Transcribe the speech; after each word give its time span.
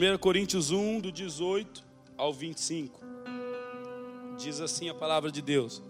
1 0.00 0.16
Coríntios 0.16 0.70
1, 0.70 0.98
do 0.98 1.12
18 1.12 1.84
ao 2.16 2.32
25. 2.32 2.98
Diz 4.38 4.58
assim 4.58 4.88
a 4.88 4.94
palavra 4.94 5.30
de 5.30 5.42
Deus. 5.42 5.82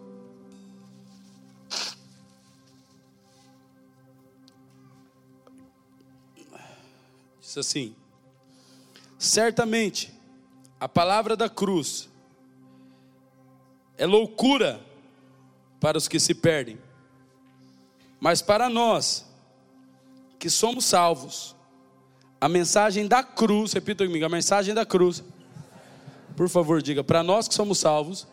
Diz 7.40 7.56
assim: 7.56 7.94
Certamente, 9.17 10.13
a 10.81 10.88
palavra 10.88 11.36
da 11.36 11.49
cruz 11.49 12.08
é 13.96 14.06
loucura 14.06 14.85
para 15.78 15.96
os 15.96 16.08
que 16.08 16.18
se 16.18 16.34
perdem, 16.34 16.80
mas 18.18 18.42
para 18.42 18.68
nós 18.68 19.24
que 20.36 20.50
somos 20.50 20.84
salvos, 20.84 21.54
a 22.40 22.48
mensagem 22.48 23.06
da 23.06 23.22
cruz, 23.22 23.72
repita 23.72 24.06
comigo, 24.06 24.24
a 24.24 24.28
mensagem 24.28 24.74
da 24.74 24.86
cruz, 24.86 25.22
por 26.34 26.48
favor, 26.48 26.80
diga, 26.80 27.04
para 27.04 27.22
nós 27.22 27.46
que 27.46 27.54
somos 27.54 27.78
salvos, 27.78 28.26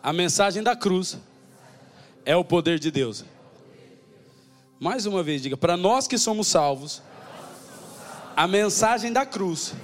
a 0.00 0.12
mensagem 0.12 0.62
da 0.62 0.76
cruz 0.76 1.18
é 2.24 2.36
o 2.36 2.44
poder 2.44 2.78
de 2.78 2.90
Deus. 2.90 3.24
Mais 4.78 5.06
uma 5.06 5.24
vez, 5.24 5.42
diga, 5.42 5.56
para 5.56 5.76
nós 5.76 6.06
que 6.06 6.16
somos 6.16 6.46
salvos, 6.46 7.02
a 8.36 8.46
mensagem 8.46 9.12
da 9.12 9.26
cruz 9.26 9.74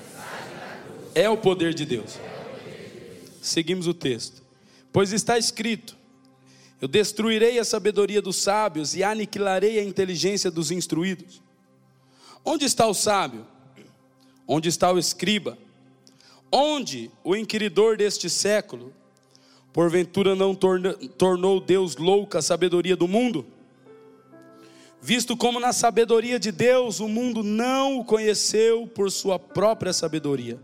é 1.16 1.28
o 1.28 1.36
poder 1.36 1.74
de 1.74 1.84
Deus. 1.84 2.16
Seguimos 3.42 3.88
o 3.88 3.94
texto. 3.94 4.40
Pois 4.92 5.12
está 5.12 5.36
escrito: 5.36 5.96
Eu 6.80 6.86
destruirei 6.86 7.58
a 7.58 7.64
sabedoria 7.64 8.22
dos 8.22 8.36
sábios 8.36 8.94
e 8.94 9.02
aniquilarei 9.02 9.80
a 9.80 9.84
inteligência 9.84 10.48
dos 10.48 10.70
instruídos. 10.70 11.43
Onde 12.44 12.64
está 12.64 12.86
o 12.86 12.94
sábio? 12.94 13.46
Onde 14.46 14.68
está 14.68 14.92
o 14.92 14.98
escriba? 14.98 15.56
Onde 16.52 17.10
o 17.24 17.34
inquiridor 17.34 17.96
deste 17.96 18.28
século? 18.28 18.92
Porventura 19.72 20.36
não 20.36 20.54
torna, 20.54 20.92
tornou 20.92 21.60
Deus 21.60 21.96
louca 21.96 22.38
a 22.38 22.42
sabedoria 22.42 22.94
do 22.94 23.08
mundo? 23.08 23.46
Visto 25.00 25.36
como 25.36 25.58
na 25.58 25.72
sabedoria 25.72 26.38
de 26.38 26.52
Deus 26.52 27.00
o 27.00 27.08
mundo 27.08 27.42
não 27.42 27.98
o 27.98 28.04
conheceu 28.04 28.86
por 28.86 29.10
sua 29.10 29.38
própria 29.38 29.92
sabedoria. 29.92 30.58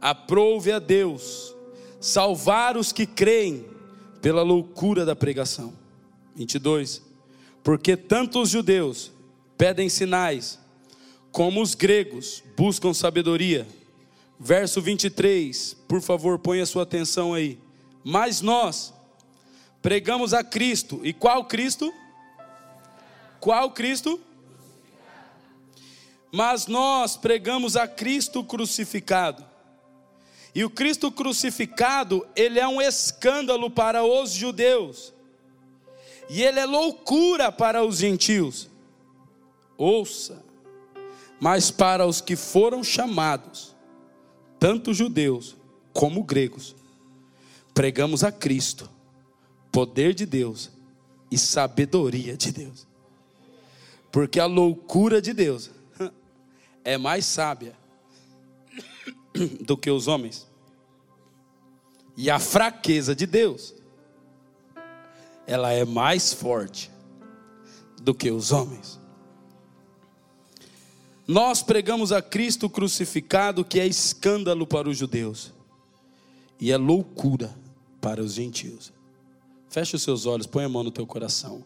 Aprove 0.00 0.72
a 0.72 0.78
Deus 0.78 1.54
salvar 2.00 2.76
os 2.76 2.90
que 2.90 3.06
creem 3.06 3.66
pela 4.22 4.42
loucura 4.42 5.04
da 5.04 5.14
pregação. 5.14 5.74
22. 6.34 7.02
Porque 7.62 7.96
tanto 7.96 8.40
os 8.40 8.48
judeus 8.48 9.12
pedem 9.58 9.88
sinais, 9.88 10.58
como 11.32 11.62
os 11.62 11.74
gregos 11.74 12.42
buscam 12.56 12.92
sabedoria. 12.92 13.66
Verso 14.38 14.80
23, 14.80 15.76
por 15.86 16.00
favor, 16.00 16.38
ponha 16.38 16.64
sua 16.64 16.82
atenção 16.82 17.34
aí. 17.34 17.58
Mas 18.02 18.40
nós 18.40 18.92
pregamos 19.82 20.32
a 20.32 20.42
Cristo, 20.42 21.00
e 21.02 21.12
qual 21.12 21.44
Cristo? 21.44 21.92
Qual 23.38 23.70
Cristo? 23.70 24.20
Mas 26.32 26.66
nós 26.66 27.16
pregamos 27.16 27.76
a 27.76 27.86
Cristo 27.86 28.42
crucificado 28.44 29.50
e 30.54 30.64
o 30.64 30.70
Cristo 30.70 31.12
crucificado, 31.12 32.26
ele 32.34 32.58
é 32.58 32.66
um 32.66 32.80
escândalo 32.80 33.70
para 33.70 34.04
os 34.04 34.32
judeus. 34.32 35.12
E 36.28 36.42
ele 36.42 36.60
é 36.60 36.66
loucura 36.66 37.52
para 37.52 37.84
os 37.84 37.98
gentios. 37.98 38.68
Ouça, 39.76 40.44
mas 41.40 41.70
para 41.70 42.06
os 42.06 42.20
que 42.20 42.36
foram 42.36 42.84
chamados, 42.84 43.74
tanto 44.58 44.92
judeus 44.92 45.56
como 45.92 46.22
gregos, 46.22 46.76
pregamos 47.72 48.22
a 48.22 48.30
Cristo, 48.30 48.90
poder 49.72 50.14
de 50.14 50.26
Deus 50.26 50.70
e 51.30 51.38
sabedoria 51.38 52.36
de 52.36 52.52
Deus. 52.52 52.86
Porque 54.12 54.38
a 54.38 54.44
loucura 54.44 55.22
de 55.22 55.32
Deus 55.32 55.70
é 56.84 56.98
mais 56.98 57.24
sábia 57.24 57.74
do 59.64 59.78
que 59.78 59.90
os 59.90 60.08
homens. 60.08 60.46
E 62.16 62.28
a 62.28 62.38
fraqueza 62.38 63.14
de 63.14 63.24
Deus, 63.24 63.74
ela 65.46 65.72
é 65.72 65.86
mais 65.86 66.34
forte 66.34 66.90
do 68.02 68.14
que 68.14 68.30
os 68.30 68.52
homens. 68.52 68.99
Nós 71.30 71.62
pregamos 71.62 72.10
a 72.10 72.20
Cristo 72.20 72.68
crucificado, 72.68 73.64
que 73.64 73.78
é 73.78 73.86
escândalo 73.86 74.66
para 74.66 74.88
os 74.88 74.98
judeus 74.98 75.52
e 76.58 76.72
é 76.72 76.76
loucura 76.76 77.54
para 78.00 78.20
os 78.20 78.34
gentios. 78.34 78.92
Feche 79.68 79.94
os 79.94 80.02
seus 80.02 80.26
olhos, 80.26 80.48
põe 80.48 80.64
a 80.64 80.68
mão 80.68 80.82
no 80.82 80.90
teu 80.90 81.06
coração. 81.06 81.62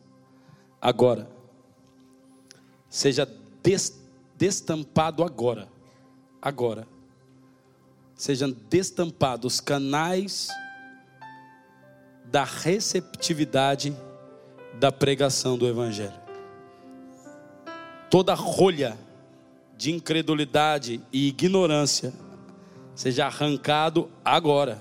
Agora, 0.78 1.30
seja 2.90 3.26
destampado 4.36 5.24
agora, 5.24 5.66
agora, 6.42 6.86
sejam 8.14 8.54
destampados 8.68 9.62
canais 9.62 10.48
da 12.26 12.44
receptividade 12.44 13.96
da 14.78 14.92
pregação 14.92 15.56
do 15.56 15.66
Evangelho. 15.66 16.20
Toda 18.10 18.34
rolha 18.34 19.02
de 19.76 19.92
incredulidade 19.92 21.00
e 21.12 21.28
ignorância 21.28 22.12
seja 22.94 23.26
arrancado 23.26 24.08
agora. 24.24 24.80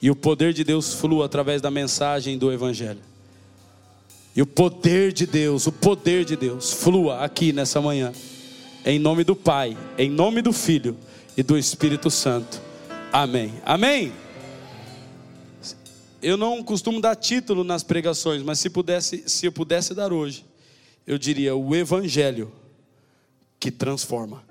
E 0.00 0.10
o 0.10 0.16
poder 0.16 0.52
de 0.52 0.64
Deus 0.64 0.94
flua 0.94 1.26
através 1.26 1.60
da 1.60 1.70
mensagem 1.70 2.36
do 2.36 2.52
Evangelho. 2.52 3.00
E 4.34 4.40
o 4.40 4.46
poder 4.46 5.12
de 5.12 5.26
Deus, 5.26 5.66
o 5.66 5.72
poder 5.72 6.24
de 6.24 6.36
Deus, 6.36 6.72
flua 6.72 7.18
aqui 7.20 7.52
nessa 7.52 7.80
manhã. 7.80 8.12
Em 8.84 8.98
nome 8.98 9.22
do 9.22 9.36
Pai, 9.36 9.76
em 9.96 10.10
nome 10.10 10.42
do 10.42 10.52
Filho 10.52 10.96
e 11.36 11.42
do 11.42 11.56
Espírito 11.56 12.10
Santo. 12.10 12.60
Amém. 13.12 13.52
Amém. 13.64 14.12
Eu 16.22 16.36
não 16.36 16.62
costumo 16.62 17.00
dar 17.00 17.14
título 17.14 17.62
nas 17.62 17.82
pregações, 17.82 18.42
mas 18.42 18.58
se 18.58 18.70
pudesse, 18.70 19.24
se 19.26 19.46
eu 19.46 19.52
pudesse 19.52 19.94
dar 19.94 20.12
hoje, 20.12 20.44
eu 21.06 21.18
diria 21.18 21.54
o 21.54 21.74
evangelho 21.74 22.50
que 23.62 23.70
transforma. 23.70 24.42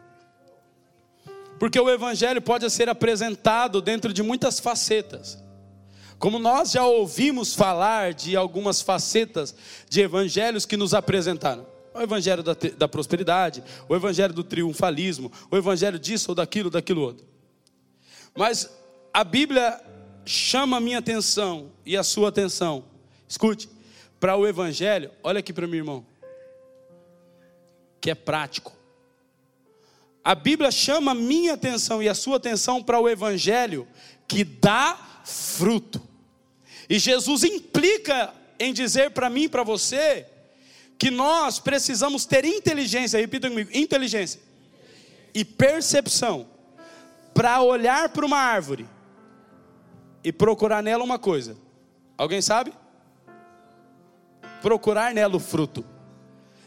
Porque 1.59 1.77
o 1.77 1.89
evangelho 1.89 2.41
pode 2.41 2.69
ser 2.69 2.87
apresentado 2.87 3.81
dentro 3.81 4.13
de 4.13 4.23
muitas 4.23 4.57
facetas. 4.57 5.37
Como 6.17 6.39
nós 6.39 6.71
já 6.71 6.85
ouvimos 6.85 7.53
falar 7.53 8.13
de 8.13 8.37
algumas 8.37 8.81
facetas 8.81 9.53
de 9.89 9.99
evangelhos 9.99 10.65
que 10.65 10.77
nos 10.77 10.93
apresentaram 10.93 11.67
o 11.93 11.99
evangelho 11.99 12.41
da, 12.41 12.55
da, 12.77 12.87
prosperidade, 12.87 13.61
o 13.89 13.93
evangelho 13.93 14.33
do 14.33 14.45
triunfalismo, 14.45 15.29
o 15.51 15.57
evangelho 15.57 15.99
disso 15.99 16.31
ou 16.31 16.35
daquilo, 16.35 16.69
daquilo 16.69 17.01
outro. 17.01 17.27
Mas 18.33 18.73
a 19.13 19.25
Bíblia 19.25 19.77
chama 20.25 20.77
a 20.77 20.79
minha 20.79 20.99
atenção 20.99 21.69
e 21.85 21.97
a 21.97 22.03
sua 22.03 22.29
atenção. 22.29 22.85
Escute, 23.27 23.69
para 24.21 24.37
o 24.37 24.47
evangelho, 24.47 25.11
olha 25.21 25.39
aqui 25.39 25.51
para 25.51 25.67
mim, 25.67 25.77
irmão, 25.77 26.05
que 27.99 28.09
é 28.09 28.15
prático. 28.15 28.79
A 30.23 30.35
Bíblia 30.35 30.69
chama 30.69 31.11
a 31.11 31.15
minha 31.15 31.53
atenção 31.53 32.01
e 32.01 32.07
a 32.07 32.13
sua 32.13 32.37
atenção 32.37 32.81
para 32.81 32.99
o 32.99 33.09
evangelho 33.09 33.87
que 34.27 34.43
dá 34.43 34.97
fruto. 35.25 36.01
E 36.89 36.99
Jesus 36.99 37.43
implica 37.43 38.33
em 38.59 38.73
dizer 38.73 39.11
para 39.11 39.29
mim 39.29 39.43
e 39.43 39.49
para 39.49 39.63
você 39.63 40.27
que 40.97 41.09
nós 41.09 41.57
precisamos 41.57 42.25
ter 42.25 42.45
inteligência, 42.45 43.19
repita 43.19 43.49
comigo, 43.49 43.71
inteligência 43.73 44.39
e 45.33 45.43
percepção 45.43 46.47
para 47.33 47.61
olhar 47.61 48.09
para 48.09 48.25
uma 48.25 48.37
árvore 48.37 48.87
e 50.23 50.31
procurar 50.31 50.83
nela 50.83 51.03
uma 51.03 51.17
coisa. 51.17 51.57
Alguém 52.15 52.41
sabe? 52.41 52.71
Procurar 54.61 55.13
nela 55.13 55.35
o 55.35 55.39
fruto. 55.39 55.83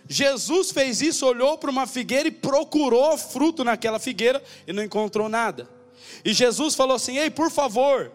Jesus 0.09 0.71
fez 0.71 1.01
isso, 1.01 1.27
olhou 1.27 1.57
para 1.57 1.71
uma 1.71 1.87
figueira 1.87 2.29
e 2.29 2.33
procurou 2.33 3.17
fruto 3.17 3.65
naquela 3.65 3.99
figueira 3.99 4.43
e 4.67 4.73
não 4.73 4.83
encontrou 4.83 5.29
nada. 5.29 5.69
E 6.25 6.33
Jesus 6.33 6.75
falou 6.75 6.97
assim: 6.97 7.19
Ei, 7.19 7.31
por 7.31 7.51
favor, 7.51 8.13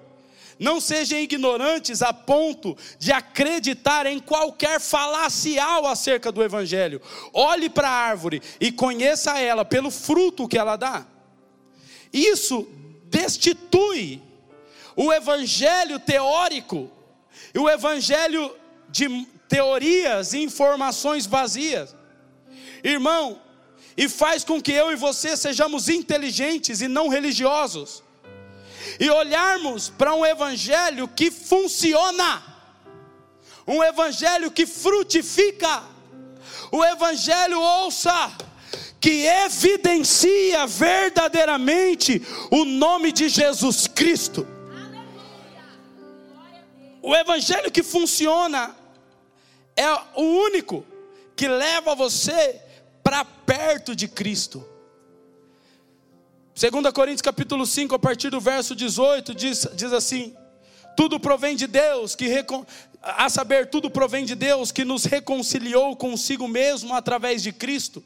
não 0.59 0.81
sejam 0.81 1.17
ignorantes 1.17 2.01
a 2.01 2.11
ponto 2.11 2.77
de 2.99 3.11
acreditar 3.11 4.05
em 4.05 4.19
qualquer 4.19 4.79
falacial 4.79 5.87
acerca 5.87 6.31
do 6.31 6.43
Evangelho. 6.43 7.01
Olhe 7.33 7.69
para 7.69 7.89
a 7.89 7.93
árvore 7.93 8.41
e 8.59 8.71
conheça 8.71 9.39
ela 9.39 9.63
pelo 9.63 9.89
fruto 9.89 10.47
que 10.47 10.57
ela 10.57 10.75
dá. 10.75 11.07
Isso 12.11 12.67
destitui 13.05 14.21
o 14.95 15.13
Evangelho 15.13 15.97
teórico 15.97 16.91
e 17.53 17.57
o 17.57 17.69
Evangelho 17.69 18.53
de 18.89 19.27
teorias 19.49 20.33
e 20.33 20.43
informações 20.43 21.25
vazias. 21.25 21.95
Irmão, 22.83 23.41
e 23.97 24.07
faz 24.07 24.45
com 24.45 24.61
que 24.61 24.71
eu 24.71 24.91
e 24.91 24.95
você 24.95 25.35
sejamos 25.35 25.89
inteligentes 25.89 26.79
e 26.79 26.87
não 26.87 27.09
religiosos, 27.09 28.01
e 28.97 29.09
olharmos 29.09 29.89
para 29.89 30.15
um 30.15 30.25
evangelho 30.25 31.05
que 31.07 31.29
funciona, 31.29 32.41
um 33.67 33.83
evangelho 33.83 34.49
que 34.49 34.65
frutifica, 34.65 35.83
o 36.71 36.85
evangelho 36.85 37.59
ouça, 37.59 38.31
que 39.01 39.25
evidencia 39.25 40.67
verdadeiramente 40.67 42.21
o 42.51 42.63
nome 42.65 43.11
de 43.11 43.27
Jesus 43.27 43.87
Cristo. 43.87 44.47
O 47.01 47.15
evangelho 47.15 47.71
que 47.71 47.81
funciona 47.81 48.75
é 49.79 50.19
o 50.19 50.23
único 50.23 50.85
que 51.37 51.47
leva 51.47 51.95
você 51.95 52.59
para 53.01 53.23
perto 53.23 53.95
de 53.95 54.09
Cristo. 54.09 54.65
2 56.53 56.91
Coríntios 56.93 57.21
capítulo 57.21 57.65
5, 57.65 57.95
a 57.95 57.99
partir 57.99 58.29
do 58.29 58.41
verso 58.41 58.75
18, 58.75 59.33
diz, 59.33 59.65
diz 59.73 59.93
assim: 59.93 60.35
tudo 60.97 61.17
provém 61.17 61.55
de 61.55 61.65
Deus, 61.65 62.13
que 62.13 62.27
a 63.01 63.29
saber, 63.29 63.69
tudo 63.69 63.89
provém 63.89 64.25
de 64.25 64.35
Deus 64.35 64.69
que 64.69 64.83
nos 64.83 65.05
reconciliou 65.05 65.95
consigo 65.95 66.45
mesmo 66.45 66.93
através 66.93 67.41
de 67.41 67.53
Cristo. 67.53 68.03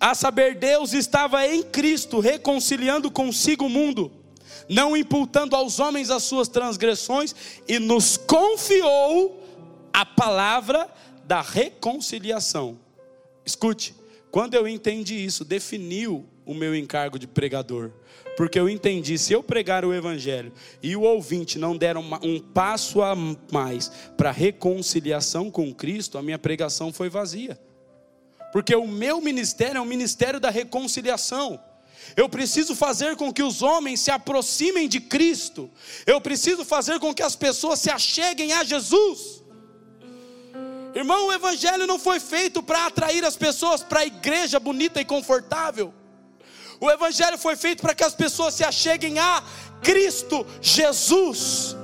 A 0.00 0.14
saber, 0.14 0.54
Deus 0.54 0.94
estava 0.94 1.46
em 1.46 1.62
Cristo 1.62 2.20
reconciliando 2.20 3.10
consigo 3.10 3.66
o 3.66 3.68
mundo, 3.68 4.10
não 4.66 4.96
imputando 4.96 5.54
aos 5.54 5.78
homens 5.78 6.08
as 6.08 6.22
suas 6.22 6.48
transgressões, 6.48 7.34
e 7.68 7.78
nos 7.78 8.16
confiou 8.16 9.41
a 9.92 10.04
palavra 10.04 10.88
da 11.24 11.40
reconciliação. 11.40 12.78
Escute, 13.44 13.94
quando 14.30 14.54
eu 14.54 14.66
entendi 14.66 15.24
isso, 15.24 15.44
definiu 15.44 16.26
o 16.44 16.54
meu 16.54 16.74
encargo 16.74 17.18
de 17.18 17.26
pregador. 17.26 17.90
Porque 18.36 18.58
eu 18.58 18.68
entendi, 18.68 19.18
se 19.18 19.32
eu 19.32 19.42
pregar 19.42 19.84
o 19.84 19.92
Evangelho 19.92 20.52
e 20.82 20.96
o 20.96 21.02
ouvinte 21.02 21.58
não 21.58 21.76
der 21.76 21.96
um 21.96 22.40
passo 22.54 23.02
a 23.02 23.14
mais 23.14 23.90
para 24.16 24.30
reconciliação 24.30 25.50
com 25.50 25.72
Cristo, 25.74 26.16
a 26.16 26.22
minha 26.22 26.38
pregação 26.38 26.92
foi 26.92 27.10
vazia. 27.10 27.60
Porque 28.52 28.74
o 28.74 28.86
meu 28.86 29.20
ministério 29.20 29.78
é 29.78 29.80
o 29.80 29.86
ministério 29.86 30.40
da 30.40 30.50
reconciliação. 30.50 31.60
Eu 32.16 32.28
preciso 32.28 32.74
fazer 32.74 33.16
com 33.16 33.32
que 33.32 33.42
os 33.42 33.62
homens 33.62 34.00
se 34.00 34.10
aproximem 34.10 34.88
de 34.88 35.00
Cristo. 35.00 35.70
Eu 36.06 36.20
preciso 36.20 36.64
fazer 36.64 36.98
com 36.98 37.14
que 37.14 37.22
as 37.22 37.36
pessoas 37.36 37.78
se 37.78 37.90
acheguem 37.90 38.52
a 38.52 38.64
Jesus. 38.64 39.41
Irmão, 41.02 41.26
o 41.26 41.32
Evangelho 41.32 41.84
não 41.84 41.98
foi 41.98 42.20
feito 42.20 42.62
para 42.62 42.86
atrair 42.86 43.24
as 43.24 43.34
pessoas 43.34 43.82
para 43.82 44.00
a 44.00 44.06
igreja 44.06 44.60
bonita 44.60 45.00
e 45.00 45.04
confortável. 45.04 45.92
O 46.80 46.88
Evangelho 46.88 47.36
foi 47.36 47.56
feito 47.56 47.82
para 47.82 47.92
que 47.92 48.04
as 48.04 48.14
pessoas 48.14 48.54
se 48.54 48.62
acheguem 48.62 49.18
a 49.18 49.42
Cristo 49.82 50.46
Jesus. 50.60 51.76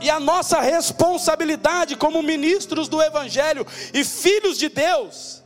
E 0.00 0.10
a 0.10 0.18
nossa 0.18 0.60
responsabilidade 0.60 1.94
como 1.94 2.20
ministros 2.20 2.88
do 2.88 3.00
Evangelho 3.00 3.64
e 3.94 4.02
filhos 4.02 4.58
de 4.58 4.68
Deus 4.68 5.40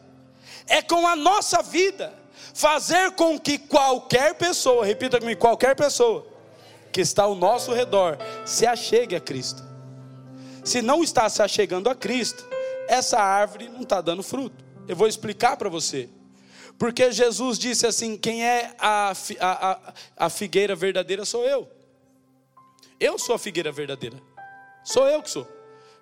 é 0.67 0.81
com 0.81 1.07
a 1.07 1.15
nossa 1.15 1.63
vida 1.63 2.15
fazer 2.55 3.11
com 3.11 3.39
que 3.39 3.59
qualquer 3.59 4.37
pessoa, 4.37 4.87
repita 4.87 5.21
comigo, 5.21 5.39
qualquer 5.39 5.77
pessoa 5.77 6.27
que 6.91 7.03
está 7.03 7.25
ao 7.25 7.35
nosso 7.35 7.75
redor 7.75 8.17
se 8.47 8.67
achegue 8.67 9.15
a 9.17 9.21
Cristo 9.21 9.72
se 10.65 10.81
não 10.81 11.03
está 11.03 11.29
se 11.29 11.43
achegando 11.43 11.89
a 11.89 11.95
Cristo, 11.95 12.47
essa 12.87 13.19
árvore 13.19 13.69
não 13.69 13.83
está 13.83 14.01
dando 14.01 14.23
fruto. 14.23 14.65
Eu 14.87 14.97
vou 14.97 15.07
explicar 15.07 15.57
para 15.57 15.69
você. 15.69 16.09
Porque 16.79 17.11
Jesus 17.13 17.59
disse 17.59 17.87
assim: 17.87 18.17
quem 18.17 18.45
é 18.45 18.75
a, 18.79 19.13
a, 19.41 19.95
a, 20.17 20.31
figueira 20.31 20.75
verdadeira 20.75 21.25
sou 21.25 21.45
eu. 21.45 21.69
Eu 22.99 23.19
sou 23.19 23.35
a 23.35 23.39
figueira 23.39 23.71
verdadeira. 23.71 24.21
Sou 24.85 25.07
eu 25.07 25.23
que 25.23 25.31
sou. 25.31 25.47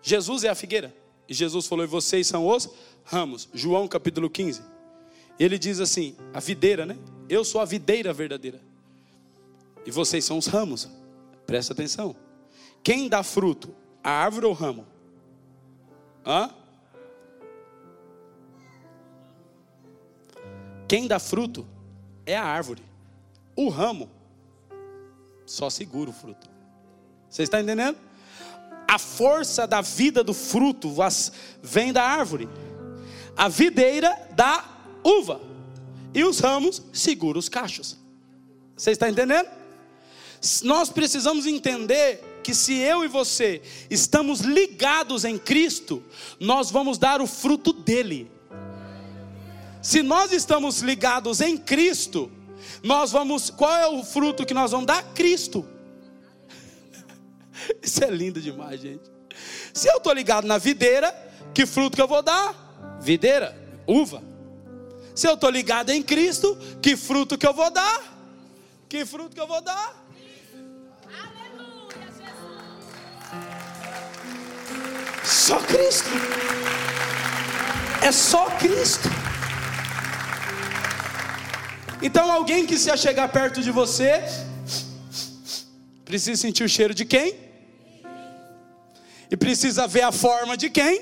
Jesus 0.02 0.44
é 0.44 0.48
a 0.48 0.54
figueira. 0.54 0.94
E 1.28 1.34
Jesus 1.34 1.66
falou: 1.66 1.84
e 1.84 1.88
vocês 1.88 2.26
são 2.26 2.46
os 2.46 2.68
ramos. 3.04 3.48
João 3.52 3.86
capítulo 3.86 4.30
15. 4.30 4.62
Ele 5.38 5.58
diz 5.58 5.80
assim: 5.80 6.16
a 6.32 6.40
videira, 6.40 6.86
né? 6.86 6.96
Eu 7.28 7.44
sou 7.44 7.60
a 7.60 7.64
videira 7.64 8.12
verdadeira. 8.12 8.60
E 9.84 9.90
vocês 9.90 10.24
são 10.24 10.38
os 10.38 10.46
ramos. 10.46 10.88
Presta 11.46 11.72
atenção. 11.72 12.16
Quem 12.82 13.08
dá 13.08 13.22
fruto 13.22 13.74
a 14.02 14.10
árvore 14.10 14.46
ou 14.46 14.52
o 14.52 14.54
ramo? 14.54 14.86
Hã? 16.24 16.50
Quem 20.88 21.06
dá 21.06 21.18
fruto 21.18 21.66
é 22.26 22.36
a 22.36 22.44
árvore. 22.44 22.82
O 23.54 23.68
ramo 23.68 24.10
só 25.46 25.70
segura 25.70 26.10
o 26.10 26.12
fruto. 26.12 26.48
Você 27.28 27.42
está 27.42 27.60
entendendo? 27.60 27.96
A 28.88 28.98
força 28.98 29.66
da 29.66 29.80
vida 29.80 30.24
do 30.24 30.34
fruto 30.34 30.92
vem 31.62 31.92
da 31.92 32.02
árvore. 32.02 32.48
A 33.36 33.48
videira 33.48 34.28
da 34.32 34.64
uva. 35.04 35.40
E 36.12 36.24
os 36.24 36.40
ramos 36.40 36.82
seguram 36.92 37.38
os 37.38 37.48
cachos. 37.48 37.96
Você 38.76 38.90
está 38.90 39.08
entendendo? 39.08 39.48
Nós 40.64 40.90
precisamos 40.90 41.46
entender 41.46 42.29
que 42.42 42.54
se 42.54 42.74
eu 42.74 43.04
e 43.04 43.08
você 43.08 43.62
estamos 43.88 44.40
ligados 44.40 45.24
em 45.24 45.38
Cristo, 45.38 46.02
nós 46.38 46.70
vamos 46.70 46.98
dar 46.98 47.20
o 47.20 47.26
fruto 47.26 47.72
dele. 47.72 48.30
Se 49.82 50.02
nós 50.02 50.32
estamos 50.32 50.80
ligados 50.80 51.40
em 51.40 51.56
Cristo, 51.56 52.30
nós 52.82 53.12
vamos, 53.12 53.50
qual 53.50 53.74
é 53.74 53.88
o 53.88 54.04
fruto 54.04 54.44
que 54.44 54.54
nós 54.54 54.70
vamos 54.70 54.86
dar? 54.86 55.02
Cristo. 55.14 55.66
Isso 57.82 58.02
é 58.04 58.10
lindo 58.10 58.40
demais, 58.40 58.80
gente. 58.80 59.10
Se 59.72 59.88
eu 59.88 59.96
estou 59.96 60.12
ligado 60.12 60.46
na 60.46 60.58
videira, 60.58 61.14
que 61.54 61.66
fruto 61.66 61.96
que 61.96 62.02
eu 62.02 62.08
vou 62.08 62.22
dar? 62.22 62.98
Videira, 63.00 63.56
uva. 63.86 64.22
Se 65.14 65.26
eu 65.26 65.34
estou 65.34 65.50
ligado 65.50 65.90
em 65.90 66.02
Cristo, 66.02 66.56
que 66.82 66.96
fruto 66.96 67.36
que 67.36 67.46
eu 67.46 67.52
vou 67.52 67.70
dar? 67.70 68.18
Que 68.88 69.04
fruto 69.04 69.34
que 69.34 69.40
eu 69.40 69.46
vou 69.46 69.60
dar? 69.60 69.99
Só 75.30 75.60
Cristo. 75.60 76.10
É 78.02 78.10
só 78.10 78.46
Cristo. 78.58 79.08
Então, 82.02 82.32
alguém 82.32 82.66
que 82.66 82.76
se 82.76 82.94
chegar 82.96 83.28
perto 83.28 83.62
de 83.62 83.70
você, 83.70 84.24
precisa 86.04 86.40
sentir 86.40 86.64
o 86.64 86.68
cheiro 86.68 86.92
de 86.92 87.04
quem? 87.04 87.38
E 89.30 89.36
precisa 89.36 89.86
ver 89.86 90.02
a 90.02 90.10
forma 90.10 90.56
de 90.56 90.68
quem? 90.68 91.00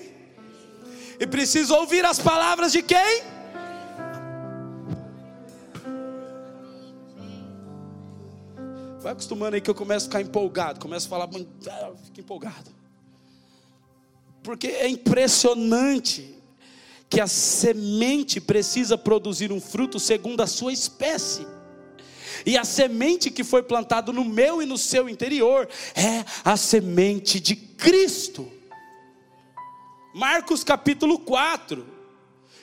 E 1.19 1.27
precisa 1.27 1.75
ouvir 1.75 2.05
as 2.05 2.19
palavras 2.19 2.71
de 2.73 2.83
quem? 2.83 3.23
Vai 9.01 9.13
acostumando 9.13 9.55
aí 9.55 9.63
que 9.63 9.71
eu 9.71 9.75
começo 9.75 10.05
a 10.05 10.09
ficar 10.11 10.21
empolgado, 10.21 10.81
começo 10.81 11.07
a 11.07 11.09
falar, 11.09 11.25
ah, 11.25 11.93
fico 12.05 12.21
empolgado 12.21 12.78
porque 14.49 14.69
é 14.69 14.89
impressionante 14.89 16.35
que 17.07 17.21
a 17.21 17.27
semente 17.27 18.41
precisa 18.41 18.97
produzir 18.97 19.53
um 19.53 19.61
fruto 19.61 20.01
segundo 20.01 20.41
a 20.41 20.47
sua 20.47 20.73
espécie. 20.73 21.47
E 22.47 22.57
a 22.57 22.65
semente 22.65 23.31
que 23.31 23.45
foi 23.45 23.63
plantada 23.63 24.11
no 24.11 24.25
meu 24.25 24.63
e 24.63 24.65
no 24.65 24.79
seu 24.79 25.07
interior 25.07 25.69
é 25.95 26.25
a 26.43 26.57
semente 26.57 27.39
de 27.39 27.55
Cristo. 27.55 28.51
Marcos 30.15 30.65
capítulo 30.65 31.19
4 31.19 31.87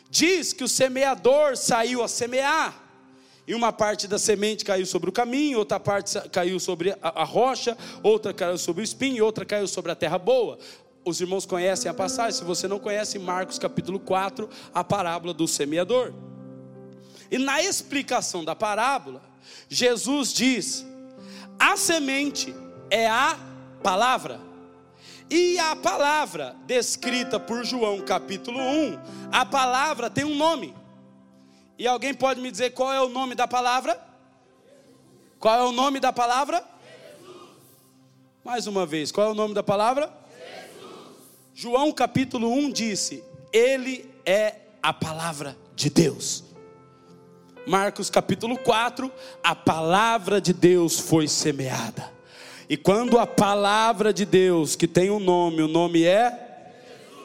diz 0.09 0.53
que 0.53 0.63
o 0.63 0.67
semeador 0.67 1.55
saiu 1.55 2.01
a 2.01 2.07
semear. 2.07 2.81
E 3.47 3.53
uma 3.53 3.71
parte 3.71 4.07
da 4.07 4.17
semente 4.17 4.65
caiu 4.65 4.87
sobre 4.87 5.11
o 5.11 5.13
caminho, 5.13 5.59
outra 5.59 5.79
parte 5.79 6.19
caiu 6.31 6.59
sobre 6.59 6.97
a, 6.99 7.23
rocha, 7.23 7.77
outra 8.01 8.33
caiu 8.33 8.57
sobre 8.57 8.81
o 8.81 8.83
espinho, 8.83 9.23
outra 9.23 9.45
caiu 9.45 9.67
sobre 9.67 9.91
a 9.91 9.95
terra 9.95 10.17
boa 10.17 10.57
os 11.05 11.21
irmãos 11.21 11.45
conhecem 11.45 11.89
a 11.89 11.93
passagem, 11.93 12.31
se 12.31 12.43
você 12.43 12.67
não 12.67 12.79
conhece, 12.79 13.19
Marcos 13.19 13.59
capítulo 13.59 13.99
4, 13.99 14.49
a 14.73 14.83
parábola 14.83 15.33
do 15.33 15.47
semeador. 15.47 16.11
E 17.29 17.37
na 17.37 17.61
explicação 17.61 18.43
da 18.43 18.55
parábola, 18.55 19.21
Jesus 19.69 20.33
diz: 20.33 20.83
a 21.59 21.77
semente 21.77 22.53
é 22.89 23.07
a 23.07 23.37
palavra. 23.83 24.41
E 25.29 25.57
a 25.59 25.75
palavra 25.75 26.55
descrita 26.65 27.39
por 27.39 27.63
João 27.63 28.01
capítulo 28.01 28.59
1, 28.59 28.99
a 29.31 29.45
palavra 29.45 30.09
tem 30.09 30.23
um 30.23 30.35
nome. 30.35 30.75
E 31.77 31.87
alguém 31.87 32.13
pode 32.13 32.41
me 32.41 32.49
dizer 32.49 32.71
qual 32.71 32.91
é 32.91 33.01
o 33.01 33.09
nome 33.09 33.35
da 33.35 33.47
palavra? 33.47 33.99
Qual 35.39 35.55
é 35.55 35.63
o 35.63 35.71
nome 35.71 35.99
da 35.99 36.13
palavra? 36.13 36.63
Jesus. 37.17 37.49
Mais 38.43 38.67
uma 38.67 38.85
vez, 38.85 39.11
qual 39.11 39.27
é 39.27 39.31
o 39.31 39.35
nome 39.35 39.53
da 39.53 39.63
palavra? 39.63 40.24
João 41.57 41.89
capítulo 41.93 42.51
1 42.51 42.69
disse: 42.69 43.23
ele 43.53 44.13
é 44.25 44.55
a 44.83 44.91
palavra 44.91 45.55
de 45.73 45.89
Deus. 45.89 46.43
Marcos 47.65 48.09
capítulo 48.09 48.57
4, 48.57 49.09
a 49.41 49.55
palavra 49.55 50.41
de 50.41 50.51
Deus 50.51 50.99
foi 50.99 51.29
semeada. 51.29 52.11
E 52.67 52.75
quando 52.75 53.17
a 53.17 53.25
palavra 53.25 54.11
de 54.11 54.25
Deus, 54.25 54.75
que 54.75 54.85
tem 54.85 55.09
um 55.09 55.19
nome, 55.19 55.61
o 55.61 55.67
nome 55.69 56.03
é 56.03 56.41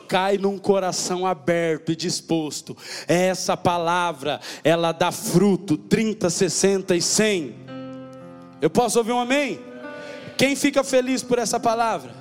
cai 0.06 0.38
num 0.38 0.58
coração 0.58 1.26
aberto 1.26 1.90
e 1.90 1.96
disposto. 1.96 2.76
Essa 3.08 3.56
palavra, 3.56 4.40
ela 4.62 4.92
dá 4.92 5.10
fruto 5.10 5.76
30, 5.76 6.30
60 6.30 6.94
e 6.94 7.02
100. 7.02 7.54
Eu 8.62 8.70
posso 8.70 8.96
ouvir 8.96 9.10
um 9.10 9.18
amém? 9.18 9.58
Quem 10.38 10.54
fica 10.54 10.84
feliz 10.84 11.20
por 11.20 11.40
essa 11.40 11.58
palavra? 11.58 12.19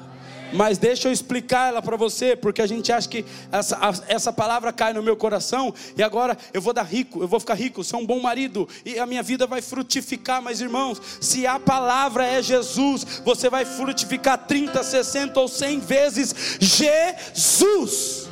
Mas 0.51 0.77
deixa 0.77 1.07
eu 1.07 1.11
explicar 1.11 1.69
ela 1.69 1.81
para 1.81 1.95
você, 1.95 2.35
porque 2.35 2.61
a 2.61 2.67
gente 2.67 2.91
acha 2.91 3.07
que 3.07 3.25
essa, 3.51 3.77
essa 4.07 4.33
palavra 4.33 4.73
cai 4.73 4.93
no 4.93 5.03
meu 5.03 5.15
coração 5.15 5.73
e 5.95 6.01
agora 6.01 6.37
eu 6.53 6.61
vou 6.61 6.73
dar 6.73 6.83
rico, 6.83 7.21
eu 7.21 7.27
vou 7.27 7.39
ficar 7.39 7.53
rico, 7.53 7.83
ser 7.83 7.95
um 7.95 8.05
bom 8.05 8.19
marido 8.19 8.67
e 8.85 8.99
a 8.99 9.05
minha 9.05 9.21
vida 9.21 9.45
vai 9.45 9.61
frutificar. 9.61 10.41
Mas 10.41 10.61
irmãos, 10.61 11.01
se 11.21 11.45
a 11.45 11.59
palavra 11.59 12.25
é 12.25 12.41
Jesus, 12.41 13.21
você 13.23 13.49
vai 13.49 13.65
frutificar 13.65 14.37
30, 14.37 14.83
60 14.83 15.39
ou 15.39 15.47
100 15.47 15.79
vezes 15.79 16.35
Jesus 16.59 18.27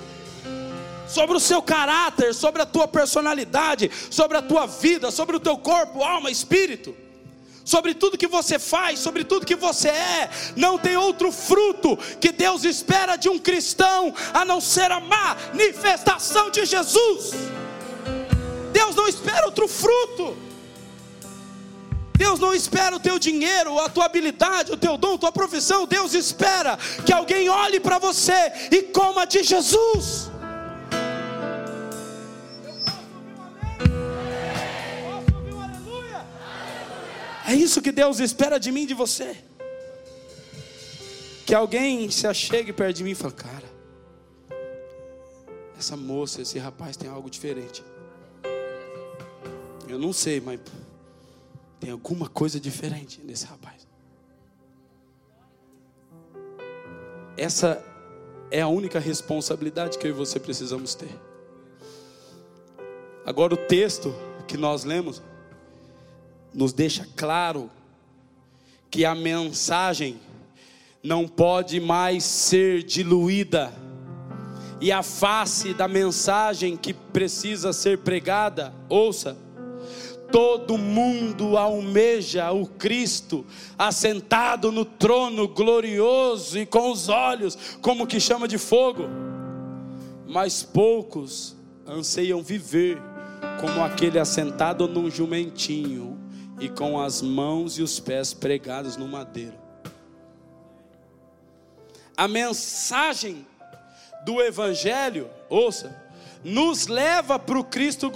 sobre 1.07 1.37
o 1.37 1.39
seu 1.39 1.61
caráter, 1.61 2.33
sobre 2.33 2.61
a 2.61 2.65
tua 2.65 2.87
personalidade, 2.87 3.89
sobre 4.09 4.37
a 4.37 4.41
tua 4.41 4.65
vida, 4.65 5.09
sobre 5.09 5.35
o 5.35 5.39
teu 5.39 5.57
corpo, 5.57 6.03
alma, 6.03 6.29
espírito 6.29 7.06
sobre 7.67 7.93
tudo 7.93 8.17
que 8.17 8.27
você 8.27 8.57
faz, 8.57 8.97
sobre 8.97 9.25
tudo 9.25 9.45
que 9.45 9.53
você 9.53 9.89
é. 9.89 10.29
Não 10.55 10.77
tem 10.77 10.95
outro 10.95 11.33
fruto 11.33 11.97
que 12.21 12.31
Deus 12.31 12.63
espera 12.63 13.17
de 13.17 13.27
um 13.27 13.37
cristão 13.37 14.13
a 14.33 14.45
não 14.45 14.61
ser 14.61 14.89
a 14.89 15.01
manifestação 15.01 16.49
de 16.49 16.65
Jesus. 16.65 17.33
Deus 18.71 18.95
não 18.95 19.05
espera 19.05 19.45
outro 19.45 19.67
fruto. 19.67 20.37
Deus 22.17 22.39
não 22.39 22.53
espera 22.53 22.95
o 22.95 23.01
teu 23.01 23.19
dinheiro, 23.19 23.77
a 23.79 23.89
tua 23.89 24.05
habilidade, 24.05 24.71
o 24.71 24.77
teu 24.77 24.97
dom, 24.97 25.15
a 25.15 25.17
tua 25.17 25.31
profissão. 25.33 25.85
Deus 25.85 26.13
espera 26.13 26.79
que 27.05 27.11
alguém 27.11 27.49
olhe 27.49 27.81
para 27.81 27.99
você 27.99 28.69
e 28.71 28.81
coma 28.83 29.27
de 29.27 29.43
Jesus. 29.43 30.31
É 37.47 37.55
isso 37.55 37.81
que 37.81 37.93
Deus 37.93 38.19
espera 38.19 38.59
de 38.59 38.73
mim 38.73 38.85
de 38.85 38.93
você. 38.93 39.37
Que 41.45 41.55
alguém 41.55 42.11
se 42.11 42.27
achegue 42.27 42.73
perto 42.73 42.97
de 42.97 43.05
mim 43.05 43.11
e 43.11 43.15
fale, 43.15 43.33
cara, 43.33 43.63
essa 45.79 45.95
moça, 45.95 46.41
esse 46.41 46.59
rapaz 46.59 46.97
tem 46.97 47.09
algo 47.09 47.29
diferente. 47.29 47.81
Eu 49.87 49.97
não 49.97 50.11
sei, 50.11 50.41
mas 50.41 50.59
tem 51.79 51.89
alguma 51.89 52.27
coisa 52.27 52.59
diferente 52.59 53.21
nesse 53.23 53.45
rapaz. 53.45 53.87
Essa 57.37 57.81
é 58.51 58.59
a 58.59 58.67
única 58.67 58.99
responsabilidade 58.99 59.97
que 59.97 60.05
eu 60.05 60.11
e 60.11 60.13
você 60.13 60.37
precisamos 60.37 60.95
ter. 60.95 61.17
Agora, 63.25 63.53
o 63.53 63.57
texto 63.57 64.13
que 64.49 64.57
nós 64.57 64.83
lemos 64.83 65.21
nos 66.53 66.73
deixa 66.73 67.07
claro 67.15 67.69
que 68.89 69.05
a 69.05 69.13
mensagem 69.13 70.19
não 71.03 71.27
pode 71.27 71.79
mais 71.79 72.23
ser 72.23 72.83
diluída, 72.83 73.71
e 74.79 74.91
a 74.91 75.01
face 75.01 75.73
da 75.73 75.87
mensagem 75.87 76.77
que 76.77 76.93
precisa 76.93 77.73
ser 77.73 77.99
pregada, 77.99 78.73
ouça, 78.87 79.35
todo 80.31 80.77
mundo 80.77 81.57
almeja 81.57 82.51
o 82.51 82.67
Cristo 82.67 83.45
assentado 83.77 84.71
no 84.71 84.85
trono 84.85 85.47
glorioso 85.47 86.59
e 86.59 86.65
com 86.65 86.91
os 86.91 87.09
olhos 87.09 87.77
como 87.81 88.05
que 88.05 88.19
chama 88.19 88.47
de 88.47 88.57
fogo, 88.57 89.05
mas 90.27 90.61
poucos 90.61 91.55
anseiam 91.87 92.43
viver 92.43 93.01
como 93.61 93.83
aquele 93.83 94.19
assentado 94.19 94.87
num 94.87 95.09
jumentinho 95.09 96.17
e 96.59 96.69
com 96.69 96.99
as 96.99 97.21
mãos 97.21 97.77
e 97.77 97.81
os 97.81 97.99
pés 97.99 98.33
pregados 98.33 98.97
no 98.97 99.07
madeiro. 99.07 99.57
A 102.15 102.27
mensagem 102.27 103.45
do 104.25 104.41
Evangelho, 104.41 105.29
ouça, 105.49 105.95
nos 106.43 106.87
leva 106.87 107.37
para 107.37 107.59
o 107.59 107.63
Cristo 107.63 108.11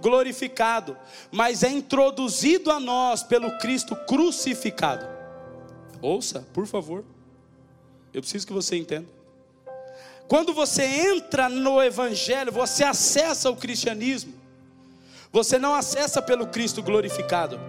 glorificado, 0.00 0.96
mas 1.30 1.62
é 1.62 1.70
introduzido 1.70 2.70
a 2.70 2.80
nós 2.80 3.22
pelo 3.22 3.58
Cristo 3.58 3.94
crucificado. 3.94 5.06
Ouça, 6.02 6.46
por 6.52 6.66
favor, 6.66 7.04
eu 8.12 8.20
preciso 8.20 8.46
que 8.46 8.52
você 8.52 8.76
entenda. 8.76 9.08
Quando 10.26 10.52
você 10.54 10.84
entra 10.84 11.48
no 11.48 11.82
Evangelho, 11.82 12.52
você 12.52 12.84
acessa 12.84 13.50
o 13.50 13.56
cristianismo. 13.56 14.34
Você 15.32 15.58
não 15.58 15.74
acessa 15.74 16.20
pelo 16.20 16.46
Cristo 16.48 16.82
glorificado, 16.82 17.60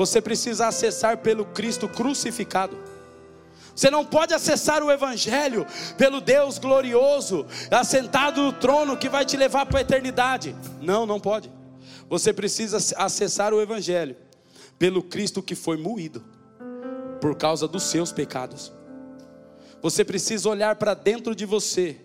você 0.00 0.18
precisa 0.18 0.66
acessar 0.66 1.18
pelo 1.18 1.44
Cristo 1.44 1.86
crucificado. 1.86 2.74
Você 3.76 3.90
não 3.90 4.02
pode 4.02 4.32
acessar 4.32 4.82
o 4.82 4.90
Evangelho 4.90 5.66
pelo 5.98 6.22
Deus 6.22 6.56
glorioso, 6.58 7.44
assentado 7.70 8.40
no 8.40 8.50
trono 8.50 8.96
que 8.96 9.10
vai 9.10 9.26
te 9.26 9.36
levar 9.36 9.66
para 9.66 9.76
a 9.76 9.82
eternidade. 9.82 10.56
Não, 10.80 11.04
não 11.04 11.20
pode. 11.20 11.52
Você 12.08 12.32
precisa 12.32 12.78
acessar 12.96 13.52
o 13.52 13.60
Evangelho 13.60 14.16
pelo 14.78 15.02
Cristo 15.02 15.42
que 15.42 15.54
foi 15.54 15.76
moído 15.76 16.24
por 17.20 17.36
causa 17.36 17.68
dos 17.68 17.82
seus 17.82 18.10
pecados. 18.10 18.72
Você 19.82 20.02
precisa 20.02 20.48
olhar 20.48 20.76
para 20.76 20.94
dentro 20.94 21.34
de 21.34 21.44
você 21.44 22.00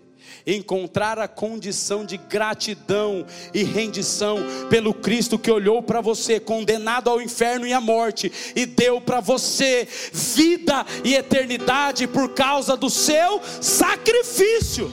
encontrar 0.46 1.18
a 1.18 1.28
condição 1.28 2.04
de 2.04 2.16
gratidão 2.16 3.26
e 3.52 3.62
rendição 3.62 4.38
pelo 4.70 4.94
Cristo 4.94 5.38
que 5.38 5.50
olhou 5.50 5.82
para 5.82 6.00
você, 6.00 6.38
condenado 6.38 7.10
ao 7.10 7.20
inferno 7.20 7.66
e 7.66 7.72
à 7.72 7.80
morte, 7.80 8.32
e 8.54 8.66
deu 8.66 9.00
para 9.00 9.20
você 9.20 9.88
vida 10.12 10.84
e 11.04 11.14
eternidade 11.14 12.06
por 12.06 12.30
causa 12.30 12.76
do 12.76 12.90
seu 12.90 13.40
sacrifício. 13.60 14.90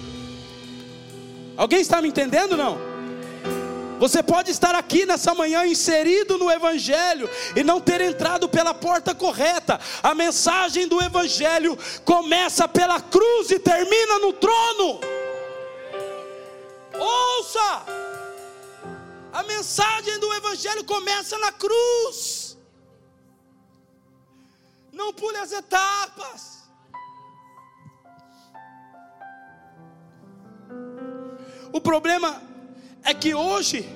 Alguém 1.56 1.82
está 1.82 2.02
me 2.02 2.08
entendendo 2.08 2.58
não? 2.58 2.94
Você 4.04 4.22
pode 4.22 4.52
estar 4.52 4.76
aqui 4.76 5.06
nessa 5.06 5.34
manhã 5.34 5.66
inserido 5.66 6.38
no 6.38 6.52
Evangelho 6.52 7.30
e 7.56 7.64
não 7.64 7.80
ter 7.80 8.02
entrado 8.02 8.50
pela 8.50 8.74
porta 8.74 9.16
correta. 9.16 9.80
A 10.02 10.14
mensagem 10.14 10.90
do 10.90 11.02
Evangelho 11.02 11.78
começa 12.04 12.68
pela 12.68 13.00
cruz 13.00 13.50
e 13.50 13.60
termina 13.60 14.20
no 14.20 14.34
trono. 14.34 15.00
Ouça! 17.00 17.86
A 19.32 19.44
mensagem 19.44 20.20
do 20.20 20.32
Evangelho 20.34 20.84
começa 20.84 21.38
na 21.38 21.52
cruz. 21.52 22.58
Não 24.92 25.12
pule 25.12 25.38
as 25.38 25.52
etapas. 25.52 26.64
O 31.72 31.82
problema 31.82 32.42
é 33.04 33.14
que 33.14 33.34
hoje 33.34 33.90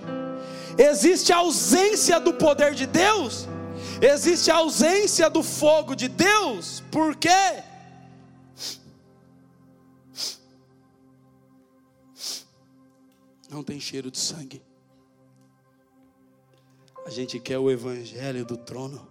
existe 0.78 1.32
a 1.32 1.38
ausência 1.38 2.20
do 2.20 2.34
poder 2.34 2.74
de 2.74 2.88
Deus, 2.88 3.48
existe 4.02 4.50
a 4.50 4.56
ausência 4.56 5.30
do 5.30 5.44
fogo 5.44 5.96
de 5.96 6.08
Deus, 6.08 6.84
por 6.92 7.16
quê? 7.16 7.64
Não 13.50 13.64
tem 13.64 13.80
cheiro 13.80 14.12
de 14.12 14.18
sangue. 14.18 14.62
A 17.06 17.10
gente 17.10 17.40
quer 17.40 17.58
o 17.58 17.72
evangelho 17.72 18.46
do 18.46 18.58
trono, 18.58 19.08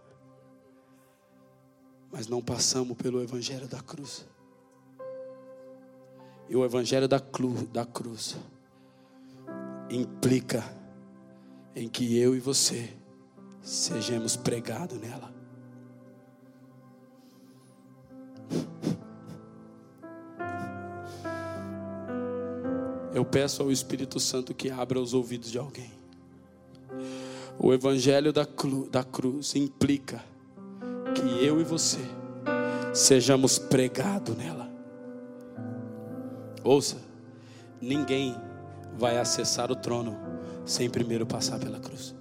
mas 2.11 2.27
não 2.27 2.43
passamos 2.43 2.97
pelo 2.97 3.23
evangelho 3.23 3.67
da 3.67 3.81
cruz. 3.81 4.27
E 6.49 6.55
o 6.55 6.65
evangelho 6.65 7.09
da, 7.09 7.19
cruz, 7.19 7.63
da 7.69 7.85
cruz 7.85 8.37
implica 9.91 10.63
em 11.75 11.89
que 11.89 12.19
eu 12.19 12.37
e 12.37 12.41
você 12.41 12.95
sejamos 13.63 14.37
pregados 14.37 14.99
nela. 14.99 15.36
Eu 23.17 23.25
peço 23.25 23.63
ao 23.63 23.73
Espírito 23.73 24.21
Santo 24.21 24.53
que 24.53 24.71
abra 24.71 25.01
os 25.01 25.15
ouvidos 25.15 25.51
de 25.51 25.57
alguém. 25.57 25.91
O 27.59 27.73
Evangelho 27.73 28.31
da, 28.31 28.45
cru, 28.45 28.91
da 28.91 29.03
cruz 29.03 29.57
implica 29.57 30.23
que 31.15 31.43
eu 31.43 31.59
e 31.59 31.65
você 31.65 32.01
sejamos 32.93 33.59
pregados 33.59 34.37
nela. 34.37 34.71
Ouça, 36.63 36.99
ninguém 37.81 38.37
vai 38.99 39.17
acessar 39.17 39.73
o 39.73 39.77
trono 39.77 40.15
sem 40.67 40.91
primeiro 40.91 41.25
passar 41.25 41.59
pela 41.59 41.81
cruz. 41.81 42.15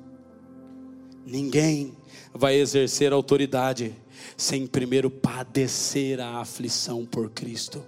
Ninguém 1.25 1.93
vai 2.33 2.55
exercer 2.55 3.11
autoridade 3.11 3.93
sem 4.37 4.65
primeiro 4.65 5.09
padecer 5.11 6.21
a 6.21 6.39
aflição 6.39 7.05
por 7.05 7.31
Cristo. 7.31 7.83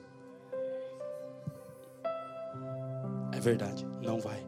Verdade, 3.48 3.88
não 4.02 4.20
vai. 4.20 4.46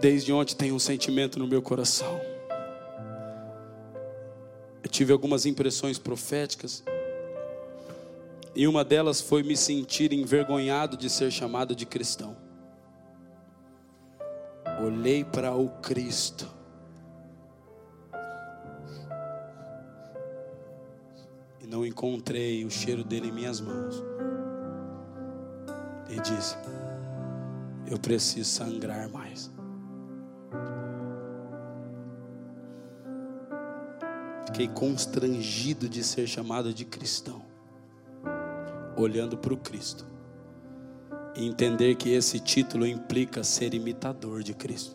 Desde 0.00 0.32
ontem 0.32 0.54
tem 0.54 0.70
um 0.70 0.78
sentimento 0.78 1.36
no 1.36 1.48
meu 1.48 1.60
coração. 1.60 2.20
Eu 4.82 4.88
tive 4.88 5.12
algumas 5.12 5.46
impressões 5.46 5.98
proféticas. 5.98 6.84
E 8.54 8.68
uma 8.68 8.84
delas 8.84 9.20
foi 9.20 9.42
me 9.42 9.56
sentir 9.56 10.12
envergonhado 10.12 10.96
de 10.96 11.10
ser 11.10 11.30
chamado 11.32 11.74
de 11.74 11.84
cristão. 11.84 12.36
Olhei 14.80 15.24
para 15.24 15.52
o 15.54 15.68
Cristo. 15.80 16.48
E 21.60 21.66
não 21.66 21.84
encontrei 21.84 22.64
o 22.64 22.70
cheiro 22.70 23.02
dele 23.02 23.28
em 23.28 23.32
minhas 23.32 23.60
mãos. 23.60 24.09
Disse: 26.22 26.54
Eu 27.90 27.98
preciso 27.98 28.50
sangrar 28.50 29.08
mais. 29.08 29.50
Fiquei 34.46 34.68
constrangido 34.68 35.88
de 35.88 36.04
ser 36.04 36.26
chamado 36.26 36.74
de 36.74 36.84
cristão, 36.84 37.42
olhando 38.96 39.38
para 39.38 39.54
o 39.54 39.56
Cristo, 39.56 40.04
e 41.34 41.46
entender 41.46 41.94
que 41.94 42.10
esse 42.10 42.38
título 42.38 42.86
implica 42.86 43.42
ser 43.42 43.72
imitador 43.72 44.42
de 44.42 44.52
Cristo. 44.52 44.94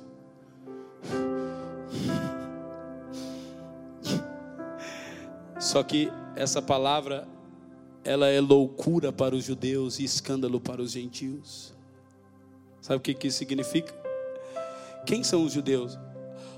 Só 5.59 5.81
que 5.81 6.11
essa 6.35 6.61
palavra, 6.61 7.27
ela 8.05 8.27
é 8.27 8.39
loucura 8.39 9.11
para 9.11 9.35
os 9.35 9.43
judeus 9.43 9.99
e 9.99 10.03
escândalo 10.03 10.61
para 10.61 10.79
os 10.81 10.91
gentios. 10.91 11.73
Sabe 12.79 12.97
o 12.97 13.01
que, 13.01 13.15
que 13.15 13.27
isso 13.27 13.39
significa? 13.39 13.91
Quem 15.07 15.23
são 15.23 15.43
os 15.43 15.51
judeus? 15.51 15.97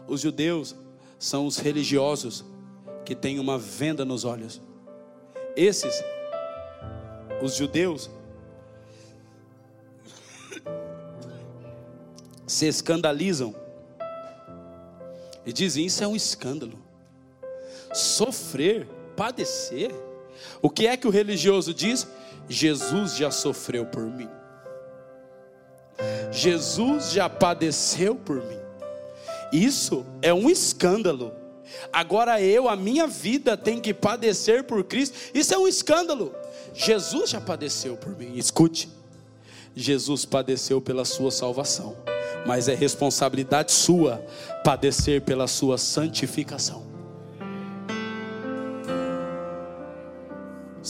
Os 0.05 0.19
judeus 0.19 0.75
são 1.17 1.47
os 1.47 1.57
religiosos 1.57 2.43
que 3.05 3.15
tem 3.15 3.39
uma 3.39 3.57
venda 3.57 4.03
nos 4.03 4.25
olhos. 4.25 4.61
Esses, 5.55 6.03
os 7.41 7.55
judeus, 7.55 8.09
se 12.45 12.67
escandalizam 12.67 13.55
e 15.45 15.53
dizem: 15.53 15.85
Isso 15.85 16.03
é 16.03 16.07
um 16.07 16.15
escândalo. 16.15 16.77
Sofrer, 17.93 18.85
padecer. 19.15 20.06
O 20.62 20.70
que 20.70 20.88
é 20.88 20.98
que 20.98 21.08
o 21.08 21.12
religioso 21.12 21.74
diz? 21.74 22.08
Jesus 22.50 23.15
já 23.15 23.32
sofreu 23.32 23.86
por 23.86 24.03
mim. 24.03 24.29
Jesus 26.32 27.12
já 27.12 27.29
padeceu 27.29 28.15
por 28.15 28.38
mim. 28.38 28.60
Isso 29.51 30.06
é 30.22 30.34
um 30.34 30.50
escândalo. 30.50 31.34
Agora 31.91 32.41
eu, 32.41 32.70
a 32.70 32.75
minha 32.75 33.08
vida 33.08 33.58
tem 33.58 33.79
que 33.79 33.94
padecer 33.94 34.63
por 34.63 34.84
Cristo. 34.84 35.17
Isso 35.34 35.53
é 35.53 35.58
um 35.58 35.67
escândalo. 35.67 36.34
Jesus 36.73 37.30
já 37.30 37.41
padeceu 37.41 37.97
por 37.97 38.15
mim. 38.17 38.38
Escute. 38.38 38.89
Jesus 39.76 40.26
padeceu 40.26 40.82
pela 40.82 41.06
sua 41.06 41.30
salvação, 41.30 41.95
mas 42.47 42.67
é 42.67 42.73
responsabilidade 42.73 43.71
sua 43.71 44.17
padecer 44.63 45.21
pela 45.21 45.45
sua 45.47 45.78
santificação. 45.78 46.96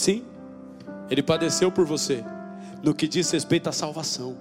Sim, 0.07 0.23
ele 1.09 1.21
padeceu 1.21 1.69
por 1.69 1.85
você 1.85 2.23
no 2.81 2.95
que 2.95 3.09
diz 3.09 3.29
respeito 3.29 3.67
à 3.67 3.73
salvação, 3.73 4.37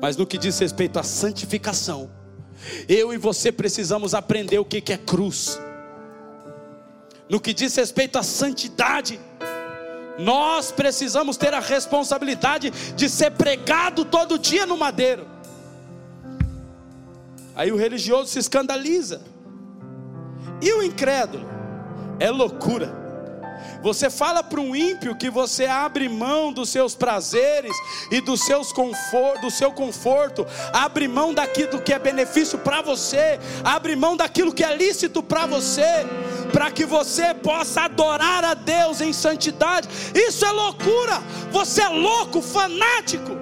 mas 0.00 0.16
no 0.16 0.26
que 0.26 0.36
diz 0.36 0.58
respeito 0.58 0.98
à 0.98 1.04
santificação, 1.04 2.10
eu 2.88 3.14
e 3.14 3.16
você 3.16 3.52
precisamos 3.52 4.12
aprender 4.12 4.58
o 4.58 4.64
que 4.64 4.92
é 4.92 4.96
cruz. 4.96 5.56
No 7.28 7.40
que 7.40 7.54
diz 7.54 7.76
respeito 7.76 8.18
à 8.18 8.24
santidade, 8.24 9.20
nós 10.18 10.72
precisamos 10.72 11.36
ter 11.36 11.54
a 11.54 11.60
responsabilidade 11.60 12.72
de 12.96 13.08
ser 13.08 13.30
pregado 13.30 14.04
todo 14.04 14.36
dia 14.36 14.66
no 14.66 14.76
madeiro. 14.76 15.28
Aí 17.54 17.70
o 17.70 17.76
religioso 17.76 18.32
se 18.32 18.40
escandaliza. 18.40 19.22
E 20.60 20.72
o 20.72 20.82
incrédulo? 20.82 21.46
É 22.18 22.28
loucura. 22.32 23.01
Você 23.82 24.08
fala 24.08 24.44
para 24.44 24.60
um 24.60 24.76
ímpio 24.76 25.16
que 25.16 25.28
você 25.28 25.66
abre 25.66 26.08
mão 26.08 26.52
dos 26.52 26.68
seus 26.68 26.94
prazeres 26.94 27.76
e 28.10 28.20
dos 28.20 28.44
seus 28.44 28.72
confort, 28.72 29.40
do 29.40 29.50
seu 29.50 29.72
conforto, 29.72 30.46
abre 30.72 31.08
mão 31.08 31.34
daquilo 31.34 31.82
que 31.82 31.92
é 31.92 31.98
benefício 31.98 32.58
para 32.58 32.80
você, 32.80 33.40
abre 33.64 33.96
mão 33.96 34.16
daquilo 34.16 34.52
que 34.52 34.62
é 34.62 34.76
lícito 34.76 35.20
para 35.22 35.46
você, 35.46 36.06
para 36.52 36.70
que 36.70 36.86
você 36.86 37.34
possa 37.34 37.82
adorar 37.82 38.44
a 38.44 38.54
Deus 38.54 39.00
em 39.00 39.12
santidade. 39.12 39.88
Isso 40.14 40.44
é 40.44 40.52
loucura. 40.52 41.20
Você 41.50 41.82
é 41.82 41.88
louco, 41.88 42.40
fanático. 42.40 43.36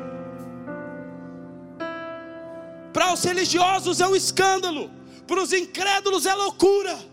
Para 2.92 3.12
os 3.12 3.22
religiosos 3.22 4.00
é 4.00 4.07
um 4.07 4.16
escândalo, 4.16 4.90
para 5.26 5.40
os 5.40 5.53
incrédulos 5.53 6.26
é 6.26 6.35
loucura. 6.35 7.10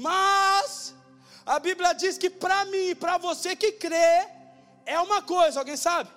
Mas 0.00 0.94
a 1.44 1.58
Bíblia 1.58 1.92
diz 1.92 2.16
que 2.16 2.30
para 2.30 2.64
mim 2.64 2.90
e 2.90 2.94
para 2.94 3.18
você 3.18 3.54
que 3.54 3.72
crê 3.72 4.26
é 4.86 4.98
uma 4.98 5.20
coisa, 5.20 5.58
alguém 5.58 5.76
sabe? 5.76 6.08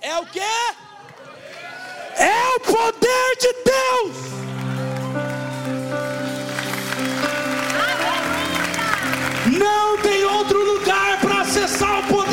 É 0.00 0.18
o 0.18 0.26
que? 0.26 0.40
É 0.40 2.38
o 2.56 2.60
poder 2.60 3.36
de 3.44 3.52
Deus. 3.72 4.16
Não 9.56 10.02
tem 10.02 10.24
outro 10.24 10.58
lugar 10.72 11.20
para 11.20 11.42
acessar 11.42 12.00
o 12.00 12.08
poder 12.08 12.25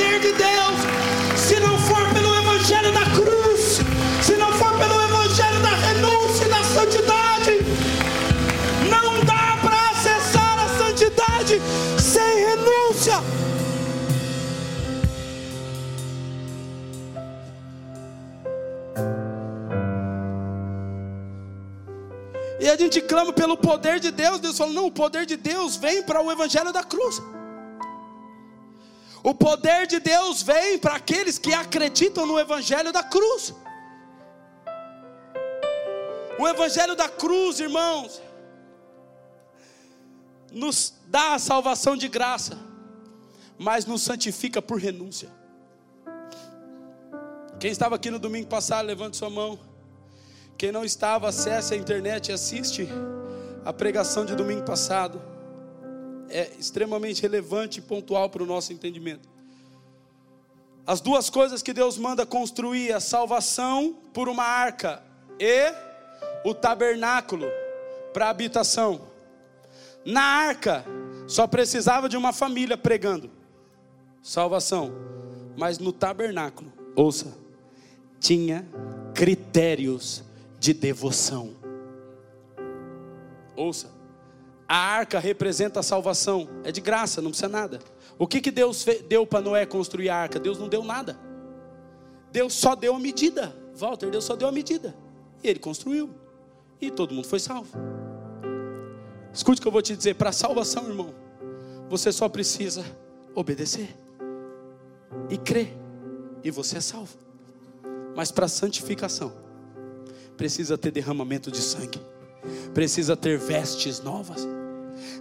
E 22.63 22.69
a 22.69 22.77
gente 22.77 23.01
clama 23.01 23.33
pelo 23.33 23.57
poder 23.57 23.99
de 23.99 24.09
Deus. 24.09 24.39
Deus 24.39 24.57
fala: 24.57 24.71
não, 24.71 24.85
o 24.85 24.91
poder 24.91 25.25
de 25.25 25.35
Deus 25.35 25.75
vem 25.75 26.01
para 26.01 26.21
o 26.21 26.31
Evangelho 26.31 26.71
da 26.71 26.81
cruz. 26.81 27.21
O 29.21 29.33
poder 29.35 29.85
de 29.85 29.99
Deus 29.99 30.41
vem 30.41 30.79
para 30.79 30.95
aqueles 30.95 31.37
que 31.37 31.53
acreditam 31.53 32.25
no 32.25 32.39
Evangelho 32.39 32.93
da 32.93 33.03
cruz. 33.03 33.53
O 36.39 36.47
Evangelho 36.47 36.95
da 36.95 37.09
cruz, 37.09 37.59
irmãos, 37.59 38.21
nos 40.49 40.93
dá 41.07 41.33
a 41.33 41.39
salvação 41.39 41.97
de 41.97 42.07
graça, 42.07 42.57
mas 43.57 43.85
nos 43.85 44.03
santifica 44.03 44.61
por 44.61 44.79
renúncia. 44.79 45.29
Quem 47.59 47.71
estava 47.71 47.95
aqui 47.95 48.09
no 48.09 48.19
domingo 48.19 48.47
passado, 48.47 48.85
levante 48.85 49.17
sua 49.17 49.29
mão. 49.29 49.72
Quem 50.63 50.71
não 50.71 50.85
estava, 50.85 51.27
acesse 51.27 51.73
a 51.73 51.77
internet 51.77 52.29
e 52.29 52.31
assiste 52.31 52.87
a 53.65 53.73
pregação 53.73 54.23
de 54.23 54.33
domingo 54.33 54.63
passado. 54.63 55.21
É 56.29 56.51
extremamente 56.57 57.21
relevante 57.21 57.79
e 57.79 57.81
pontual 57.81 58.29
para 58.29 58.41
o 58.41 58.45
nosso 58.45 58.71
entendimento. 58.71 59.27
As 60.87 61.01
duas 61.01 61.29
coisas 61.29 61.61
que 61.61 61.73
Deus 61.73 61.97
manda 61.97 62.25
construir: 62.25 62.93
a 62.93 63.01
salvação 63.01 63.93
por 64.13 64.29
uma 64.29 64.45
arca 64.45 65.03
e 65.37 65.73
o 66.45 66.53
tabernáculo 66.53 67.45
para 68.13 68.29
habitação. 68.29 69.01
Na 70.05 70.23
arca, 70.23 70.85
só 71.27 71.45
precisava 71.45 72.07
de 72.07 72.15
uma 72.15 72.31
família 72.31 72.77
pregando 72.77 73.29
salvação. 74.21 74.93
Mas 75.57 75.77
no 75.77 75.91
tabernáculo, 75.91 76.71
ouça, 76.95 77.37
tinha 78.17 78.65
critérios 79.13 80.23
de 80.63 80.73
devoção. 80.73 81.55
Ouça, 83.53 83.91
A 84.65 84.77
arca 84.77 85.19
representa 85.19 85.81
a 85.81 85.83
salvação, 85.83 86.47
é 86.63 86.71
de 86.71 86.79
graça, 86.79 87.21
não 87.21 87.31
precisa 87.31 87.49
nada. 87.49 87.79
O 88.17 88.25
que, 88.25 88.39
que 88.39 88.49
Deus 88.49 88.85
deu 89.09 89.27
para 89.27 89.41
Noé 89.41 89.65
construir 89.65 90.09
a 90.09 90.15
arca? 90.15 90.39
Deus 90.39 90.57
não 90.57 90.69
deu 90.69 90.81
nada. 90.81 91.19
Deus 92.31 92.53
só 92.53 92.75
deu 92.75 92.95
a 92.95 92.99
medida. 92.99 93.53
Walter, 93.75 94.09
Deus 94.09 94.23
só 94.23 94.37
deu 94.37 94.47
a 94.47 94.53
medida. 94.53 94.95
E 95.43 95.49
ele 95.49 95.59
construiu. 95.59 96.09
E 96.79 96.89
todo 96.89 97.13
mundo 97.13 97.27
foi 97.27 97.39
salvo. 97.39 97.77
Escute 99.33 99.59
o 99.59 99.61
que 99.61 99.67
eu 99.67 99.71
vou 99.71 99.81
te 99.81 99.97
dizer: 99.97 100.15
para 100.15 100.31
salvação, 100.31 100.87
irmão, 100.87 101.13
você 101.89 102.09
só 102.09 102.29
precisa 102.29 102.85
obedecer 103.35 103.93
e 105.29 105.37
crer, 105.37 105.75
e 106.41 106.49
você 106.49 106.77
é 106.77 106.81
salvo. 106.81 107.17
Mas 108.15 108.31
para 108.31 108.47
santificação, 108.47 109.43
precisa 110.37 110.77
ter 110.77 110.91
derramamento 110.91 111.51
de 111.51 111.61
sangue, 111.61 112.01
precisa 112.73 113.15
ter 113.15 113.37
vestes 113.37 113.99
novas, 113.99 114.47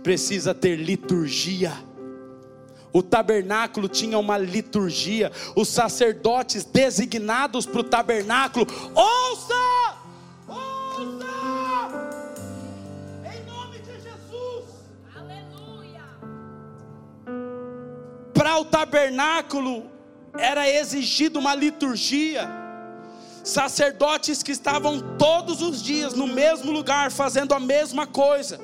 precisa 0.02 0.54
ter 0.54 0.76
liturgia. 0.76 1.72
O 2.92 3.02
tabernáculo 3.02 3.88
tinha 3.88 4.18
uma 4.18 4.36
liturgia, 4.36 5.32
os 5.56 5.68
sacerdotes 5.68 6.64
designados 6.64 7.64
para 7.64 7.80
o 7.80 7.84
tabernáculo, 7.84 8.66
ouça! 8.94 9.96
Ouça! 10.46 11.26
Em 13.24 13.44
nome 13.46 13.78
de 13.78 13.94
Jesus! 13.94 14.64
Aleluia! 15.16 16.04
Para 18.34 18.58
o 18.58 18.64
tabernáculo 18.64 19.90
era 20.34 20.68
exigida 20.68 21.38
uma 21.38 21.54
liturgia 21.54 22.61
sacerdotes 23.44 24.42
que 24.42 24.52
estavam 24.52 25.16
todos 25.18 25.60
os 25.62 25.82
dias 25.82 26.14
no 26.14 26.26
mesmo 26.26 26.70
lugar 26.70 27.10
fazendo 27.10 27.54
a 27.54 27.60
mesma 27.60 28.06
coisa. 28.06 28.60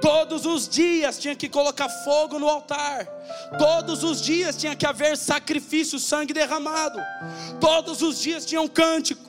Todos 0.00 0.44
os 0.44 0.68
dias 0.68 1.18
tinha 1.18 1.34
que 1.34 1.48
colocar 1.48 1.88
fogo 1.88 2.38
no 2.38 2.48
altar. 2.48 3.06
Todos 3.58 4.04
os 4.04 4.20
dias 4.20 4.56
tinha 4.56 4.76
que 4.76 4.84
haver 4.84 5.16
sacrifício, 5.16 5.98
sangue 5.98 6.34
derramado. 6.34 7.00
Todos 7.58 8.02
os 8.02 8.20
dias 8.20 8.44
tinham 8.44 8.68
cânticos. 8.68 9.24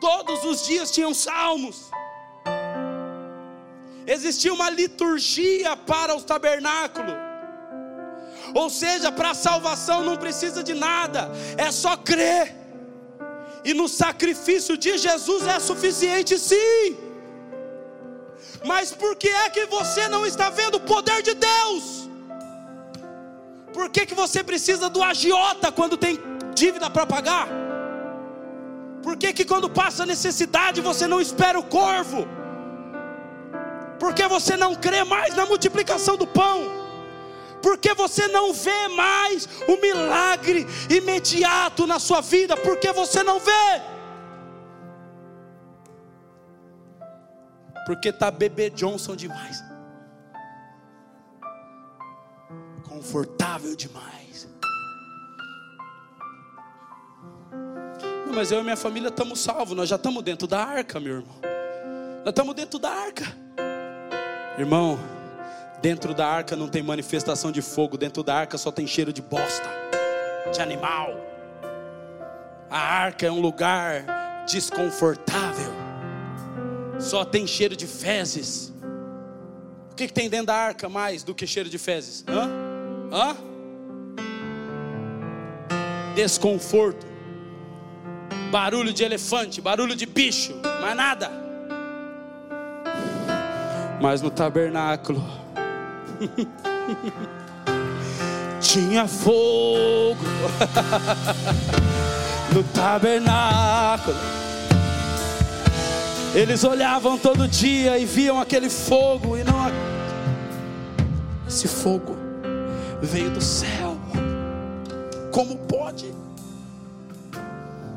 Todos 0.00 0.44
os 0.44 0.66
dias 0.66 0.90
tinham 0.90 1.14
salmos. 1.14 1.90
Existia 4.06 4.52
uma 4.52 4.68
liturgia 4.68 5.76
para 5.76 6.14
os 6.14 6.24
tabernáculos. 6.24 7.14
Ou 8.54 8.68
seja, 8.68 9.10
para 9.10 9.30
a 9.30 9.34
salvação 9.34 10.04
não 10.04 10.16
precisa 10.16 10.62
de 10.62 10.74
nada, 10.74 11.30
é 11.56 11.70
só 11.70 11.96
crer 11.96 12.61
e 13.64 13.72
no 13.72 13.88
sacrifício 13.88 14.76
de 14.76 14.98
Jesus 14.98 15.46
é 15.46 15.58
suficiente, 15.60 16.38
sim. 16.38 16.96
Mas 18.64 18.92
por 18.92 19.16
que 19.16 19.28
é 19.28 19.50
que 19.50 19.66
você 19.66 20.08
não 20.08 20.24
está 20.26 20.50
vendo 20.50 20.76
o 20.76 20.80
poder 20.80 21.22
de 21.22 21.34
Deus? 21.34 22.08
Por 23.72 23.88
que, 23.88 24.04
que 24.06 24.14
você 24.14 24.42
precisa 24.44 24.90
do 24.90 25.02
agiota 25.02 25.72
quando 25.72 25.96
tem 25.96 26.18
dívida 26.54 26.90
para 26.90 27.06
pagar? 27.06 27.48
Por 29.02 29.16
que, 29.16 29.32
que 29.32 29.44
quando 29.44 29.68
passa 29.68 30.06
necessidade 30.06 30.80
você 30.80 31.06
não 31.06 31.20
espera 31.20 31.58
o 31.58 31.64
corvo? 31.64 32.28
Por 33.98 34.14
que 34.14 34.26
você 34.26 34.56
não 34.56 34.74
crê 34.74 35.04
mais 35.04 35.34
na 35.34 35.46
multiplicação 35.46 36.16
do 36.16 36.26
pão? 36.26 36.81
Porque 37.62 37.94
você 37.94 38.26
não 38.28 38.52
vê 38.52 38.88
mais 38.88 39.48
o 39.68 39.80
milagre 39.80 40.66
imediato 40.90 41.86
na 41.86 41.98
sua 41.98 42.20
vida, 42.20 42.56
porque 42.56 42.92
você 42.92 43.22
não 43.22 43.38
vê. 43.38 43.80
Porque 47.86 48.08
está 48.10 48.30
bebê 48.30 48.70
Johnson 48.70 49.16
demais, 49.16 49.62
confortável 52.88 53.74
demais. 53.74 54.48
Não, 58.26 58.32
mas 58.34 58.50
eu 58.50 58.60
e 58.60 58.62
minha 58.62 58.76
família 58.76 59.08
estamos 59.08 59.40
salvos, 59.40 59.76
nós 59.76 59.88
já 59.88 59.96
estamos 59.96 60.22
dentro 60.22 60.46
da 60.46 60.64
arca, 60.64 61.00
meu 61.00 61.16
irmão. 61.16 61.36
Nós 62.20 62.28
estamos 62.28 62.54
dentro 62.54 62.78
da 62.78 62.90
arca, 62.90 63.24
irmão. 64.56 65.21
Dentro 65.82 66.14
da 66.14 66.28
arca 66.28 66.54
não 66.54 66.68
tem 66.68 66.80
manifestação 66.80 67.50
de 67.50 67.60
fogo, 67.60 67.98
dentro 67.98 68.22
da 68.22 68.36
arca 68.36 68.56
só 68.56 68.70
tem 68.70 68.86
cheiro 68.86 69.12
de 69.12 69.20
bosta, 69.20 69.68
de 70.52 70.62
animal. 70.62 71.10
A 72.70 72.78
arca 72.78 73.26
é 73.26 73.30
um 73.32 73.40
lugar 73.40 74.44
desconfortável, 74.46 75.72
só 77.00 77.24
tem 77.24 77.48
cheiro 77.48 77.74
de 77.74 77.88
fezes. 77.88 78.72
O 79.90 79.96
que, 79.96 80.06
que 80.06 80.12
tem 80.12 80.30
dentro 80.30 80.46
da 80.46 80.54
arca 80.54 80.88
mais 80.88 81.24
do 81.24 81.34
que 81.34 81.48
cheiro 81.48 81.68
de 81.68 81.78
fezes? 81.78 82.24
Hã? 82.28 82.48
Hã? 83.12 83.36
Desconforto, 86.14 87.04
barulho 88.52 88.92
de 88.92 89.02
elefante, 89.02 89.60
barulho 89.60 89.96
de 89.96 90.06
bicho, 90.06 90.54
mais 90.80 90.96
nada. 90.96 91.28
Mas 94.00 94.22
no 94.22 94.30
tabernáculo, 94.30 95.41
Tinha 98.60 99.06
fogo 99.06 100.24
no 102.52 102.64
tabernáculo. 102.64 104.16
Eles 106.34 106.64
olhavam 106.64 107.18
todo 107.18 107.46
dia 107.46 107.98
e 107.98 108.06
viam 108.06 108.40
aquele 108.40 108.70
fogo 108.70 109.36
e 109.36 109.44
não 109.44 109.62
esse 111.52 111.68
fogo 111.68 112.16
veio 113.02 113.30
do 113.30 113.42
céu. 113.42 113.94
Como 115.30 115.58
pode? 115.58 116.14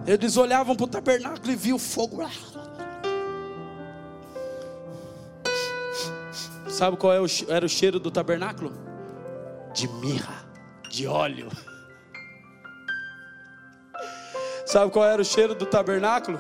Eles 0.05 0.35
olhavam 0.35 0.75
para 0.75 0.83
o 0.83 0.87
tabernáculo 0.87 1.53
e 1.53 1.55
viam 1.55 1.77
o 1.77 1.79
fogo 1.79 2.21
lá. 2.21 2.29
Sabe 6.75 6.97
qual 6.97 7.13
é 7.13 7.25
era 7.47 7.65
o 7.65 7.69
cheiro 7.69 8.01
do 8.01 8.11
tabernáculo? 8.11 8.73
De 9.73 9.87
mirra, 9.87 10.45
de 10.91 11.07
óleo. 11.07 11.47
Sabe 14.67 14.91
qual 14.91 15.05
era 15.05 15.21
o 15.21 15.23
cheiro 15.23 15.55
do 15.55 15.65
tabernáculo? 15.65 16.37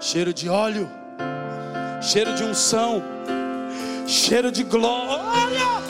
Cheiro 0.00 0.32
de 0.32 0.48
óleo, 0.48 0.88
cheiro 2.00 2.32
de 2.32 2.42
unção, 2.42 3.02
cheiro 4.06 4.50
de 4.50 4.64
glória. 4.64 5.83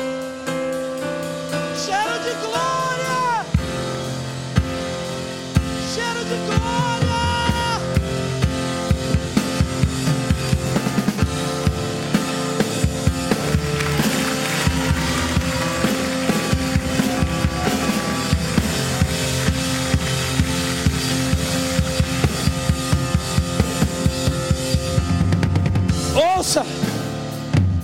Ouça, 26.25 26.63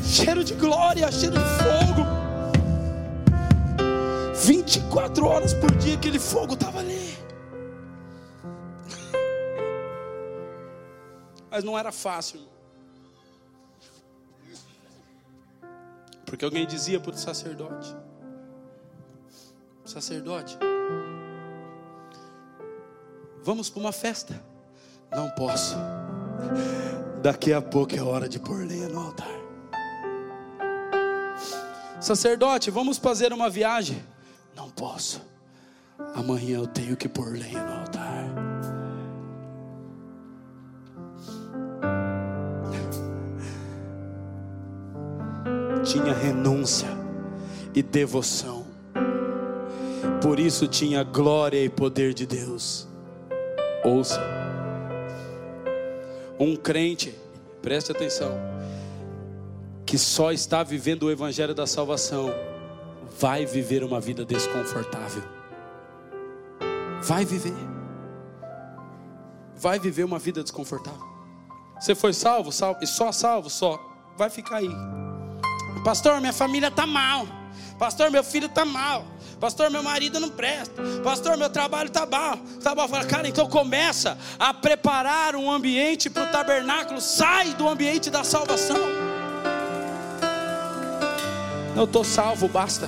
cheiro 0.03 0.43
de 0.43 0.55
glória, 0.55 1.11
cheiro 1.13 1.37
de 1.37 1.45
fogo. 1.63 2.21
24 4.43 5.27
horas 5.27 5.53
por 5.53 5.71
dia 5.77 5.95
aquele 5.95 6.19
fogo 6.19 6.55
estava 6.55 6.79
ali. 6.79 7.17
Mas 11.51 11.63
não 11.65 11.79
era 11.79 11.93
fácil. 11.93 12.41
Porque 16.25 16.45
alguém 16.45 16.67
dizia 16.67 16.99
para 16.99 17.11
o 17.11 17.19
sacerdote: 17.19 17.95
Sacerdote, 19.85 20.57
vamos 23.43 23.69
para 23.69 23.81
uma 23.81 23.93
festa. 23.93 24.41
Não 25.11 25.29
posso. 25.31 25.77
Daqui 27.23 27.53
a 27.53 27.61
pouco 27.61 27.95
é 27.95 28.03
hora 28.03 28.27
de 28.27 28.39
pôr 28.39 28.67
lenha 28.67 28.89
no 28.89 28.99
altar. 28.99 29.29
Sacerdote, 32.01 32.71
vamos 32.71 32.97
fazer 32.97 33.31
uma 33.31 33.51
viagem. 33.51 34.03
Não 34.57 34.71
posso. 34.71 35.21
Amanhã 36.15 36.57
eu 36.57 36.67
tenho 36.67 36.97
que 36.97 37.09
pôr 37.09 37.33
lenha 37.33 37.63
no 37.63 37.81
altar. 37.81 38.25
Tinha 45.85 46.15
renúncia 46.15 46.89
e 47.75 47.83
devoção. 47.83 48.65
Por 50.23 50.41
isso 50.41 50.67
tinha 50.67 51.03
glória 51.03 51.63
e 51.63 51.69
poder 51.69 52.15
de 52.15 52.25
Deus. 52.25 52.89
Ouça 53.85 54.50
um 56.41 56.57
crente, 56.57 57.15
preste 57.61 57.93
atenção, 57.93 58.33
que 59.85 59.99
só 59.99 60.33
está 60.33 60.63
vivendo 60.63 61.03
o 61.05 61.11
evangelho 61.11 61.55
da 61.55 61.67
salvação 61.67 62.33
vai 63.19 63.45
viver 63.45 63.85
uma 63.85 64.01
vida 64.01 64.25
desconfortável. 64.25 65.23
Vai 67.03 67.27
viver. 67.27 67.53
Vai 69.55 69.79
viver 69.79 70.05
uma 70.05 70.19
vida 70.19 70.43
desconfortável. 70.43 71.07
Você 71.79 71.95
foi 71.95 72.15
salvo, 72.15 72.51
salvo 72.51 72.83
e 72.83 72.87
só 72.87 73.13
salvo, 73.13 73.51
só 73.51 73.79
vai 74.17 74.31
ficar 74.31 74.57
aí. 74.57 74.71
Pastor, 75.85 76.21
minha 76.21 76.33
família 76.33 76.69
está 76.69 76.87
mal. 76.87 77.27
Pastor, 77.79 78.11
meu 78.11 78.25
filho 78.25 78.47
está 78.47 78.65
mal. 78.65 79.05
Pastor, 79.41 79.71
meu 79.71 79.83
marido 79.83 80.21
não 80.21 80.29
presta. 80.29 80.83
Pastor, 81.03 81.35
meu 81.39 81.49
trabalho 81.49 81.87
está 81.87 82.05
mal. 82.05 82.39
Tá 82.63 82.75
bom. 82.75 82.87
Fala, 82.87 83.07
cara, 83.07 83.27
então 83.27 83.49
começa 83.49 84.19
a 84.39 84.53
preparar 84.53 85.35
um 85.35 85.51
ambiente 85.51 86.11
para 86.11 86.25
o 86.25 86.27
tabernáculo. 86.27 87.01
Sai 87.01 87.55
do 87.55 87.67
ambiente 87.67 88.11
da 88.11 88.23
salvação. 88.23 88.77
Eu 91.75 91.85
estou 91.85 92.05
salvo, 92.05 92.49
basta. 92.49 92.87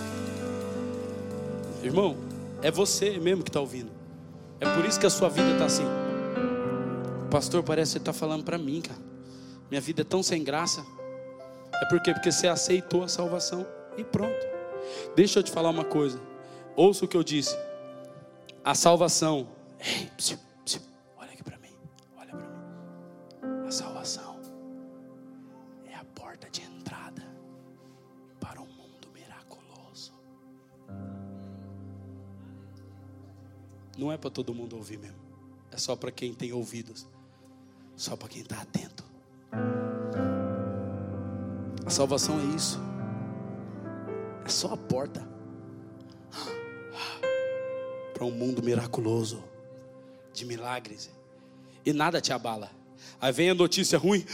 Irmão, 1.83 2.19
é 2.61 2.71
você 2.71 3.19
mesmo 3.19 3.43
que 3.43 3.49
está 3.49 3.61
ouvindo. 3.61 3.91
É 4.61 4.69
por 4.75 4.85
isso 4.85 5.01
que 5.01 5.07
a 5.07 5.11
sua 5.11 5.31
vida 5.31 5.53
está 5.53 5.65
assim. 5.65 5.87
Pastor, 7.31 7.63
parece 7.63 7.93
que 7.93 7.99
está 7.99 8.13
falando 8.13 8.45
para 8.45 8.59
mim, 8.59 8.83
cara. 8.83 9.01
Minha 9.71 9.81
vida 9.81 10.03
é 10.03 10.05
tão 10.05 10.23
sem 10.23 10.45
graça. 10.45 10.85
É 11.81 11.87
porque 11.87 12.13
porque 12.13 12.31
você 12.31 12.47
aceitou 12.47 13.03
a 13.03 13.09
salvação 13.09 13.67
e 13.97 14.05
pronto. 14.05 14.47
Deixa 15.17 15.39
eu 15.39 15.43
te 15.43 15.51
falar 15.51 15.71
uma 15.71 15.85
coisa. 15.85 16.32
Ouça 16.77 17.05
o 17.05 17.09
que 17.09 17.17
eu 17.17 17.23
disse. 17.23 17.57
A 18.65 18.75
salvação. 18.75 19.49
Ei, 19.79 20.07
psiu, 20.17 20.39
psiu, 20.65 20.81
olha 21.19 21.33
aqui 21.33 21.43
para 21.43 21.59
mim. 21.59 21.75
Olha 22.17 22.31
para 22.31 22.49
mim. 22.49 23.67
A 23.67 23.71
salvação 23.71 24.41
é 25.87 25.95
a 25.95 26.05
porta 26.15 26.49
de 26.51 26.63
entrada 26.63 27.23
para 28.41 28.61
um 28.61 28.67
mundo 28.67 29.09
miraculoso. 29.13 30.13
Não 33.99 34.11
é 34.11 34.17
para 34.17 34.31
todo 34.31 34.55
mundo 34.55 34.77
ouvir 34.77 34.99
mesmo. 34.99 35.21
É 35.71 35.77
só 35.77 35.95
para 35.97 36.11
quem 36.11 36.33
tem 36.33 36.53
ouvidos. 36.53 37.07
Só 37.97 38.17
para 38.17 38.29
quem 38.29 38.43
está 38.43 38.63
atento. 38.63 39.05
A 41.85 41.91
salvação 41.91 42.41
é 42.41 42.45
isso. 42.57 42.81
É 44.45 44.49
só 44.49 44.73
a 44.73 44.77
porta 44.77 45.33
para 48.23 48.27
um 48.29 48.31
mundo 48.31 48.63
miraculoso 48.63 49.43
de 50.33 50.47
milagres. 50.47 51.11
E 51.85 51.93
nada 51.93 52.21
te 52.21 52.33
abala. 52.33 52.71
Aí 53.21 53.33
vem 53.33 53.51
a 53.51 53.55
notícia 53.55 53.99
ruim. 53.99 54.25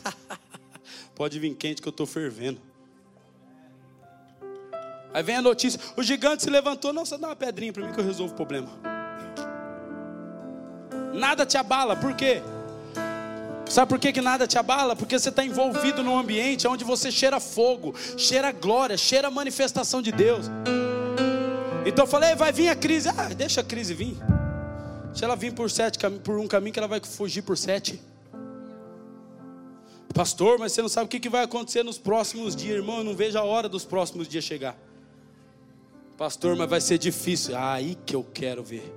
Pode 1.14 1.38
vir 1.38 1.54
quente 1.54 1.80
que 1.80 1.88
eu 1.88 1.92
estou 1.92 2.06
fervendo. 2.06 2.60
Aí 5.14 5.22
vem 5.22 5.36
a 5.36 5.40
notícia: 5.40 5.80
o 5.96 6.02
gigante 6.02 6.42
se 6.42 6.50
levantou. 6.50 6.92
Não, 6.92 7.06
você 7.06 7.16
dá 7.16 7.28
uma 7.28 7.36
pedrinha 7.36 7.72
para 7.72 7.86
mim 7.86 7.92
que 7.94 8.00
eu 8.00 8.04
resolvo 8.04 8.34
o 8.34 8.36
problema. 8.36 8.68
Nada 11.14 11.46
te 11.46 11.56
abala, 11.56 11.96
por 11.96 12.14
quê? 12.14 12.42
Sabe 13.66 13.88
por 13.88 13.98
que, 13.98 14.12
que 14.12 14.20
nada 14.20 14.46
te 14.46 14.58
abala? 14.58 14.94
Porque 14.94 15.18
você 15.18 15.30
está 15.30 15.42
envolvido 15.42 16.02
num 16.02 16.18
ambiente 16.18 16.68
onde 16.68 16.84
você 16.84 17.10
cheira 17.10 17.40
fogo, 17.40 17.94
cheira 18.18 18.52
glória, 18.52 18.98
cheira 18.98 19.30
manifestação 19.30 20.02
de 20.02 20.12
Deus. 20.12 20.50
Então 21.86 22.04
eu 22.04 22.08
falei, 22.08 22.34
vai 22.34 22.52
vir 22.52 22.68
a 22.68 22.76
crise. 22.76 23.08
Ah, 23.08 23.28
deixa 23.28 23.60
a 23.60 23.64
crise 23.64 23.94
vir. 23.94 24.16
Se 25.14 25.24
ela 25.24 25.34
vir 25.34 25.52
por, 25.52 25.70
sete, 25.70 25.98
por 26.22 26.38
um 26.38 26.46
caminho, 26.46 26.72
que 26.72 26.78
ela 26.78 26.88
vai 26.88 27.00
fugir 27.00 27.42
por 27.42 27.56
sete. 27.56 28.00
Pastor, 30.14 30.58
mas 30.58 30.72
você 30.72 30.82
não 30.82 30.88
sabe 30.88 31.06
o 31.06 31.08
que 31.08 31.28
vai 31.28 31.44
acontecer 31.44 31.82
nos 31.82 31.98
próximos 31.98 32.54
dias, 32.54 32.76
irmão. 32.76 32.98
Eu 32.98 33.04
não 33.04 33.14
vejo 33.14 33.38
a 33.38 33.42
hora 33.44 33.68
dos 33.68 33.84
próximos 33.84 34.28
dias 34.28 34.44
chegar. 34.44 34.76
Pastor, 36.16 36.54
mas 36.54 36.68
vai 36.68 36.80
ser 36.80 36.98
difícil. 36.98 37.56
Ah, 37.56 37.72
aí 37.72 37.96
que 38.04 38.14
eu 38.14 38.22
quero 38.22 38.62
ver. 38.62 38.94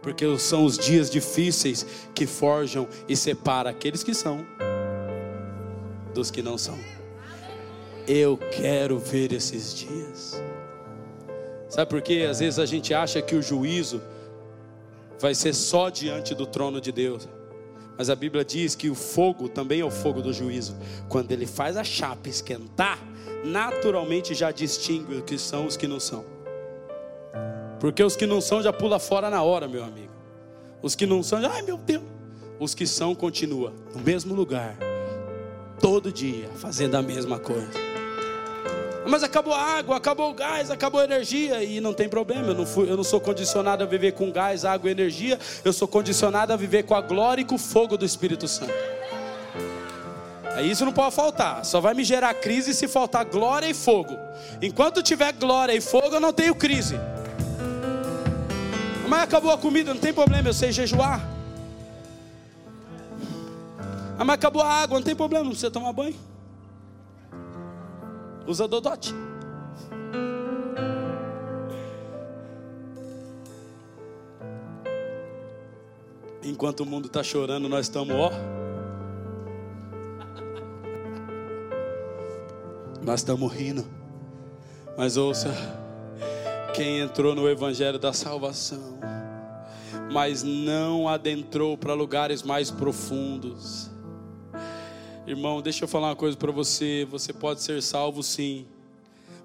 Porque 0.00 0.38
são 0.38 0.64
os 0.64 0.78
dias 0.78 1.10
difíceis 1.10 1.86
que 2.14 2.26
forjam 2.26 2.88
e 3.08 3.16
separam 3.16 3.70
aqueles 3.70 4.02
que 4.02 4.14
são 4.14 4.46
dos 6.14 6.30
que 6.30 6.42
não 6.42 6.58
são. 6.58 6.78
Eu 8.06 8.36
quero 8.36 8.98
ver 8.98 9.32
esses 9.32 9.74
dias. 9.74 10.42
Sabe 11.72 11.88
por 11.88 12.02
quê? 12.02 12.26
Às 12.28 12.40
vezes 12.40 12.58
a 12.58 12.66
gente 12.66 12.92
acha 12.92 13.22
que 13.22 13.34
o 13.34 13.40
juízo 13.40 14.02
vai 15.18 15.34
ser 15.34 15.54
só 15.54 15.88
diante 15.88 16.34
do 16.34 16.44
trono 16.44 16.82
de 16.82 16.92
Deus. 16.92 17.26
Mas 17.96 18.10
a 18.10 18.14
Bíblia 18.14 18.44
diz 18.44 18.74
que 18.74 18.90
o 18.90 18.94
fogo 18.94 19.48
também 19.48 19.80
é 19.80 19.84
o 19.84 19.90
fogo 19.90 20.20
do 20.20 20.34
juízo. 20.34 20.76
Quando 21.08 21.32
ele 21.32 21.46
faz 21.46 21.78
a 21.78 21.82
chapa 21.82 22.28
esquentar, 22.28 22.98
naturalmente 23.42 24.34
já 24.34 24.50
distingue 24.50 25.16
o 25.16 25.22
que 25.22 25.38
são 25.38 25.64
os 25.64 25.74
que 25.74 25.88
não 25.88 25.98
são. 25.98 26.26
Porque 27.80 28.04
os 28.04 28.16
que 28.16 28.26
não 28.26 28.42
são 28.42 28.62
já 28.62 28.70
pula 28.70 28.98
fora 28.98 29.30
na 29.30 29.42
hora, 29.42 29.66
meu 29.66 29.82
amigo. 29.82 30.12
Os 30.82 30.94
que 30.94 31.06
não 31.06 31.22
são, 31.22 31.40
já, 31.40 31.50
ai 31.50 31.62
meu 31.62 31.78
Deus. 31.78 32.04
Os 32.60 32.74
que 32.74 32.86
são 32.86 33.14
continua 33.14 33.72
no 33.94 34.02
mesmo 34.02 34.34
lugar, 34.34 34.76
todo 35.80 36.12
dia, 36.12 36.50
fazendo 36.56 36.96
a 36.96 37.02
mesma 37.02 37.38
coisa. 37.38 37.91
Mas 39.04 39.22
acabou 39.22 39.52
a 39.52 39.60
água, 39.60 39.96
acabou 39.96 40.30
o 40.30 40.34
gás, 40.34 40.70
acabou 40.70 41.00
a 41.00 41.04
energia. 41.04 41.62
E 41.62 41.80
não 41.80 41.92
tem 41.92 42.08
problema, 42.08 42.48
eu 42.48 42.54
não, 42.54 42.66
fui, 42.66 42.88
eu 42.88 42.96
não 42.96 43.04
sou 43.04 43.20
condicionado 43.20 43.82
a 43.82 43.86
viver 43.86 44.12
com 44.12 44.30
gás, 44.30 44.64
água 44.64 44.88
e 44.88 44.92
energia. 44.92 45.38
Eu 45.64 45.72
sou 45.72 45.88
condicionado 45.88 46.52
a 46.52 46.56
viver 46.56 46.84
com 46.84 46.94
a 46.94 47.00
glória 47.00 47.42
e 47.42 47.44
com 47.44 47.56
o 47.56 47.58
fogo 47.58 47.96
do 47.96 48.04
Espírito 48.04 48.46
Santo. 48.46 48.72
Aí 50.54 50.70
isso 50.70 50.84
não 50.84 50.92
pode 50.92 51.14
faltar. 51.14 51.64
Só 51.64 51.80
vai 51.80 51.94
me 51.94 52.04
gerar 52.04 52.32
crise 52.34 52.74
se 52.74 52.86
faltar 52.86 53.24
glória 53.24 53.68
e 53.68 53.74
fogo. 53.74 54.16
Enquanto 54.60 55.02
tiver 55.02 55.32
glória 55.32 55.74
e 55.74 55.80
fogo, 55.80 56.14
eu 56.14 56.20
não 56.20 56.32
tenho 56.32 56.54
crise. 56.54 56.94
Mas 59.08 59.22
acabou 59.22 59.50
a 59.50 59.58
comida, 59.58 59.92
não 59.92 60.00
tem 60.00 60.12
problema, 60.12 60.48
eu 60.48 60.54
sei 60.54 60.70
jejuar. 60.70 61.28
Mas 64.16 64.28
acabou 64.28 64.62
a 64.62 64.68
água, 64.68 64.98
não 64.98 65.04
tem 65.04 65.16
problema, 65.16 65.44
não 65.44 65.50
precisa 65.50 65.70
tomar 65.70 65.92
banho 65.92 66.31
usa 68.46 68.66
Dodote. 68.68 69.14
Enquanto 76.44 76.80
o 76.80 76.86
mundo 76.86 77.06
está 77.06 77.22
chorando, 77.22 77.68
nós 77.68 77.86
estamos, 77.86 78.14
ó. 78.16 78.30
Nós 83.04 83.20
estamos 83.20 83.52
rindo. 83.52 83.84
Mas 84.96 85.16
ouça, 85.16 85.54
quem 86.74 86.98
entrou 86.98 87.34
no 87.34 87.48
Evangelho 87.48 87.98
da 87.98 88.12
Salvação, 88.12 88.98
mas 90.12 90.42
não 90.42 91.08
adentrou 91.08 91.78
para 91.78 91.94
lugares 91.94 92.42
mais 92.42 92.70
profundos, 92.70 93.90
Irmão, 95.24 95.62
deixa 95.62 95.84
eu 95.84 95.88
falar 95.88 96.08
uma 96.08 96.16
coisa 96.16 96.36
para 96.36 96.50
você. 96.50 97.06
Você 97.08 97.32
pode 97.32 97.62
ser 97.62 97.80
salvo 97.80 98.22
sim, 98.24 98.66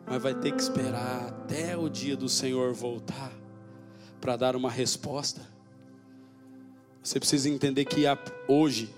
mas 0.07 0.21
vai 0.21 0.33
ter 0.33 0.51
que 0.51 0.61
esperar 0.61 1.27
até 1.27 1.77
o 1.77 1.87
dia 1.87 2.17
do 2.17 2.27
Senhor 2.27 2.73
voltar 2.73 3.31
para 4.19 4.35
dar 4.35 4.55
uma 4.55 4.71
resposta. 4.71 5.41
Você 7.03 7.19
precisa 7.19 7.47
entender 7.47 7.85
que 7.85 8.05
hoje, 8.47 8.89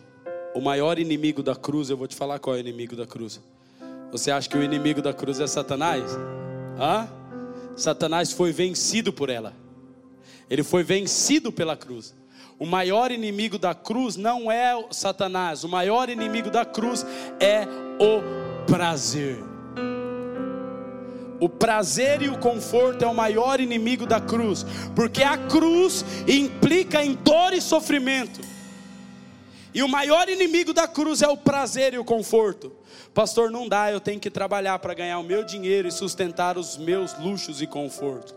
o 0.55 0.61
maior 0.61 0.97
inimigo 0.97 1.43
da 1.43 1.53
cruz, 1.53 1.89
eu 1.89 1.97
vou 1.97 2.07
te 2.07 2.15
falar 2.15 2.39
qual 2.39 2.55
é 2.55 2.59
o 2.59 2.61
inimigo 2.61 2.95
da 2.95 3.05
cruz. 3.05 3.41
Você 4.11 4.31
acha 4.31 4.49
que 4.49 4.57
o 4.57 4.63
inimigo 4.63 5.01
da 5.01 5.13
cruz 5.13 5.39
é 5.41 5.47
Satanás? 5.47 6.11
Hã? 6.79 7.09
Satanás 7.75 8.31
foi 8.31 8.53
vencido 8.53 9.11
por 9.11 9.29
ela. 9.29 9.53
Ele 10.49 10.63
foi 10.63 10.81
vencido 10.81 11.51
pela 11.51 11.75
cruz. 11.75 12.15
O 12.59 12.65
maior 12.65 13.09
inimigo 13.09 13.57
da 13.57 13.73
cruz 13.73 14.17
não 14.17 14.51
é 14.51 14.77
Satanás, 14.91 15.63
o 15.63 15.69
maior 15.69 16.09
inimigo 16.09 16.51
da 16.51 16.65
cruz 16.65 17.05
é 17.39 17.65
o 17.97 18.67
prazer. 18.69 19.41
O 21.39 21.47
prazer 21.47 22.21
e 22.21 22.27
o 22.27 22.37
conforto 22.37 23.05
é 23.05 23.07
o 23.07 23.15
maior 23.15 23.61
inimigo 23.61 24.05
da 24.05 24.19
cruz, 24.19 24.65
porque 24.93 25.23
a 25.23 25.37
cruz 25.37 26.03
implica 26.27 27.01
em 27.01 27.13
dor 27.13 27.53
e 27.53 27.61
sofrimento. 27.61 28.41
E 29.73 29.81
o 29.81 29.87
maior 29.87 30.27
inimigo 30.27 30.73
da 30.73 30.85
cruz 30.85 31.21
é 31.21 31.29
o 31.29 31.37
prazer 31.37 31.93
e 31.93 31.97
o 31.97 32.03
conforto. 32.03 32.73
Pastor, 33.13 33.49
não 33.49 33.69
dá, 33.69 33.89
eu 33.89 34.01
tenho 34.01 34.19
que 34.19 34.29
trabalhar 34.29 34.77
para 34.79 34.93
ganhar 34.93 35.17
o 35.19 35.23
meu 35.23 35.45
dinheiro 35.45 35.87
e 35.87 35.91
sustentar 35.93 36.57
os 36.57 36.75
meus 36.75 37.17
luxos 37.17 37.61
e 37.61 37.67
conforto. 37.67 38.35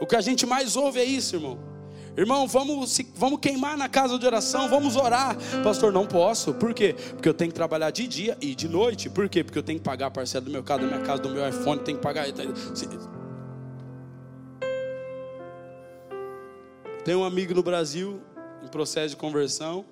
O 0.00 0.06
que 0.06 0.16
a 0.16 0.22
gente 0.22 0.46
mais 0.46 0.74
ouve 0.74 1.00
é 1.00 1.04
isso, 1.04 1.36
irmão. 1.36 1.75
Irmão, 2.16 2.48
vamos, 2.48 2.98
vamos 3.14 3.40
queimar 3.40 3.76
na 3.76 3.88
casa 3.88 4.18
de 4.18 4.24
oração, 4.24 4.68
vamos 4.70 4.96
orar. 4.96 5.36
Pastor, 5.62 5.92
não 5.92 6.06
posso. 6.06 6.54
Por 6.54 6.72
quê? 6.72 6.94
Porque 7.10 7.28
eu 7.28 7.34
tenho 7.34 7.50
que 7.50 7.54
trabalhar 7.54 7.90
de 7.90 8.08
dia 8.08 8.38
e 8.40 8.54
de 8.54 8.68
noite. 8.68 9.10
Por 9.10 9.28
quê? 9.28 9.44
Porque 9.44 9.58
eu 9.58 9.62
tenho 9.62 9.78
que 9.78 9.84
pagar 9.84 10.06
a 10.06 10.10
parcela 10.10 10.44
do 10.44 10.50
meu 10.50 10.62
carro, 10.62 10.80
da 10.80 10.86
minha 10.86 11.00
casa, 11.00 11.22
do 11.22 11.28
meu 11.28 11.46
iPhone, 11.46 11.80
tenho 11.82 11.98
que 11.98 12.02
pagar. 12.02 12.26
Tem 17.04 17.14
um 17.14 17.24
amigo 17.24 17.54
no 17.54 17.62
Brasil, 17.62 18.20
em 18.64 18.68
processo 18.68 19.10
de 19.10 19.16
conversão. 19.16 19.84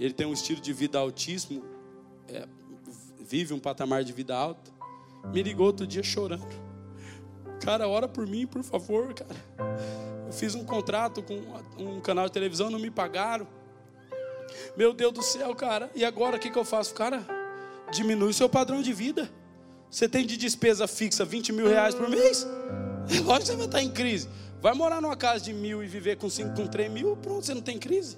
Ele 0.00 0.12
tem 0.12 0.26
um 0.26 0.32
estilo 0.32 0.60
de 0.60 0.72
vida 0.72 0.98
altíssimo. 0.98 1.62
É, 2.28 2.48
vive 3.20 3.54
um 3.54 3.60
patamar 3.60 4.04
de 4.04 4.12
vida 4.12 4.36
alto, 4.36 4.72
me 5.32 5.42
ligou 5.42 5.66
outro 5.66 5.86
dia 5.86 6.02
chorando. 6.02 6.46
Cara, 7.64 7.86
ora 7.86 8.08
por 8.08 8.26
mim, 8.26 8.46
por 8.46 8.62
favor, 8.62 9.14
cara. 9.14 10.11
Fiz 10.32 10.54
um 10.54 10.64
contrato 10.64 11.22
com 11.22 11.40
um 11.78 12.00
canal 12.00 12.26
de 12.26 12.32
televisão, 12.32 12.70
não 12.70 12.78
me 12.78 12.90
pagaram. 12.90 13.46
Meu 14.76 14.92
Deus 14.92 15.12
do 15.12 15.22
céu, 15.22 15.54
cara. 15.54 15.90
E 15.94 16.04
agora 16.04 16.36
o 16.36 16.38
que, 16.38 16.50
que 16.50 16.58
eu 16.58 16.64
faço? 16.64 16.94
Cara, 16.94 17.24
diminui 17.92 18.30
o 18.30 18.34
seu 18.34 18.48
padrão 18.48 18.82
de 18.82 18.92
vida. 18.92 19.30
Você 19.90 20.08
tem 20.08 20.24
de 20.24 20.36
despesa 20.36 20.86
fixa 20.86 21.24
20 21.24 21.52
mil 21.52 21.68
reais 21.68 21.94
por 21.94 22.08
mês? 22.08 22.46
É 23.10 23.20
lógico 23.20 23.40
que 23.40 23.46
você 23.46 23.56
vai 23.56 23.66
estar 23.66 23.82
em 23.82 23.90
crise. 23.90 24.28
Vai 24.60 24.74
morar 24.74 25.02
numa 25.02 25.16
casa 25.16 25.44
de 25.44 25.52
mil 25.52 25.82
e 25.82 25.86
viver 25.86 26.16
com, 26.16 26.30
cinco, 26.30 26.54
com 26.54 26.66
3 26.66 26.90
mil, 26.90 27.16
pronto, 27.16 27.44
você 27.44 27.52
não 27.52 27.60
tem 27.60 27.78
crise. 27.78 28.16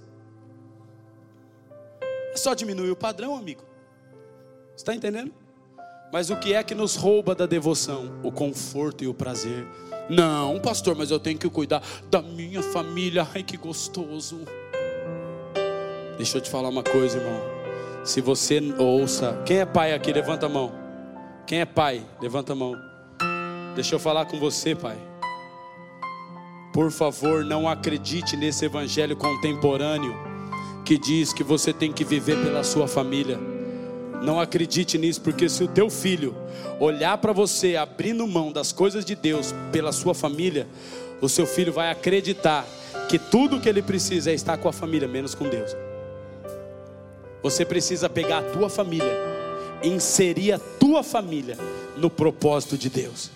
É 2.32 2.36
só 2.36 2.52
diminuir 2.52 2.90
o 2.90 2.96
padrão, 2.96 3.34
amigo. 3.34 3.64
Está 4.76 4.94
entendendo? 4.94 5.32
Mas 6.12 6.30
o 6.30 6.36
que 6.36 6.52
é 6.52 6.62
que 6.62 6.74
nos 6.74 6.96
rouba 6.96 7.34
da 7.34 7.46
devoção? 7.46 8.20
O 8.22 8.30
conforto 8.30 9.02
e 9.02 9.08
o 9.08 9.14
prazer. 9.14 9.66
Não, 10.08 10.60
pastor, 10.60 10.94
mas 10.94 11.10
eu 11.10 11.18
tenho 11.18 11.38
que 11.38 11.48
cuidar 11.48 11.82
da 12.10 12.20
minha 12.20 12.62
família. 12.62 13.26
Ai, 13.34 13.42
que 13.42 13.56
gostoso. 13.56 14.40
Deixa 16.16 16.38
eu 16.38 16.40
te 16.40 16.50
falar 16.50 16.68
uma 16.68 16.82
coisa, 16.82 17.18
irmão. 17.18 17.40
Se 18.04 18.20
você 18.20 18.60
ouça, 18.78 19.42
quem 19.46 19.58
é 19.58 19.64
pai 19.64 19.94
aqui? 19.94 20.12
Levanta 20.12 20.46
a 20.46 20.48
mão. 20.48 20.72
Quem 21.46 21.60
é 21.60 21.64
pai? 21.64 22.04
Levanta 22.20 22.52
a 22.52 22.56
mão. 22.56 22.74
Deixa 23.74 23.94
eu 23.94 23.98
falar 23.98 24.26
com 24.26 24.38
você, 24.38 24.74
pai. 24.74 24.96
Por 26.72 26.90
favor, 26.90 27.44
não 27.44 27.68
acredite 27.68 28.36
nesse 28.36 28.64
evangelho 28.64 29.16
contemporâneo 29.16 30.14
que 30.84 30.98
diz 30.98 31.32
que 31.32 31.42
você 31.42 31.72
tem 31.72 31.92
que 31.92 32.04
viver 32.04 32.36
pela 32.42 32.62
sua 32.62 32.86
família. 32.86 33.53
Não 34.24 34.40
acredite 34.40 34.96
nisso, 34.96 35.20
porque 35.20 35.50
se 35.50 35.62
o 35.62 35.68
teu 35.68 35.90
filho 35.90 36.34
olhar 36.80 37.18
para 37.18 37.32
você 37.32 37.76
abrindo 37.76 38.26
mão 38.26 38.50
das 38.50 38.72
coisas 38.72 39.04
de 39.04 39.14
Deus 39.14 39.54
pela 39.70 39.92
sua 39.92 40.14
família, 40.14 40.66
o 41.20 41.28
seu 41.28 41.46
filho 41.46 41.72
vai 41.72 41.90
acreditar 41.90 42.66
que 43.08 43.18
tudo 43.18 43.60
que 43.60 43.68
ele 43.68 43.82
precisa 43.82 44.30
é 44.30 44.34
estar 44.34 44.56
com 44.56 44.66
a 44.66 44.72
família, 44.72 45.06
menos 45.06 45.34
com 45.34 45.46
Deus. 45.46 45.76
Você 47.42 47.66
precisa 47.66 48.08
pegar 48.08 48.38
a 48.38 48.42
tua 48.42 48.70
família, 48.70 49.12
inserir 49.82 50.52
a 50.52 50.58
tua 50.58 51.02
família 51.02 51.58
no 51.94 52.08
propósito 52.08 52.78
de 52.78 52.88
Deus. 52.88 53.30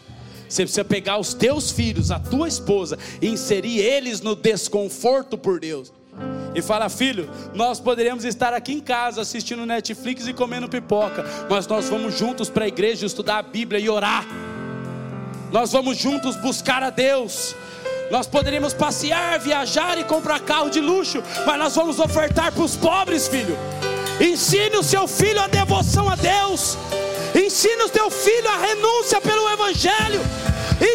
Você 0.48 0.62
precisa 0.62 0.84
pegar 0.86 1.18
os 1.18 1.34
teus 1.34 1.70
filhos, 1.70 2.10
a 2.10 2.18
tua 2.18 2.48
esposa, 2.48 2.98
e 3.20 3.28
inserir 3.28 3.80
eles 3.80 4.22
no 4.22 4.34
desconforto 4.34 5.36
por 5.36 5.60
Deus 5.60 5.92
e 6.58 6.62
fala: 6.62 6.88
Filho, 6.88 7.30
nós 7.54 7.80
poderíamos 7.80 8.24
estar 8.24 8.52
aqui 8.52 8.72
em 8.72 8.80
casa 8.80 9.22
assistindo 9.22 9.64
Netflix 9.64 10.26
e 10.26 10.32
comendo 10.32 10.68
pipoca, 10.68 11.24
mas 11.48 11.66
nós 11.66 11.88
vamos 11.88 12.18
juntos 12.18 12.50
para 12.50 12.64
a 12.64 12.68
igreja 12.68 13.06
estudar 13.06 13.38
a 13.38 13.42
Bíblia 13.42 13.80
e 13.80 13.88
orar. 13.88 14.26
Nós 15.52 15.72
vamos 15.72 15.96
juntos 15.96 16.36
buscar 16.36 16.82
a 16.82 16.90
Deus. 16.90 17.54
Nós 18.10 18.26
poderíamos 18.26 18.72
passear, 18.72 19.38
viajar 19.38 19.98
e 19.98 20.04
comprar 20.04 20.40
carro 20.40 20.70
de 20.70 20.80
luxo, 20.80 21.22
mas 21.46 21.58
nós 21.58 21.74
vamos 21.74 21.98
ofertar 21.98 22.52
para 22.52 22.62
os 22.62 22.74
pobres, 22.74 23.28
filho. 23.28 23.56
Ensine 24.20 24.76
o 24.76 24.82
seu 24.82 25.06
filho 25.06 25.40
a 25.40 25.46
devoção 25.46 26.08
a 26.08 26.16
Deus. 26.16 26.76
Ensina 27.34 27.84
o 27.84 27.90
teu 27.90 28.10
filho 28.10 28.48
a 28.48 28.56
renúncia 28.56 29.20
pelo 29.20 29.48
Evangelho. 29.50 30.20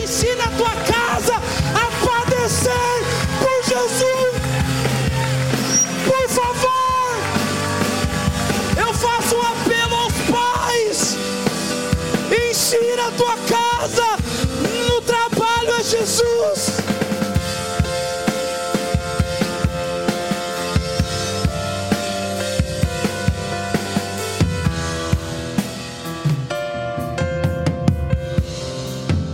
Ensina 0.02 0.44
a 0.44 0.52
tua 0.58 0.76
casa 0.92 1.36
a 1.36 2.06
padecer 2.06 2.72
por 3.40 3.70
Jesus. 3.70 4.13
Eu 9.04 9.10
faço 9.10 9.36
um 9.36 9.42
apelo 9.42 9.96
aos 9.96 10.14
pais. 10.32 11.18
Ensina 12.50 13.08
a 13.08 13.12
tua 13.12 13.36
casa 13.38 14.18
no 14.88 15.02
trabalho 15.02 15.76
a 15.76 15.84
Jesus. 15.84 16.78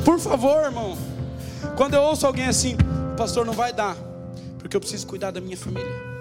Por 0.04 0.20
favor, 0.20 0.64
irmão. 0.64 0.98
Quando 1.78 1.94
eu 1.94 2.02
ouço 2.02 2.26
alguém 2.26 2.48
assim, 2.48 2.76
pastor, 3.16 3.46
não 3.46 3.54
vai 3.54 3.72
dar, 3.72 3.96
porque 4.58 4.76
eu 4.76 4.82
preciso 4.82 5.08
cuidar 5.08 5.32
da 5.32 5.40
minha 5.40 5.56
família 5.56 6.19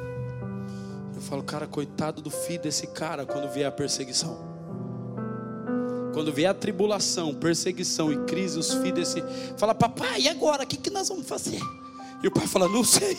falo, 1.28 1.42
cara, 1.42 1.66
coitado 1.66 2.22
do 2.22 2.30
filho 2.30 2.62
desse 2.62 2.86
cara 2.86 3.26
quando 3.26 3.48
vier 3.50 3.68
a 3.68 3.72
perseguição. 3.72 4.38
Quando 6.14 6.32
vier 6.32 6.50
a 6.50 6.54
tribulação, 6.54 7.34
perseguição 7.34 8.10
e 8.10 8.24
crise, 8.24 8.58
os 8.58 8.72
filhos 8.72 9.14
desse. 9.14 9.22
Fala, 9.56 9.74
papai, 9.74 10.22
e 10.22 10.28
agora? 10.28 10.64
O 10.64 10.66
que, 10.66 10.76
que 10.76 10.90
nós 10.90 11.08
vamos 11.08 11.28
fazer? 11.28 11.60
E 12.22 12.26
o 12.26 12.30
pai 12.30 12.46
fala, 12.46 12.66
não 12.68 12.82
sei. 12.82 13.16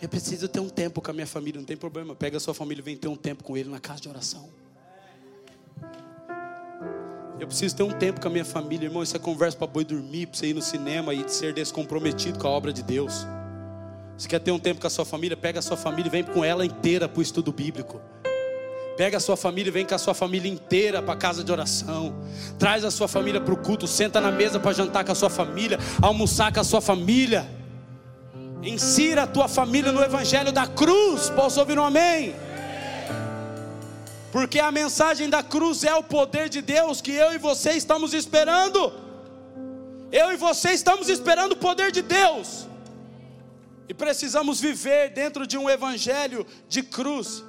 Eu 0.00 0.08
preciso 0.08 0.46
ter 0.48 0.60
um 0.60 0.68
tempo 0.68 1.00
com 1.00 1.10
a 1.10 1.14
minha 1.14 1.26
família, 1.26 1.58
não 1.58 1.66
tem 1.66 1.78
problema. 1.78 2.14
Pega 2.14 2.36
a 2.36 2.40
sua 2.40 2.52
família 2.52 2.82
e 2.82 2.84
vem 2.84 2.96
ter 2.96 3.08
um 3.08 3.16
tempo 3.16 3.42
com 3.42 3.56
ele 3.56 3.70
na 3.70 3.80
casa 3.80 4.02
de 4.02 4.08
oração. 4.08 4.50
Eu 7.40 7.46
preciso 7.48 7.74
ter 7.74 7.82
um 7.82 7.92
tempo 7.92 8.20
com 8.20 8.28
a 8.28 8.30
minha 8.30 8.44
família, 8.44 8.86
irmão. 8.86 9.02
Isso 9.02 9.16
é 9.16 9.18
conversa 9.18 9.56
para 9.56 9.66
boi 9.66 9.84
dormir, 9.84 10.26
para 10.26 10.38
você 10.38 10.48
ir 10.48 10.54
no 10.54 10.62
cinema 10.62 11.14
e 11.14 11.26
ser 11.28 11.54
descomprometido 11.54 12.38
com 12.38 12.46
a 12.46 12.50
obra 12.50 12.72
de 12.72 12.82
Deus. 12.82 13.26
Você 14.16 14.28
quer 14.28 14.38
ter 14.38 14.52
um 14.52 14.58
tempo 14.58 14.80
com 14.80 14.86
a 14.86 14.90
sua 14.90 15.04
família? 15.04 15.36
Pega 15.36 15.58
a 15.58 15.62
sua 15.62 15.76
família 15.76 16.08
e 16.08 16.10
vem 16.10 16.22
com 16.22 16.44
ela 16.44 16.64
inteira 16.64 17.08
para 17.08 17.18
o 17.18 17.22
estudo 17.22 17.52
bíblico. 17.52 18.00
Pega 18.96 19.16
a 19.16 19.20
sua 19.20 19.36
família 19.36 19.70
e 19.70 19.72
vem 19.72 19.84
com 19.84 19.94
a 19.94 19.98
sua 19.98 20.14
família 20.14 20.50
inteira 20.50 21.02
para 21.02 21.14
a 21.14 21.16
casa 21.16 21.42
de 21.42 21.50
oração. 21.50 22.14
Traz 22.58 22.84
a 22.84 22.92
sua 22.92 23.08
família 23.08 23.40
para 23.40 23.52
o 23.52 23.56
culto. 23.56 23.88
Senta 23.88 24.20
na 24.20 24.30
mesa 24.30 24.60
para 24.60 24.72
jantar 24.72 25.04
com 25.04 25.10
a 25.10 25.14
sua 25.16 25.30
família. 25.30 25.78
Almoçar 26.00 26.52
com 26.52 26.60
a 26.60 26.64
sua 26.64 26.80
família. 26.80 27.44
Insira 28.62 29.24
a 29.24 29.26
tua 29.26 29.48
família 29.48 29.90
no 29.90 30.00
evangelho 30.00 30.52
da 30.52 30.66
cruz. 30.66 31.28
Posso 31.30 31.58
ouvir 31.58 31.76
um 31.76 31.84
amém? 31.84 32.36
Porque 34.30 34.60
a 34.60 34.70
mensagem 34.70 35.28
da 35.28 35.42
cruz 35.42 35.82
é 35.82 35.94
o 35.94 36.02
poder 36.02 36.48
de 36.48 36.62
Deus 36.62 37.00
que 37.00 37.12
eu 37.12 37.32
e 37.32 37.38
você 37.38 37.72
estamos 37.72 38.14
esperando. 38.14 38.92
Eu 40.12 40.32
e 40.32 40.36
você 40.36 40.70
estamos 40.70 41.08
esperando 41.08 41.52
o 41.52 41.56
poder 41.56 41.90
de 41.90 42.02
Deus. 42.02 42.68
E 43.88 43.92
precisamos 43.92 44.60
viver 44.60 45.10
dentro 45.10 45.46
de 45.46 45.58
um 45.58 45.68
evangelho 45.68 46.46
de 46.68 46.82
cruz. 46.82 47.44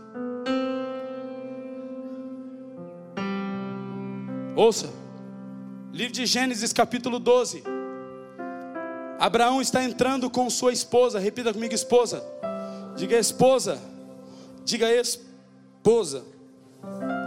Ouça, 4.55 4.89
livro 5.91 6.13
de 6.13 6.25
Gênesis, 6.25 6.73
capítulo 6.73 7.19
12. 7.19 7.63
Abraão 9.17 9.61
está 9.61 9.83
entrando 9.83 10.29
com 10.29 10.49
sua 10.49 10.73
esposa, 10.73 11.19
repita 11.19 11.53
comigo, 11.53 11.73
esposa. 11.73 12.23
Diga 12.97 13.17
esposa, 13.17 13.79
diga 14.63 14.91
esposa. 14.91 16.23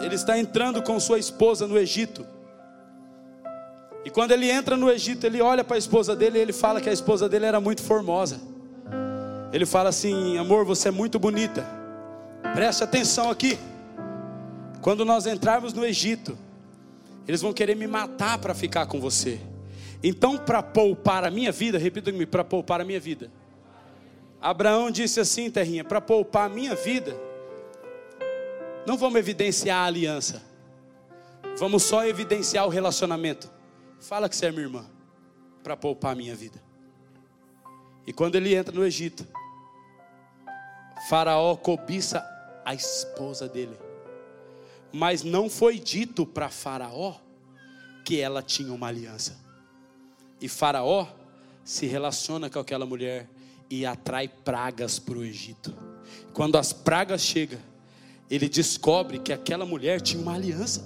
Ele 0.02 0.14
está 0.14 0.38
entrando 0.38 0.82
com 0.82 1.00
sua 1.00 1.18
esposa 1.18 1.66
no 1.66 1.78
Egito. 1.78 2.26
E 4.04 4.10
quando 4.10 4.32
ele 4.32 4.50
entra 4.50 4.76
no 4.76 4.90
Egito, 4.90 5.26
ele 5.26 5.40
olha 5.40 5.64
para 5.64 5.76
a 5.76 5.78
esposa 5.78 6.14
dele 6.14 6.38
e 6.38 6.42
ele 6.42 6.52
fala 6.52 6.80
que 6.80 6.88
a 6.88 6.92
esposa 6.92 7.28
dele 7.28 7.46
era 7.46 7.60
muito 7.60 7.82
formosa. 7.82 8.40
Ele 9.52 9.66
fala 9.66 9.88
assim: 9.88 10.36
amor, 10.38 10.64
você 10.64 10.88
é 10.88 10.90
muito 10.90 11.18
bonita. 11.18 11.66
Preste 12.54 12.84
atenção 12.84 13.30
aqui. 13.30 13.58
Quando 14.80 15.04
nós 15.04 15.26
entrarmos 15.26 15.72
no 15.72 15.84
Egito, 15.84 16.36
eles 17.26 17.42
vão 17.42 17.52
querer 17.52 17.74
me 17.74 17.86
matar 17.86 18.38
para 18.38 18.54
ficar 18.54 18.86
com 18.86 19.00
você. 19.00 19.40
Então, 20.02 20.38
para 20.38 20.62
poupar 20.62 21.24
a 21.24 21.30
minha 21.30 21.50
vida, 21.52 21.78
repita 21.78 22.12
comigo: 22.12 22.30
para 22.30 22.44
poupar 22.44 22.80
a 22.80 22.84
minha 22.84 23.00
vida. 23.00 23.30
Abraão 24.40 24.90
disse 24.90 25.20
assim, 25.20 25.50
terrinha: 25.50 25.84
para 25.84 26.00
poupar 26.00 26.46
a 26.46 26.54
minha 26.54 26.74
vida, 26.74 27.16
não 28.86 28.96
vamos 28.96 29.18
evidenciar 29.18 29.78
a 29.78 29.86
aliança, 29.86 30.42
vamos 31.58 31.82
só 31.82 32.06
evidenciar 32.06 32.66
o 32.66 32.68
relacionamento. 32.70 33.50
Fala 33.98 34.28
que 34.28 34.36
você 34.36 34.46
é 34.46 34.52
minha 34.52 34.62
irmã, 34.62 34.86
para 35.62 35.76
poupar 35.76 36.12
a 36.12 36.14
minha 36.14 36.34
vida. 36.34 36.67
E 38.08 38.12
quando 38.14 38.36
ele 38.36 38.54
entra 38.54 38.74
no 38.74 38.86
Egito, 38.86 39.28
Faraó 41.10 41.54
cobiça 41.54 42.26
a 42.64 42.74
esposa 42.74 43.46
dele. 43.46 43.78
Mas 44.90 45.22
não 45.22 45.50
foi 45.50 45.78
dito 45.78 46.24
para 46.24 46.48
Faraó 46.48 47.16
que 48.06 48.18
ela 48.18 48.42
tinha 48.42 48.72
uma 48.72 48.86
aliança. 48.86 49.36
E 50.40 50.48
Faraó 50.48 51.06
se 51.62 51.84
relaciona 51.84 52.48
com 52.48 52.58
aquela 52.58 52.86
mulher 52.86 53.28
e 53.68 53.84
atrai 53.84 54.26
pragas 54.26 54.98
para 54.98 55.18
o 55.18 55.22
Egito. 55.22 55.76
Quando 56.32 56.56
as 56.56 56.72
pragas 56.72 57.20
chegam, 57.20 57.60
ele 58.30 58.48
descobre 58.48 59.18
que 59.18 59.34
aquela 59.34 59.66
mulher 59.66 60.00
tinha 60.00 60.22
uma 60.22 60.32
aliança. 60.32 60.82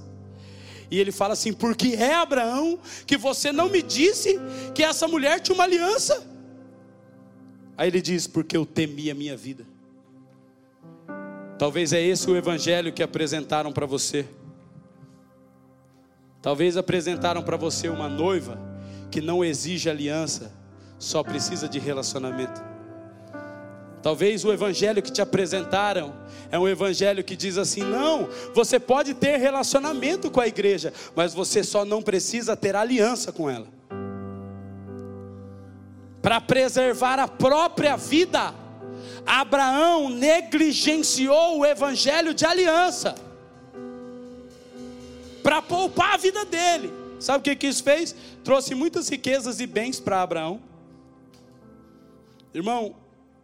E 0.90 0.98
ele 0.98 1.12
fala 1.12 1.34
assim: 1.34 1.52
Por 1.52 1.76
que 1.76 1.94
é 1.94 2.14
Abraão 2.14 2.80
que 3.06 3.16
você 3.16 3.52
não 3.52 3.68
me 3.68 3.80
disse 3.80 4.40
que 4.74 4.82
essa 4.82 5.06
mulher 5.06 5.38
tinha 5.38 5.54
uma 5.54 5.62
aliança? 5.62 6.31
Aí 7.76 7.88
ele 7.88 8.00
diz: 8.00 8.26
Porque 8.26 8.56
eu 8.56 8.66
temi 8.66 9.10
a 9.10 9.14
minha 9.14 9.36
vida. 9.36 9.64
Talvez 11.58 11.92
é 11.92 12.00
esse 12.00 12.28
o 12.30 12.36
evangelho 12.36 12.92
que 12.92 13.02
apresentaram 13.02 13.72
para 13.72 13.86
você. 13.86 14.26
Talvez 16.40 16.76
apresentaram 16.76 17.42
para 17.42 17.56
você 17.56 17.88
uma 17.88 18.08
noiva 18.08 18.58
que 19.10 19.20
não 19.20 19.44
exige 19.44 19.88
aliança, 19.88 20.52
só 20.98 21.22
precisa 21.22 21.68
de 21.68 21.78
relacionamento. 21.78 22.60
Talvez 24.02 24.44
o 24.44 24.52
evangelho 24.52 25.00
que 25.00 25.12
te 25.12 25.22
apresentaram 25.22 26.12
é 26.50 26.58
um 26.58 26.66
evangelho 26.66 27.22
que 27.22 27.36
diz 27.36 27.56
assim: 27.56 27.82
não, 27.82 28.28
você 28.52 28.80
pode 28.80 29.14
ter 29.14 29.36
relacionamento 29.36 30.30
com 30.30 30.40
a 30.40 30.48
igreja, 30.48 30.92
mas 31.14 31.32
você 31.32 31.62
só 31.62 31.84
não 31.84 32.02
precisa 32.02 32.56
ter 32.56 32.74
aliança 32.74 33.30
com 33.30 33.48
ela. 33.48 33.68
Para 36.22 36.40
preservar 36.40 37.18
a 37.18 37.26
própria 37.26 37.96
vida, 37.96 38.54
Abraão 39.26 40.08
negligenciou 40.08 41.58
o 41.58 41.66
evangelho 41.66 42.32
de 42.32 42.46
aliança, 42.46 43.14
para 45.42 45.60
poupar 45.60 46.14
a 46.14 46.16
vida 46.16 46.44
dele. 46.44 46.92
Sabe 47.18 47.38
o 47.38 47.42
que, 47.42 47.56
que 47.56 47.66
isso 47.66 47.82
fez? 47.82 48.14
Trouxe 48.42 48.74
muitas 48.74 49.08
riquezas 49.08 49.60
e 49.60 49.66
bens 49.66 50.00
para 50.00 50.22
Abraão. 50.22 50.60
Irmão, 52.54 52.94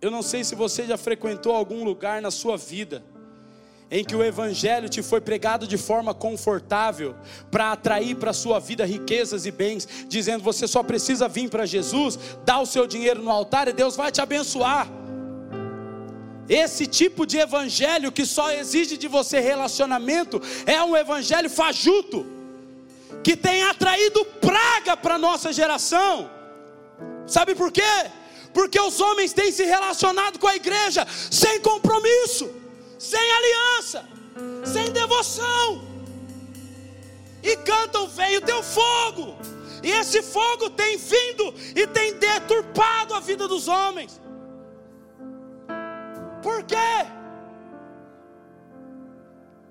eu 0.00 0.10
não 0.10 0.22
sei 0.22 0.44
se 0.44 0.54
você 0.54 0.86
já 0.86 0.96
frequentou 0.96 1.54
algum 1.54 1.84
lugar 1.84 2.22
na 2.22 2.30
sua 2.30 2.56
vida 2.56 3.02
em 3.90 4.04
que 4.04 4.14
o 4.14 4.22
evangelho 4.22 4.88
te 4.88 5.02
foi 5.02 5.20
pregado 5.20 5.66
de 5.66 5.78
forma 5.78 6.12
confortável 6.12 7.14
para 7.50 7.72
atrair 7.72 8.16
para 8.16 8.30
a 8.30 8.34
sua 8.34 8.58
vida 8.58 8.84
riquezas 8.84 9.46
e 9.46 9.50
bens, 9.50 9.88
dizendo 10.06 10.44
você 10.44 10.66
só 10.66 10.82
precisa 10.82 11.28
vir 11.28 11.48
para 11.48 11.64
Jesus, 11.64 12.18
dar 12.44 12.60
o 12.60 12.66
seu 12.66 12.86
dinheiro 12.86 13.22
no 13.22 13.30
altar 13.30 13.68
e 13.68 13.72
Deus 13.72 13.96
vai 13.96 14.12
te 14.12 14.20
abençoar. 14.20 14.88
Esse 16.48 16.86
tipo 16.86 17.26
de 17.26 17.38
evangelho 17.38 18.12
que 18.12 18.24
só 18.24 18.50
exige 18.52 18.96
de 18.96 19.08
você 19.08 19.38
relacionamento 19.40 20.40
é 20.66 20.82
um 20.82 20.96
evangelho 20.96 21.48
fajuto, 21.48 22.26
que 23.22 23.36
tem 23.36 23.62
atraído 23.64 24.24
praga 24.40 24.96
para 24.96 25.18
nossa 25.18 25.52
geração. 25.52 26.30
Sabe 27.26 27.54
por 27.54 27.70
quê? 27.70 27.82
porque 28.52 28.80
os 28.80 29.00
homens 29.00 29.32
têm 29.32 29.52
se 29.52 29.64
relacionado 29.64 30.38
com 30.38 30.48
a 30.48 30.56
igreja 30.56 31.06
sem 31.30 31.60
compromisso, 31.60 32.50
sem 32.98 33.32
aliança, 33.32 34.04
sem 34.64 34.90
devoção, 34.92 35.82
e 37.42 37.56
cantam: 37.58 38.08
Vem 38.08 38.36
o 38.38 38.40
teu 38.40 38.62
fogo, 38.62 39.36
e 39.82 39.90
esse 39.90 40.22
fogo 40.22 40.70
tem 40.70 40.96
vindo 40.96 41.54
e 41.74 41.86
tem 41.86 42.14
deturpado 42.14 43.14
a 43.14 43.20
vida 43.20 43.46
dos 43.46 43.68
homens. 43.68 44.20
Por 46.42 46.62
quê? 46.64 47.06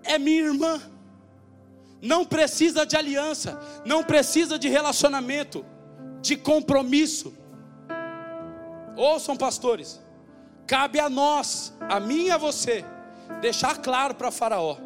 É 0.04 0.18
minha 0.18 0.44
irmã, 0.44 0.82
não 2.02 2.26
precisa 2.26 2.86
de 2.86 2.96
aliança, 2.96 3.60
não 3.86 4.04
precisa 4.04 4.58
de 4.58 4.70
relacionamento, 4.70 5.66
de 6.22 6.36
compromisso 6.38 7.38
Ouçam, 8.98 9.38
pastores, 9.38 10.02
cabe 10.66 11.00
a 11.00 11.08
nós, 11.08 11.72
a 11.88 12.00
mim 12.00 12.26
e 12.26 12.32
a 12.32 12.38
você, 12.38 12.84
deixar 13.42 13.78
claro 13.78 14.16
para 14.16 14.32
Faraó: 14.32 14.78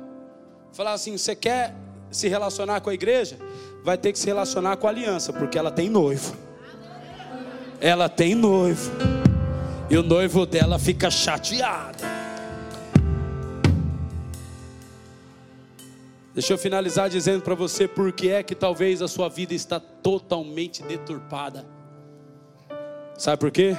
falar 0.71 0.93
assim, 0.93 1.17
você 1.17 1.35
quer 1.35 1.75
se 2.09 2.27
relacionar 2.27 2.81
com 2.81 2.89
a 2.89 2.93
igreja? 2.93 3.37
Vai 3.83 3.97
ter 3.97 4.11
que 4.11 4.19
se 4.19 4.27
relacionar 4.27 4.77
com 4.77 4.87
a 4.87 4.89
aliança, 4.89 5.33
porque 5.33 5.57
ela 5.57 5.71
tem 5.71 5.89
noivo. 5.89 6.35
Ela 7.79 8.07
tem 8.07 8.35
noivo, 8.35 8.91
e 9.89 9.97
o 9.97 10.03
noivo 10.03 10.45
dela 10.45 10.77
fica 10.77 11.09
chateado. 11.09 12.11
Deixa 16.33 16.53
eu 16.53 16.57
finalizar 16.57 17.09
dizendo 17.09 17.41
para 17.41 17.55
você 17.55 17.87
por 17.87 18.11
que 18.13 18.29
é 18.29 18.41
que 18.41 18.55
talvez 18.55 19.01
a 19.01 19.07
sua 19.07 19.27
vida 19.27 19.53
está 19.53 19.79
totalmente 19.79 20.81
deturpada. 20.83 21.65
Sabe 23.17 23.37
por 23.37 23.51
quê? 23.51 23.75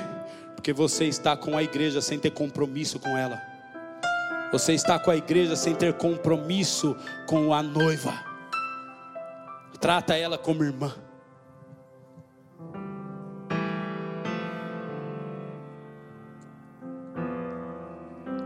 Porque 0.55 0.73
você 0.73 1.07
está 1.07 1.37
com 1.37 1.57
a 1.57 1.63
igreja 1.63 2.03
sem 2.03 2.19
ter 2.19 2.31
compromisso 2.31 2.99
com 2.99 3.17
ela. 3.17 3.52
Você 4.53 4.75
está 4.75 4.99
com 4.99 5.11
a 5.11 5.17
igreja 5.17 5.57
sem 5.57 5.75
ter 5.75 5.95
compromisso 5.95 6.95
com 7.27 7.55
a 7.55 7.63
noiva. 7.63 8.13
Trata 9.81 10.15
ela 10.15 10.37
como 10.37 10.63
irmã. 10.63 10.93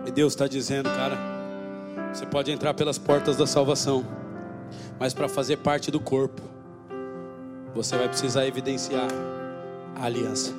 E 0.07 0.13
Deus 0.13 0.33
está 0.33 0.47
dizendo, 0.47 0.89
cara, 0.91 1.19
você 2.15 2.25
pode 2.25 2.53
entrar 2.53 2.73
pelas 2.73 2.97
portas 2.97 3.37
da 3.37 3.47
salvação, 3.47 4.07
mas 5.01 5.13
para 5.13 5.29
fazer 5.29 5.57
parte 5.57 5.91
do 5.91 5.99
corpo, 5.99 6.41
você 7.75 7.99
vai 7.99 8.09
precisar 8.09 8.47
evidenciar 8.47 9.09
a 9.97 10.05
aliança. 10.05 10.55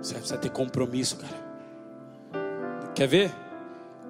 Você 0.00 0.14
precisa 0.14 0.38
ter 0.38 0.50
compromisso, 0.50 1.18
cara. 1.18 1.49
Quer 3.00 3.08
ver? 3.08 3.32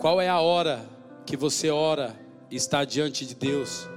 Qual 0.01 0.21
é 0.21 0.29
a 0.29 0.41
hora 0.41 0.85
que 1.25 1.37
você 1.37 1.71
ora 1.71 2.19
e 2.51 2.57
está 2.57 2.85
diante 2.85 3.25
de 3.25 3.37
Deus? 3.37 3.89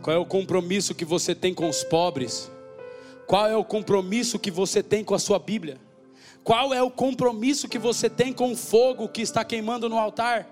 Qual 0.00 0.16
é 0.16 0.18
o 0.18 0.24
compromisso 0.24 0.94
que 0.94 1.04
você 1.04 1.34
tem 1.34 1.52
com 1.52 1.68
os 1.68 1.84
pobres? 1.84 2.50
Qual 3.26 3.46
é 3.46 3.54
o 3.54 3.62
compromisso 3.62 4.38
que 4.38 4.50
você 4.50 4.82
tem 4.82 5.04
com 5.04 5.14
a 5.14 5.18
sua 5.18 5.38
Bíblia? 5.38 5.76
Qual 6.42 6.72
é 6.72 6.82
o 6.82 6.90
compromisso 6.90 7.68
que 7.68 7.78
você 7.78 8.08
tem 8.08 8.32
com 8.32 8.52
o 8.52 8.56
fogo 8.56 9.10
que 9.10 9.20
está 9.20 9.44
queimando 9.44 9.90
no 9.90 9.98
altar? 9.98 10.48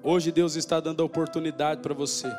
Hoje 0.00 0.30
Deus 0.30 0.54
está 0.54 0.78
dando 0.78 1.02
a 1.02 1.06
oportunidade 1.06 1.80
para 1.80 1.92
você 1.92 2.32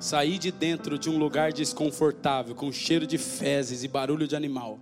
sair 0.00 0.38
de 0.38 0.50
dentro 0.50 0.98
de 0.98 1.10
um 1.10 1.18
lugar 1.18 1.52
desconfortável, 1.52 2.54
com 2.54 2.72
cheiro 2.72 3.06
de 3.06 3.18
fezes 3.18 3.84
e 3.84 3.88
barulho 3.88 4.26
de 4.26 4.34
animal. 4.34 4.78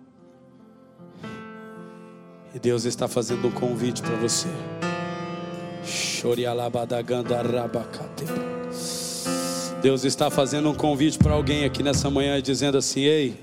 E 2.55 2.59
Deus 2.61 2.85
está 2.85 3.09
fazendo 3.09 3.49
um 3.49 3.51
convite 3.51 4.01
para 4.01 4.15
você. 4.15 4.47
Deus 9.83 10.05
está 10.05 10.31
fazendo 10.31 10.71
um 10.71 10.75
convite 10.75 11.19
para 11.19 11.35
alguém 11.35 11.65
aqui 11.65 11.83
nessa 11.83 12.09
manhã, 12.09 12.41
dizendo 12.41 12.79
assim: 12.79 13.01
Ei, 13.01 13.35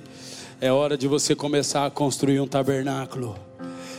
é 0.62 0.72
hora 0.72 0.98
de 0.98 1.10
você 1.10 1.36
começar 1.36 1.86
a 1.86 1.92
construir 1.92 2.40
um 2.40 2.48
tabernáculo. 2.48 3.36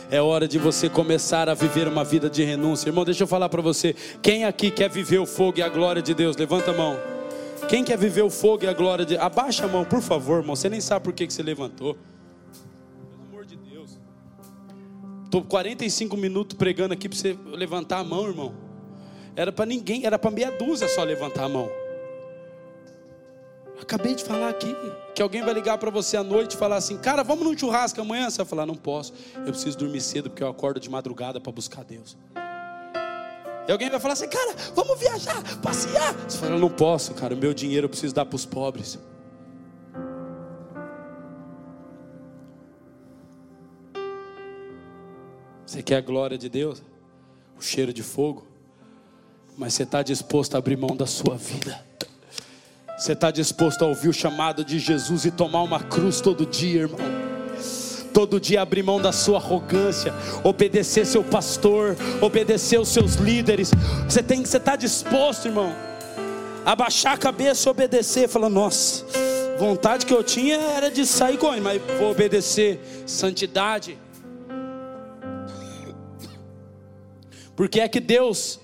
É 0.09 0.19
hora 0.19 0.47
de 0.47 0.57
você 0.57 0.89
começar 0.89 1.47
a 1.47 1.53
viver 1.53 1.87
uma 1.87 2.03
vida 2.03 2.27
de 2.27 2.43
renúncia. 2.43 2.89
Irmão, 2.89 3.05
deixa 3.05 3.23
eu 3.23 3.27
falar 3.27 3.49
para 3.49 3.61
você. 3.61 3.95
Quem 4.21 4.45
aqui 4.45 4.71
quer 4.71 4.89
viver 4.89 5.19
o 5.19 5.25
fogo 5.27 5.59
e 5.59 5.61
a 5.61 5.69
glória 5.69 6.01
de 6.01 6.13
Deus? 6.13 6.35
Levanta 6.35 6.71
a 6.71 6.73
mão. 6.73 6.99
Quem 7.69 7.83
quer 7.83 7.97
viver 7.97 8.23
o 8.23 8.29
fogo 8.31 8.65
e 8.65 8.67
a 8.67 8.73
glória 8.73 9.05
de 9.05 9.15
Abaixa 9.15 9.65
a 9.65 9.67
mão, 9.67 9.85
por 9.85 10.01
favor, 10.01 10.39
irmão. 10.39 10.55
Você 10.55 10.69
nem 10.69 10.81
sabe 10.81 11.05
por 11.05 11.13
que, 11.13 11.27
que 11.27 11.33
você 11.33 11.43
levantou. 11.43 11.97
Estou 15.33 15.43
45 15.45 16.15
minutos 16.15 16.55
pregando 16.55 16.93
aqui 16.93 17.09
para 17.09 17.17
você 17.17 17.35
levantar 17.47 17.97
a 17.97 18.03
mão, 18.03 18.27
irmão. 18.27 18.53
Era 19.35 19.51
para 19.51 19.65
ninguém, 19.65 20.05
era 20.05 20.19
para 20.19 20.29
meia 20.29 20.51
dúzia 20.51 20.87
só 20.87 21.01
levantar 21.03 21.45
a 21.45 21.49
mão. 21.49 21.71
Acabei 23.81 24.13
de 24.13 24.23
falar 24.23 24.49
aqui 24.49 24.75
que 25.15 25.23
alguém 25.23 25.41
vai 25.41 25.55
ligar 25.55 25.79
para 25.79 25.89
você 25.89 26.17
à 26.17 26.23
noite 26.23 26.53
e 26.53 26.55
falar 26.55 26.75
assim: 26.75 26.99
Cara, 26.99 27.23
vamos 27.23 27.43
num 27.47 27.57
churrasco 27.57 27.99
amanhã? 27.99 28.29
Você 28.29 28.37
vai 28.37 28.45
falar: 28.45 28.67
Não 28.67 28.75
posso, 28.75 29.11
eu 29.37 29.45
preciso 29.45 29.75
dormir 29.75 30.01
cedo 30.01 30.29
porque 30.29 30.43
eu 30.43 30.47
acordo 30.47 30.79
de 30.79 30.87
madrugada 30.87 31.41
para 31.41 31.51
buscar 31.51 31.83
Deus. 31.83 32.15
E 33.67 33.71
alguém 33.71 33.89
vai 33.89 33.99
falar 33.99 34.13
assim, 34.13 34.27
cara, 34.27 34.53
vamos 34.75 34.99
viajar, 34.99 35.41
passear. 35.61 36.13
Você 36.27 36.37
fala, 36.37 36.59
não 36.59 36.69
posso, 36.69 37.13
cara, 37.13 37.33
meu 37.33 37.53
dinheiro 37.53 37.85
eu 37.85 37.89
preciso 37.89 38.13
dar 38.13 38.25
para 38.25 38.35
os 38.35 38.45
pobres. 38.45 38.99
Você 45.65 45.81
quer 45.81 45.97
a 45.97 46.01
glória 46.01 46.37
de 46.37 46.49
Deus? 46.49 46.81
O 47.57 47.61
cheiro 47.61 47.93
de 47.93 48.03
fogo? 48.03 48.45
Mas 49.57 49.73
você 49.73 49.83
está 49.83 50.01
disposto 50.01 50.55
a 50.55 50.57
abrir 50.57 50.77
mão 50.77 50.95
da 50.95 51.05
sua 51.05 51.35
vida? 51.35 51.83
Você 52.97 53.13
está 53.13 53.31
disposto 53.31 53.83
a 53.83 53.87
ouvir 53.87 54.09
o 54.09 54.13
chamado 54.13 54.63
de 54.63 54.79
Jesus 54.79 55.25
e 55.25 55.31
tomar 55.31 55.61
uma 55.63 55.79
cruz 55.79 56.21
todo 56.21 56.45
dia, 56.45 56.81
irmão? 56.81 56.99
todo 58.13 58.39
dia 58.39 58.61
abrir 58.61 58.83
mão 58.83 59.01
da 59.01 59.11
sua 59.11 59.39
arrogância, 59.39 60.13
obedecer 60.43 61.03
seu 61.05 61.23
pastor, 61.23 61.97
obedecer 62.21 62.79
os 62.79 62.89
seus 62.89 63.15
líderes. 63.15 63.71
Você 64.07 64.21
tem 64.21 64.41
que 64.41 64.47
estar 64.47 64.59
tá 64.59 64.75
disposto, 64.75 65.47
irmão, 65.47 65.73
a 66.63 66.75
baixar 66.75 67.13
a 67.13 67.17
cabeça 67.17 67.67
e 67.67 67.71
obedecer, 67.71 68.29
falando, 68.29 68.53
nossa, 68.53 69.03
vontade 69.57 70.05
que 70.05 70.13
eu 70.13 70.23
tinha 70.23 70.57
era 70.57 70.91
de 70.91 71.05
sair 71.05 71.37
com 71.37 71.51
ele, 71.51 71.61
mas 71.61 71.81
vou 71.97 72.11
obedecer 72.11 72.79
santidade. 73.07 73.97
Porque 77.55 77.79
é 77.79 77.87
que 77.87 77.99
Deus 77.99 78.59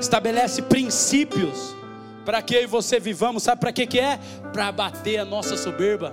estabelece 0.00 0.62
princípios 0.62 1.74
para 2.24 2.42
que 2.42 2.54
eu 2.54 2.62
e 2.62 2.66
você 2.66 3.00
vivamos, 3.00 3.42
sabe 3.42 3.60
para 3.60 3.72
que 3.72 3.86
que 3.86 3.98
é? 3.98 4.18
Para 4.52 4.68
abater 4.68 5.18
a 5.18 5.24
nossa 5.24 5.56
soberba. 5.56 6.12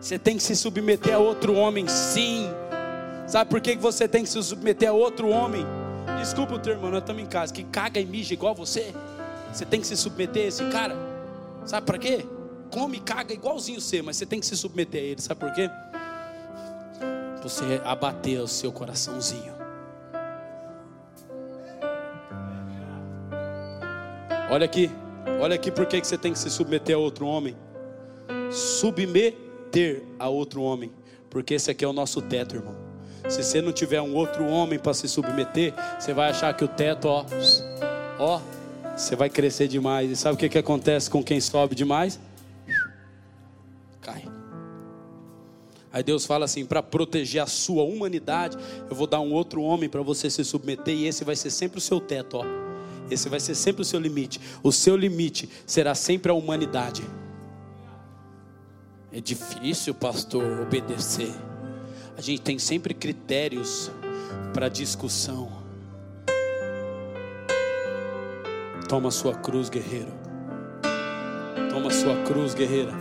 Você 0.00 0.18
tem 0.18 0.36
que 0.36 0.42
se 0.42 0.56
submeter 0.56 1.14
a 1.14 1.18
outro 1.18 1.54
homem, 1.54 1.86
sim. 1.86 2.48
Sabe 3.26 3.48
por 3.48 3.60
que 3.60 3.76
você 3.76 4.08
tem 4.08 4.24
que 4.24 4.28
se 4.28 4.42
submeter 4.42 4.88
a 4.88 4.92
outro 4.92 5.28
homem? 5.28 5.64
Desculpa 6.18 6.54
o 6.54 6.58
teu 6.58 6.72
irmão, 6.72 6.90
nós 6.90 7.00
estamos 7.00 7.22
em 7.22 7.26
casa, 7.26 7.52
que 7.52 7.62
caga 7.62 8.00
e 8.00 8.06
mija 8.06 8.34
igual 8.34 8.54
você. 8.54 8.92
Você 9.52 9.64
tem 9.64 9.80
que 9.80 9.86
se 9.86 9.96
submeter 9.96 10.44
a 10.44 10.48
esse 10.48 10.64
cara. 10.70 10.96
Sabe 11.64 11.86
para 11.86 11.98
quê? 11.98 12.26
Come 12.70 12.96
e 12.96 13.00
caga 13.00 13.32
igualzinho 13.32 13.80
você, 13.80 14.02
mas 14.02 14.16
você 14.16 14.26
tem 14.26 14.40
que 14.40 14.46
se 14.46 14.56
submeter 14.56 15.00
a 15.00 15.04
ele. 15.04 15.20
Sabe 15.20 15.38
por 15.38 15.52
quê? 15.52 15.70
Você 17.42 17.80
abater 17.84 18.40
o 18.40 18.48
seu 18.48 18.72
coraçãozinho. 18.72 19.61
Olha 24.52 24.66
aqui, 24.66 24.90
olha 25.40 25.54
aqui 25.54 25.70
por 25.70 25.86
que 25.86 25.98
você 26.04 26.18
tem 26.18 26.30
que 26.30 26.38
se 26.38 26.50
submeter 26.50 26.94
a 26.94 26.98
outro 26.98 27.24
homem. 27.24 27.56
Submeter 28.50 30.02
a 30.18 30.28
outro 30.28 30.60
homem, 30.60 30.92
porque 31.30 31.54
esse 31.54 31.70
aqui 31.70 31.82
é 31.82 31.88
o 31.88 31.92
nosso 31.94 32.20
teto, 32.20 32.56
irmão. 32.56 32.76
Se 33.30 33.42
você 33.42 33.62
não 33.62 33.72
tiver 33.72 34.02
um 34.02 34.14
outro 34.14 34.44
homem 34.44 34.78
para 34.78 34.92
se 34.92 35.08
submeter, 35.08 35.72
você 35.98 36.12
vai 36.12 36.28
achar 36.28 36.54
que 36.54 36.62
o 36.62 36.68
teto, 36.68 37.08
ó, 37.08 37.24
ó, 38.18 38.42
você 38.94 39.16
vai 39.16 39.30
crescer 39.30 39.68
demais. 39.68 40.10
E 40.10 40.16
sabe 40.16 40.34
o 40.34 40.38
que, 40.38 40.50
que 40.50 40.58
acontece 40.58 41.08
com 41.08 41.24
quem 41.24 41.40
sobe 41.40 41.74
demais? 41.74 42.20
Cai. 44.02 44.28
Aí 45.90 46.02
Deus 46.02 46.26
fala 46.26 46.44
assim: 46.44 46.66
para 46.66 46.82
proteger 46.82 47.40
a 47.40 47.46
sua 47.46 47.84
humanidade, 47.84 48.58
eu 48.90 48.94
vou 48.94 49.06
dar 49.06 49.20
um 49.20 49.32
outro 49.32 49.62
homem 49.62 49.88
para 49.88 50.02
você 50.02 50.28
se 50.28 50.44
submeter, 50.44 50.94
e 50.94 51.06
esse 51.06 51.24
vai 51.24 51.36
ser 51.36 51.48
sempre 51.48 51.78
o 51.78 51.80
seu 51.80 51.98
teto, 51.98 52.36
ó. 52.36 52.71
Esse 53.12 53.28
vai 53.28 53.40
ser 53.40 53.54
sempre 53.54 53.82
o 53.82 53.84
seu 53.84 54.00
limite. 54.00 54.40
O 54.62 54.72
seu 54.72 54.96
limite 54.96 55.48
será 55.66 55.94
sempre 55.94 56.32
a 56.32 56.34
humanidade. 56.34 57.02
É 59.12 59.20
difícil, 59.20 59.94
pastor, 59.94 60.62
obedecer. 60.62 61.32
A 62.16 62.20
gente 62.20 62.40
tem 62.40 62.58
sempre 62.58 62.94
critérios 62.94 63.90
para 64.54 64.68
discussão. 64.68 65.50
Toma 68.88 69.10
sua 69.10 69.34
cruz, 69.34 69.68
guerreiro. 69.68 70.12
Toma 71.70 71.90
sua 71.90 72.16
cruz, 72.22 72.54
guerreira. 72.54 72.92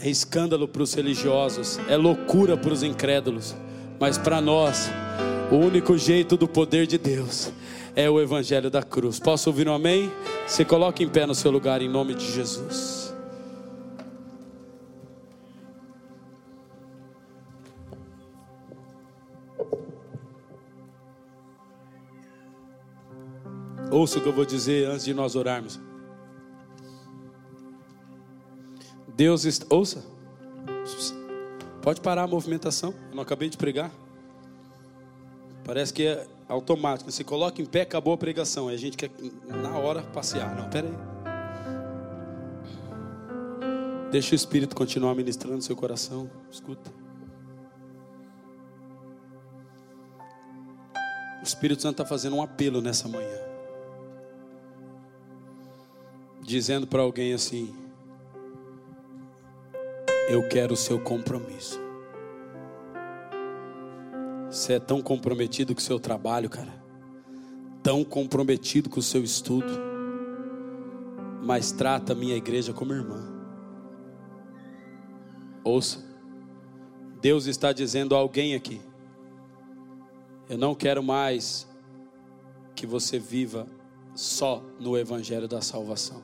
É 0.00 0.08
escândalo 0.08 0.68
para 0.68 0.82
os 0.82 0.94
religiosos, 0.94 1.78
é 1.88 1.96
loucura 1.96 2.56
para 2.56 2.72
os 2.72 2.84
incrédulos, 2.84 3.56
mas 3.98 4.16
para 4.16 4.40
nós, 4.40 4.88
o 5.50 5.56
único 5.56 5.98
jeito 5.98 6.36
do 6.36 6.46
poder 6.46 6.86
de 6.86 6.96
Deus 6.96 7.52
é 7.98 8.08
o 8.08 8.20
evangelho 8.20 8.70
da 8.70 8.80
cruz. 8.80 9.18
Posso 9.18 9.50
ouvir 9.50 9.68
um 9.68 9.74
amém? 9.74 10.08
Se 10.46 10.64
coloque 10.64 11.02
em 11.02 11.08
pé 11.08 11.26
no 11.26 11.34
seu 11.34 11.50
lugar 11.50 11.82
em 11.82 11.88
nome 11.88 12.14
de 12.14 12.30
Jesus. 12.30 13.12
Ouça 23.90 24.20
o 24.20 24.22
que 24.22 24.28
eu 24.28 24.32
vou 24.32 24.44
dizer 24.44 24.88
antes 24.88 25.04
de 25.04 25.12
nós 25.12 25.34
orarmos. 25.34 25.80
Deus 29.08 29.44
está. 29.44 29.66
Ouça. 29.74 30.06
Pode 31.82 32.00
parar 32.00 32.22
a 32.22 32.26
movimentação. 32.28 32.94
Eu 33.10 33.16
não 33.16 33.24
acabei 33.24 33.48
de 33.48 33.56
pregar. 33.56 33.90
Parece 35.64 35.92
que 35.92 36.06
é 36.06 36.37
automático. 36.48 37.10
Se 37.12 37.22
coloca 37.22 37.60
em 37.60 37.66
pé, 37.66 37.82
acabou 37.82 38.14
a 38.14 38.18
pregação. 38.18 38.68
Aí 38.68 38.74
a 38.74 38.78
gente 38.78 38.96
quer 38.96 39.10
na 39.46 39.78
hora 39.78 40.02
passear. 40.02 40.56
Não, 40.56 40.68
pera 40.70 40.88
aí. 40.88 40.94
Deixa 44.10 44.32
o 44.32 44.36
Espírito 44.36 44.74
continuar 44.74 45.14
ministrando 45.14 45.62
seu 45.62 45.76
coração. 45.76 46.30
Escuta. 46.50 46.90
O 51.40 51.44
Espírito 51.44 51.82
Santo 51.82 51.92
está 51.92 52.06
fazendo 52.06 52.36
um 52.36 52.42
apelo 52.42 52.80
nessa 52.80 53.06
manhã 53.06 53.48
dizendo 56.48 56.86
para 56.86 57.02
alguém 57.02 57.34
assim: 57.34 57.74
Eu 60.28 60.48
quero 60.48 60.72
o 60.72 60.76
seu 60.76 60.98
compromisso. 60.98 61.87
Você 64.50 64.74
é 64.74 64.80
tão 64.80 65.02
comprometido 65.02 65.74
com 65.74 65.80
o 65.80 65.84
seu 65.84 66.00
trabalho, 66.00 66.48
cara. 66.48 66.72
Tão 67.82 68.02
comprometido 68.02 68.88
com 68.88 68.98
o 68.98 69.02
seu 69.02 69.22
estudo. 69.22 69.66
Mas 71.42 71.70
trata 71.70 72.12
a 72.12 72.16
minha 72.16 72.34
igreja 72.34 72.72
como 72.72 72.94
irmã. 72.94 73.22
Ouça. 75.62 76.02
Deus 77.20 77.46
está 77.46 77.72
dizendo 77.72 78.14
a 78.14 78.18
alguém 78.18 78.54
aqui: 78.54 78.80
Eu 80.48 80.56
não 80.56 80.74
quero 80.74 81.02
mais 81.02 81.68
que 82.74 82.86
você 82.86 83.18
viva 83.18 83.66
só 84.14 84.62
no 84.80 84.96
evangelho 84.96 85.46
da 85.46 85.60
salvação. 85.60 86.22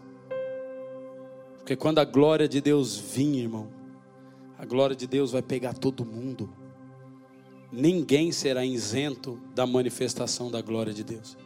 Porque 1.58 1.76
quando 1.76 1.98
a 1.98 2.04
glória 2.04 2.48
de 2.48 2.60
Deus 2.60 2.96
vir, 2.96 3.36
irmão, 3.38 3.68
a 4.58 4.64
glória 4.64 4.96
de 4.96 5.06
Deus 5.06 5.32
vai 5.32 5.42
pegar 5.42 5.74
todo 5.74 6.04
mundo. 6.04 6.63
Ninguém 7.76 8.30
será 8.30 8.64
isento 8.64 9.40
da 9.52 9.66
manifestação 9.66 10.48
da 10.48 10.62
glória 10.62 10.92
de 10.92 11.02
Deus. 11.02 11.36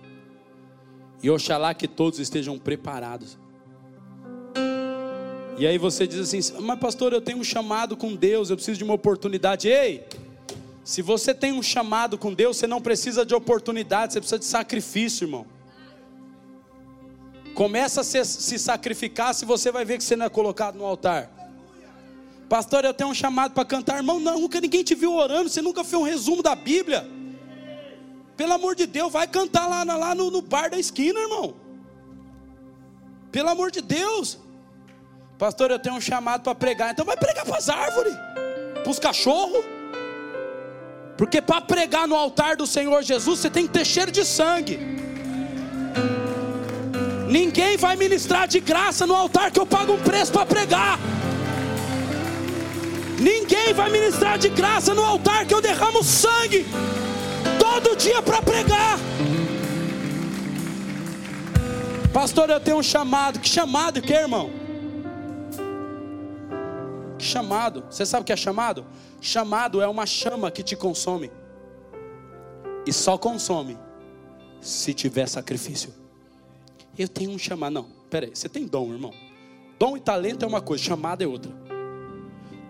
E 1.22 1.30
oxalá 1.30 1.72
que 1.72 1.88
todos 1.88 2.18
estejam 2.18 2.58
preparados. 2.58 3.38
E 5.56 5.66
aí 5.66 5.78
você 5.78 6.06
diz 6.06 6.20
assim: 6.20 6.38
Mas 6.60 6.78
pastor, 6.78 7.14
eu 7.14 7.20
tenho 7.22 7.38
um 7.38 7.44
chamado 7.44 7.96
com 7.96 8.14
Deus, 8.14 8.50
eu 8.50 8.56
preciso 8.56 8.76
de 8.76 8.84
uma 8.84 8.92
oportunidade. 8.92 9.68
Ei, 9.68 10.04
se 10.84 11.00
você 11.00 11.32
tem 11.32 11.50
um 11.52 11.62
chamado 11.62 12.18
com 12.18 12.34
Deus, 12.34 12.58
você 12.58 12.66
não 12.66 12.80
precisa 12.80 13.24
de 13.24 13.34
oportunidade, 13.34 14.12
você 14.12 14.20
precisa 14.20 14.38
de 14.38 14.44
sacrifício, 14.44 15.24
irmão. 15.24 15.46
Começa 17.54 18.02
a 18.02 18.04
se, 18.04 18.22
se 18.26 18.58
sacrificar 18.58 19.34
se 19.34 19.46
você 19.46 19.72
vai 19.72 19.86
ver 19.86 19.96
que 19.96 20.04
você 20.04 20.14
não 20.14 20.26
é 20.26 20.28
colocado 20.28 20.76
no 20.76 20.84
altar. 20.84 21.37
Pastor, 22.48 22.84
eu 22.84 22.94
tenho 22.94 23.10
um 23.10 23.14
chamado 23.14 23.52
para 23.52 23.64
cantar, 23.64 23.96
irmão. 23.98 24.18
Não, 24.18 24.40
nunca 24.40 24.60
ninguém 24.60 24.82
te 24.82 24.94
viu 24.94 25.12
orando, 25.12 25.50
você 25.50 25.60
nunca 25.60 25.84
fez 25.84 26.00
um 26.00 26.04
resumo 26.04 26.42
da 26.42 26.54
Bíblia. 26.54 27.06
Pelo 28.36 28.52
amor 28.54 28.74
de 28.74 28.86
Deus, 28.86 29.12
vai 29.12 29.26
cantar 29.26 29.66
lá, 29.66 29.82
lá 29.82 30.14
no, 30.14 30.30
no 30.30 30.40
bar 30.40 30.70
da 30.70 30.78
esquina, 30.78 31.18
irmão. 31.20 31.54
Pelo 33.30 33.50
amor 33.50 33.70
de 33.70 33.82
Deus. 33.82 34.38
Pastor, 35.36 35.70
eu 35.70 35.78
tenho 35.78 35.96
um 35.96 36.00
chamado 36.00 36.42
para 36.42 36.54
pregar. 36.54 36.92
Então 36.92 37.04
vai 37.04 37.16
pregar 37.16 37.44
para 37.44 37.58
as 37.58 37.68
árvores, 37.68 38.14
para 38.82 38.90
os 38.90 38.98
cachorros. 38.98 39.64
Porque 41.18 41.42
para 41.42 41.60
pregar 41.60 42.08
no 42.08 42.14
altar 42.14 42.56
do 42.56 42.66
Senhor 42.66 43.02
Jesus, 43.02 43.40
você 43.40 43.50
tem 43.50 43.66
que 43.66 43.72
ter 43.72 43.84
cheiro 43.84 44.10
de 44.10 44.24
sangue. 44.24 44.78
Ninguém 47.28 47.76
vai 47.76 47.94
ministrar 47.96 48.48
de 48.48 48.58
graça 48.58 49.06
no 49.06 49.14
altar 49.14 49.50
que 49.50 49.60
eu 49.60 49.66
pago 49.66 49.92
um 49.92 50.02
preço 50.02 50.32
para 50.32 50.46
pregar. 50.46 50.98
Ninguém 53.20 53.74
vai 53.74 53.90
ministrar 53.90 54.38
de 54.38 54.48
graça 54.48 54.94
no 54.94 55.04
altar 55.04 55.44
que 55.46 55.52
eu 55.52 55.60
derramo 55.60 56.04
sangue 56.04 56.64
todo 57.58 57.96
dia 57.96 58.22
para 58.22 58.40
pregar. 58.40 58.98
Pastor, 62.12 62.48
eu 62.50 62.60
tenho 62.60 62.78
um 62.78 62.82
chamado. 62.82 63.40
Que 63.40 63.48
chamado 63.48 64.00
que, 64.00 64.12
irmão? 64.12 64.50
Que 67.18 67.24
chamado? 67.24 67.84
Você 67.90 68.06
sabe 68.06 68.22
o 68.22 68.24
que 68.24 68.32
é 68.32 68.36
chamado? 68.36 68.86
Chamado 69.20 69.82
é 69.82 69.88
uma 69.88 70.06
chama 70.06 70.50
que 70.50 70.62
te 70.62 70.76
consome. 70.76 71.30
E 72.86 72.92
só 72.92 73.18
consome 73.18 73.76
se 74.60 74.94
tiver 74.94 75.26
sacrifício. 75.28 75.92
Eu 76.96 77.08
tenho 77.08 77.32
um 77.32 77.38
chamado. 77.38 77.72
Não, 77.72 77.86
peraí, 78.08 78.30
você 78.32 78.48
tem 78.48 78.64
dom, 78.64 78.92
irmão. 78.92 79.12
Dom 79.78 79.96
e 79.96 80.00
talento 80.00 80.44
é 80.44 80.48
uma 80.48 80.60
coisa, 80.60 80.82
chamada 80.82 81.22
é 81.22 81.26
outra. 81.26 81.67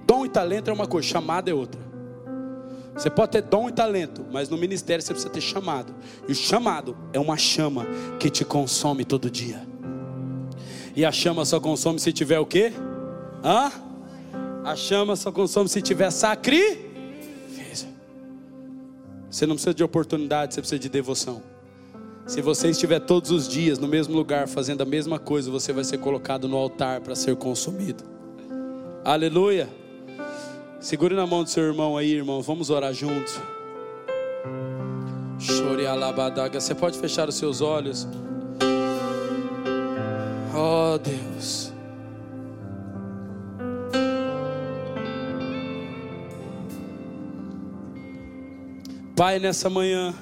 Dom 0.09 0.25
e 0.25 0.29
talento 0.31 0.71
é 0.71 0.73
uma 0.73 0.87
coisa, 0.87 1.07
chamada 1.07 1.51
é 1.51 1.55
outra. 1.55 1.79
Você 2.95 3.11
pode 3.11 3.33
ter 3.33 3.43
dom 3.43 3.69
e 3.69 3.73
talento, 3.73 4.25
mas 4.33 4.49
no 4.49 4.57
ministério 4.57 5.05
você 5.05 5.13
precisa 5.13 5.31
ter 5.31 5.43
chamado. 5.43 5.95
E 6.27 6.33
o 6.33 6.35
chamado 6.35 6.97
é 7.13 7.21
uma 7.21 7.37
chama 7.37 7.87
que 8.19 8.31
te 8.31 8.43
consome 8.43 9.05
todo 9.05 9.31
dia. 9.31 9.69
E 10.97 11.05
a 11.05 11.13
chama 11.13 11.45
só 11.45 11.61
consome 11.61 12.01
se 12.01 12.11
tiver 12.11 12.39
o 12.39 12.47
quê? 12.47 12.73
Hã? 13.45 13.71
A 14.65 14.75
chama 14.75 15.15
só 15.15 15.31
consome 15.31 15.69
se 15.69 15.83
tiver 15.83 16.11
sacrifício. 16.11 17.89
Você 19.31 19.47
não 19.47 19.57
precisa 19.57 19.75
de 19.75 19.85
oportunidade, 19.85 20.55
você 20.55 20.61
precisa 20.63 20.79
de 20.79 20.89
devoção. 20.89 21.43
Se 22.27 22.41
você 22.41 22.71
estiver 22.71 23.01
todos 23.01 23.31
os 23.31 23.47
dias 23.47 23.79
no 23.79 23.87
mesmo 23.87 24.17
lugar 24.17 24.49
fazendo 24.49 24.81
a 24.81 24.87
mesma 24.87 25.19
coisa, 25.19 25.51
você 25.51 25.71
vai 25.71 25.85
ser 25.85 25.99
colocado 25.99 26.49
no 26.49 26.57
altar 26.57 27.03
para 27.03 27.15
ser 27.15 27.37
consumido. 27.37 28.03
Aleluia. 29.05 29.69
Segure 30.81 31.15
na 31.15 31.27
mão 31.27 31.43
do 31.43 31.51
seu 31.51 31.65
irmão 31.65 31.97
aí, 31.97 32.13
irmão. 32.13 32.41
Vamos 32.41 32.71
orar 32.71 32.93
juntos. 32.93 33.41
Chore 35.39 35.87
alabadaga. 35.87 36.61
Você 36.61 36.75
pode 36.75 36.99
fechar 36.99 37.29
os 37.29 37.35
seus 37.35 37.61
olhos. 37.61 38.07
Oh 40.55 40.99
Deus. 40.99 41.73
Pai, 49.17 49.41
nessa 49.41 49.69
manhã, 49.69 50.15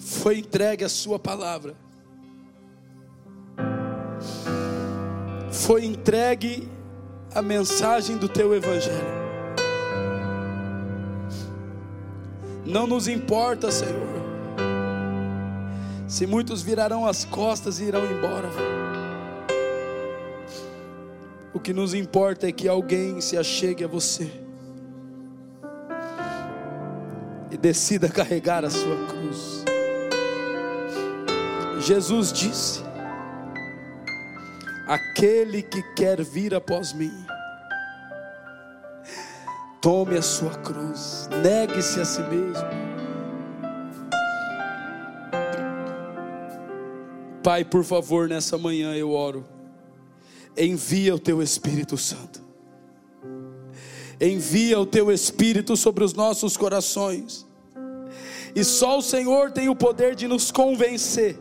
foi 0.00 0.38
entregue 0.38 0.84
a 0.84 0.88
Sua 0.88 1.16
palavra, 1.16 1.76
foi 5.52 5.84
entregue 5.84 6.68
a 7.34 7.40
mensagem 7.40 8.16
do 8.16 8.28
Teu 8.28 8.54
Evangelho. 8.54 9.22
Não 12.64 12.86
nos 12.86 13.08
importa, 13.08 13.70
Senhor, 13.70 14.22
se 16.06 16.26
muitos 16.26 16.62
virarão 16.62 17.06
as 17.06 17.24
costas 17.24 17.80
e 17.80 17.84
irão 17.84 18.04
embora. 18.04 18.48
O 21.54 21.60
que 21.60 21.72
nos 21.72 21.94
importa 21.94 22.48
é 22.48 22.52
que 22.52 22.68
alguém 22.68 23.20
se 23.20 23.36
achegue 23.36 23.84
a 23.84 23.88
você 23.88 24.30
e 27.50 27.56
decida 27.56 28.08
carregar 28.08 28.64
a 28.64 28.70
sua 28.70 29.06
cruz. 29.06 29.64
Jesus 31.80 32.32
disse: 32.32 32.91
Aquele 34.92 35.62
que 35.62 35.82
quer 35.94 36.22
vir 36.22 36.54
após 36.54 36.92
mim, 36.92 37.12
tome 39.80 40.18
a 40.18 40.22
sua 40.22 40.54
cruz, 40.56 41.28
negue-se 41.42 42.00
a 42.00 42.04
si 42.04 42.20
mesmo 42.22 42.92
Pai, 47.42 47.64
por 47.64 47.82
favor, 47.82 48.28
nessa 48.28 48.56
manhã 48.56 48.94
eu 48.94 49.10
oro. 49.10 49.44
Envia 50.56 51.14
o 51.14 51.18
teu 51.18 51.42
Espírito 51.42 51.98
Santo. 51.98 52.40
Envia 54.20 54.78
o 54.78 54.86
teu 54.86 55.10
Espírito 55.10 55.76
sobre 55.76 56.04
os 56.04 56.14
nossos 56.14 56.56
corações. 56.56 57.44
E 58.54 58.62
só 58.62 58.98
o 58.98 59.02
Senhor 59.02 59.50
tem 59.50 59.68
o 59.68 59.74
poder 59.74 60.14
de 60.14 60.28
nos 60.28 60.52
convencer. 60.52 61.36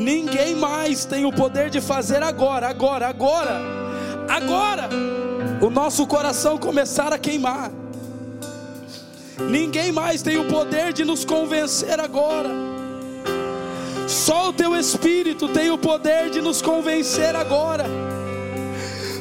Ninguém 0.00 0.54
mais 0.54 1.04
tem 1.04 1.26
o 1.26 1.32
poder 1.32 1.68
de 1.68 1.78
fazer 1.78 2.22
agora, 2.22 2.68
agora, 2.68 3.06
agora, 3.06 3.60
agora, 4.26 4.88
o 5.60 5.68
nosso 5.68 6.06
coração 6.06 6.56
começar 6.56 7.12
a 7.12 7.18
queimar. 7.18 7.70
Ninguém 9.38 9.92
mais 9.92 10.22
tem 10.22 10.38
o 10.38 10.48
poder 10.48 10.94
de 10.94 11.04
nos 11.04 11.22
convencer 11.22 12.00
agora. 12.00 12.48
Só 14.08 14.48
o 14.48 14.52
teu 14.54 14.74
Espírito 14.74 15.48
tem 15.48 15.70
o 15.70 15.76
poder 15.76 16.30
de 16.30 16.40
nos 16.40 16.62
convencer 16.62 17.36
agora. 17.36 17.84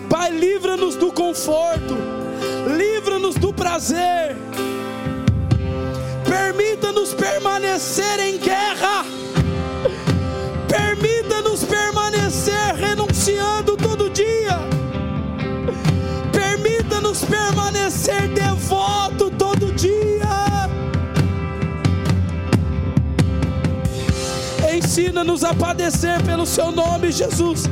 Pai, 0.10 0.32
livra-nos 0.32 0.96
do 0.96 1.12
conforto, 1.12 1.98
livra-nos 2.78 3.36
do 3.36 3.54
prazer, 3.54 4.38
permita-nos 6.26 7.14
permanecer 7.14 8.20
em 8.22 8.38
guerra, 8.38 9.06
permanecer 18.10 18.28
devoto 18.28 19.30
todo 19.32 19.72
dia. 19.74 20.70
Ensina-nos 24.76 25.44
a 25.44 25.54
padecer 25.54 26.22
pelo 26.24 26.46
seu 26.46 26.72
nome, 26.72 27.12
Jesus. 27.12 27.70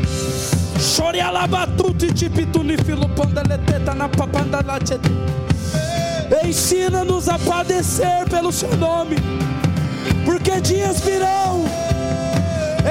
Chore 0.80 1.20
filopandaleteta 2.78 3.94
na. 3.94 4.10
Ensina-nos 6.44 7.30
a 7.30 7.40
padecer 7.40 8.28
pelo 8.30 8.52
seu 8.52 8.76
nome, 8.78 9.16
porque 10.26 10.62
dias 10.62 11.00
virão 11.02 11.66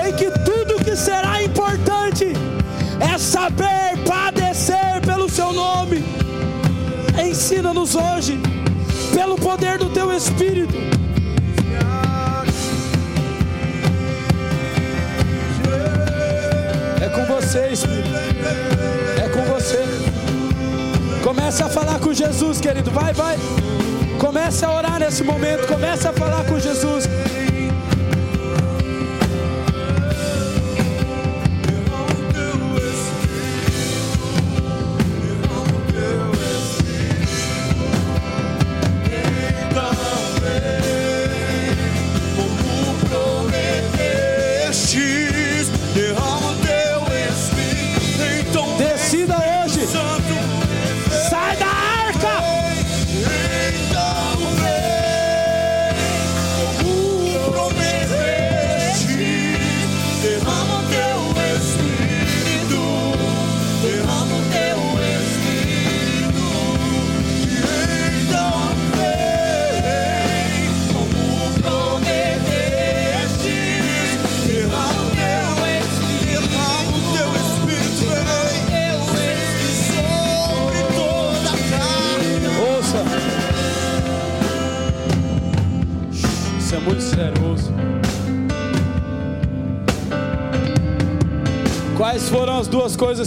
em 0.05 0.13
que 0.15 0.31
tudo 0.41 0.85
que 0.85 0.97
será 0.97 1.43
importante 1.43 2.33
é 3.01 3.19
saber 3.19 3.97
padecer 4.07 5.01
pelo 5.05 5.29
seu 5.29 5.53
nome. 5.53 6.26
Ensina-nos 7.19 7.95
hoje, 7.95 8.39
pelo 9.14 9.37
poder 9.37 9.79
do 9.79 9.89
teu 9.91 10.12
Espírito 10.12 10.87
com 17.17 17.25
você, 17.25 17.69
Espírito. 17.69 18.11
É 19.25 19.29
com 19.31 19.43
você. 19.53 19.83
Comece 21.25 21.62
a 21.62 21.69
falar 21.69 21.99
com 21.99 22.12
Jesus, 22.12 22.61
querido. 22.61 22.91
Vai, 22.91 23.12
vai. 23.14 23.37
Comece 24.19 24.64
a 24.64 24.71
orar 24.71 24.99
nesse 24.99 25.25
momento. 25.25 25.67
Comece 25.67 26.07
a 26.07 26.12
falar 26.12 26.45
com 26.45 26.59
Jesus. 26.59 26.96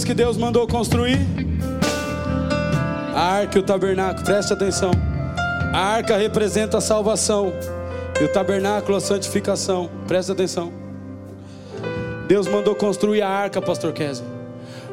Coisas 0.00 0.04
que 0.04 0.14
Deus 0.14 0.36
mandou 0.36 0.66
construir? 0.66 1.18
A 3.14 3.20
arca 3.20 3.58
e 3.58 3.60
o 3.60 3.64
tabernáculo, 3.64 4.24
preste 4.24 4.52
atenção. 4.52 4.90
A 5.72 5.78
arca 5.78 6.16
representa 6.16 6.78
a 6.78 6.80
salvação, 6.80 7.52
e 8.20 8.24
o 8.24 8.28
tabernáculo 8.32 8.96
a 8.96 9.00
santificação, 9.00 9.90
preste 10.06 10.32
atenção. 10.32 10.72
Deus 12.26 12.46
mandou 12.46 12.74
construir 12.74 13.22
a 13.22 13.28
arca, 13.28 13.60
Pastor 13.60 13.92
Kessler. 13.92 14.28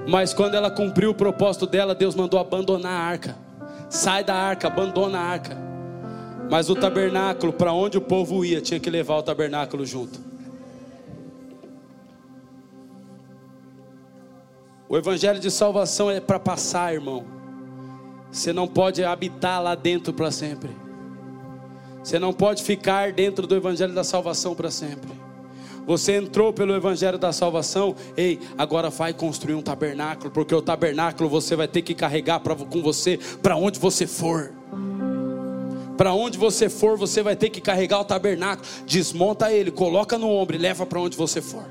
Mas 0.08 0.34
quando 0.34 0.56
ela 0.56 0.72
cumpriu 0.72 1.12
o 1.12 1.16
propósito 1.16 1.68
dela, 1.68 1.94
Deus 1.94 2.16
mandou 2.16 2.40
abandonar 2.40 2.92
a 2.92 3.04
arca. 3.04 3.36
Sai 3.90 4.24
da 4.24 4.34
arca, 4.34 4.68
abandona 4.68 5.20
a 5.20 5.24
arca. 5.24 5.58
Mas 6.50 6.70
o 6.70 6.76
tabernáculo, 6.76 7.54
para 7.54 7.74
onde 7.74 7.98
o 7.98 8.02
povo 8.02 8.44
ia, 8.44 8.62
tinha 8.62 8.80
que 8.80 8.90
levar 8.90 9.18
o 9.18 9.24
tabernáculo 9.24 9.86
junto. 9.86 10.27
O 14.90 14.96
evangelho 14.96 15.40
de 15.40 15.52
salvação 15.52 16.10
é 16.10 16.22
para 16.22 16.40
passar, 16.40 16.94
irmão. 16.94 17.26
Você 18.32 18.54
não 18.54 18.68
pode 18.68 19.04
habitar 19.04 19.62
lá 19.62 19.76
dentro 19.76 20.14
para 20.14 20.32
sempre. 20.32 20.70
Você 22.02 22.18
não 22.18 22.32
pode 22.32 22.64
ficar 22.64 23.12
dentro 23.12 23.46
do 23.46 23.56
evangelho 23.56 23.94
da 23.94 24.04
salvação 24.04 24.56
para 24.56 24.72
sempre. 24.72 25.12
Você 25.86 26.14
entrou 26.14 26.54
pelo 26.54 26.74
evangelho 26.74 27.18
da 27.18 27.34
salvação, 27.34 27.96
ei, 28.16 28.40
agora 28.58 28.90
vai 28.90 29.14
construir 29.14 29.56
um 29.56 29.62
tabernáculo, 29.62 30.32
porque 30.32 30.54
o 30.54 30.62
tabernáculo 30.62 31.30
você 31.30 31.56
vai 31.56 31.68
ter 31.68 31.82
que 31.82 31.94
carregar 31.94 32.40
pra, 32.40 32.56
com 32.56 32.82
você 32.82 33.18
para 33.42 33.56
onde 33.58 33.80
você 33.80 34.08
for. 34.08 34.54
Para 35.98 36.14
onde 36.14 36.38
você 36.38 36.70
for, 36.70 36.98
você 36.98 37.22
vai 37.24 37.36
ter 37.36 37.50
que 37.50 37.60
carregar 37.60 38.00
o 38.00 38.06
tabernáculo. 38.06 38.68
Desmonta 38.86 39.52
ele, 39.52 39.72
coloca 39.72 40.18
no 40.18 40.30
ombro 40.30 40.56
e 40.56 40.60
leva 40.60 40.86
para 40.86 41.00
onde 41.00 41.18
você 41.18 41.42
for. 41.42 41.66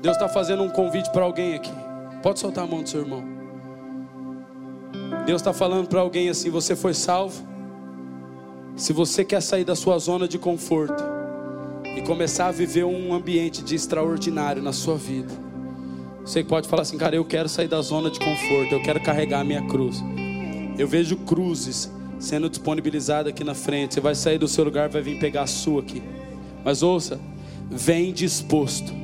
Deus 0.00 0.16
está 0.16 0.28
fazendo 0.28 0.64
um 0.64 0.70
convite 0.70 1.10
para 1.12 1.24
alguém 1.24 1.54
aqui. 1.54 1.91
Pode 2.22 2.38
soltar 2.38 2.64
a 2.64 2.66
mão 2.66 2.82
do 2.82 2.88
seu 2.88 3.00
irmão. 3.00 3.24
Deus 5.26 5.40
está 5.40 5.52
falando 5.52 5.88
para 5.88 6.00
alguém 6.00 6.28
assim: 6.28 6.50
você 6.50 6.76
foi 6.76 6.94
salvo. 6.94 7.50
Se 8.76 8.92
você 8.92 9.24
quer 9.24 9.42
sair 9.42 9.64
da 9.64 9.76
sua 9.76 9.98
zona 9.98 10.26
de 10.26 10.38
conforto 10.38 11.02
e 11.96 12.02
começar 12.02 12.46
a 12.46 12.52
viver 12.52 12.84
um 12.84 13.12
ambiente 13.12 13.62
de 13.62 13.74
extraordinário 13.74 14.62
na 14.62 14.72
sua 14.72 14.96
vida, 14.96 15.32
você 16.24 16.42
pode 16.42 16.68
falar 16.68 16.82
assim, 16.82 16.96
cara, 16.96 17.14
eu 17.14 17.24
quero 17.24 17.48
sair 17.48 17.68
da 17.68 17.82
zona 17.82 18.10
de 18.10 18.18
conforto, 18.18 18.72
eu 18.72 18.82
quero 18.82 19.02
carregar 19.02 19.40
a 19.40 19.44
minha 19.44 19.66
cruz. 19.66 20.02
Eu 20.78 20.88
vejo 20.88 21.16
cruzes 21.16 21.90
sendo 22.18 22.48
disponibilizada 22.48 23.30
aqui 23.30 23.44
na 23.44 23.54
frente. 23.54 23.94
Você 23.94 24.00
vai 24.00 24.14
sair 24.14 24.38
do 24.38 24.48
seu 24.48 24.64
lugar, 24.64 24.88
vai 24.88 25.02
vir 25.02 25.18
pegar 25.18 25.42
a 25.42 25.46
sua 25.46 25.82
aqui. 25.82 26.02
Mas 26.64 26.82
ouça, 26.82 27.20
vem 27.68 28.12
disposto. 28.12 29.01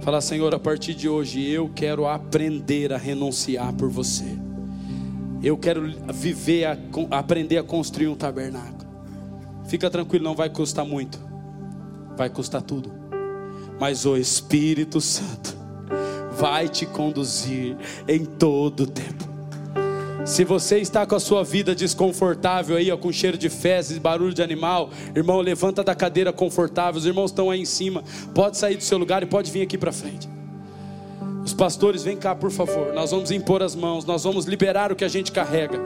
Fala, 0.00 0.22
Senhor, 0.22 0.54
a 0.54 0.58
partir 0.58 0.94
de 0.94 1.08
hoje 1.08 1.46
eu 1.46 1.70
quero 1.74 2.06
aprender 2.06 2.90
a 2.92 2.96
renunciar 2.96 3.72
por 3.74 3.90
você. 3.90 4.24
Eu 5.42 5.58
quero 5.58 5.92
viver, 6.12 6.64
a, 6.64 6.78
aprender 7.10 7.58
a 7.58 7.62
construir 7.62 8.08
um 8.08 8.14
tabernáculo. 8.14 8.88
Fica 9.66 9.90
tranquilo, 9.90 10.24
não 10.24 10.34
vai 10.34 10.48
custar 10.48 10.86
muito. 10.86 11.20
Vai 12.16 12.30
custar 12.30 12.62
tudo. 12.62 12.90
Mas 13.78 14.06
o 14.06 14.16
Espírito 14.16 15.00
Santo 15.02 15.56
vai 16.32 16.66
te 16.66 16.86
conduzir 16.86 17.76
em 18.08 18.24
todo 18.24 18.84
o 18.84 18.86
tempo. 18.86 19.29
Se 20.24 20.44
você 20.44 20.78
está 20.78 21.06
com 21.06 21.14
a 21.14 21.20
sua 21.20 21.42
vida 21.42 21.74
desconfortável 21.74 22.76
aí, 22.76 22.90
ó, 22.90 22.96
com 22.96 23.10
cheiro 23.10 23.38
de 23.38 23.48
fezes, 23.48 23.98
barulho 23.98 24.34
de 24.34 24.42
animal, 24.42 24.90
irmão, 25.16 25.40
levanta 25.40 25.82
da 25.82 25.94
cadeira 25.94 26.32
confortável. 26.32 26.98
Os 26.98 27.06
irmãos 27.06 27.30
estão 27.30 27.50
aí 27.50 27.60
em 27.60 27.64
cima. 27.64 28.04
Pode 28.34 28.56
sair 28.58 28.76
do 28.76 28.82
seu 28.82 28.98
lugar 28.98 29.22
e 29.22 29.26
pode 29.26 29.50
vir 29.50 29.62
aqui 29.62 29.78
para 29.78 29.92
frente. 29.92 30.28
Os 31.44 31.54
pastores, 31.54 32.04
vem 32.04 32.16
cá, 32.16 32.34
por 32.34 32.50
favor. 32.50 32.92
Nós 32.92 33.10
vamos 33.10 33.30
impor 33.30 33.62
as 33.62 33.74
mãos, 33.74 34.04
nós 34.04 34.22
vamos 34.22 34.44
liberar 34.44 34.92
o 34.92 34.96
que 34.96 35.04
a 35.04 35.08
gente 35.08 35.32
carrega. 35.32 35.80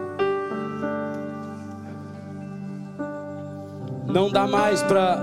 Não 4.07 4.31
dá 4.31 4.47
mais 4.47 4.83
para 4.83 5.19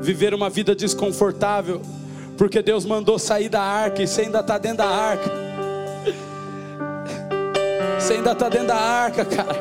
viver 0.00 0.34
uma 0.34 0.48
vida 0.48 0.74
desconfortável, 0.74 1.80
porque 2.36 2.62
Deus 2.62 2.84
mandou 2.84 3.18
sair 3.18 3.48
da 3.48 3.60
arca 3.60 4.02
e 4.02 4.06
você 4.06 4.22
ainda 4.22 4.40
está 4.40 4.56
dentro 4.56 4.78
da 4.78 4.88
arca. 4.88 5.49
Você 8.10 8.14
ainda 8.16 8.32
está 8.32 8.48
dentro 8.48 8.66
da 8.66 8.74
arca, 8.74 9.24
cara. 9.24 9.56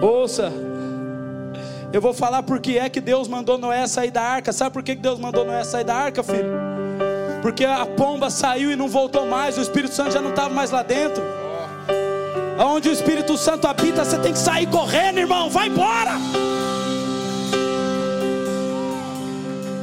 Ouça, 0.00 0.52
eu 1.92 2.00
vou 2.00 2.14
falar 2.14 2.44
porque 2.44 2.78
é 2.78 2.88
que 2.88 3.00
Deus 3.00 3.26
mandou 3.26 3.58
Noé 3.58 3.84
sair 3.88 4.12
da 4.12 4.22
arca. 4.22 4.52
Sabe 4.52 4.72
por 4.72 4.80
que 4.80 4.94
Deus 4.94 5.18
mandou 5.18 5.44
Noé 5.44 5.64
sair 5.64 5.82
da 5.82 5.96
arca, 5.96 6.22
filho? 6.22 6.52
Porque 7.42 7.64
a 7.64 7.84
pomba 7.84 8.30
saiu 8.30 8.70
e 8.70 8.76
não 8.76 8.86
voltou 8.86 9.26
mais, 9.26 9.58
o 9.58 9.60
Espírito 9.60 9.92
Santo 9.92 10.12
já 10.12 10.22
não 10.22 10.30
estava 10.30 10.54
mais 10.54 10.70
lá 10.70 10.84
dentro. 10.84 11.20
Aonde 12.56 12.88
o 12.88 12.92
Espírito 12.92 13.36
Santo 13.36 13.66
habita, 13.66 14.04
você 14.04 14.20
tem 14.20 14.32
que 14.32 14.38
sair 14.38 14.68
correndo, 14.68 15.18
irmão, 15.18 15.50
vai 15.50 15.66
embora. 15.66 16.12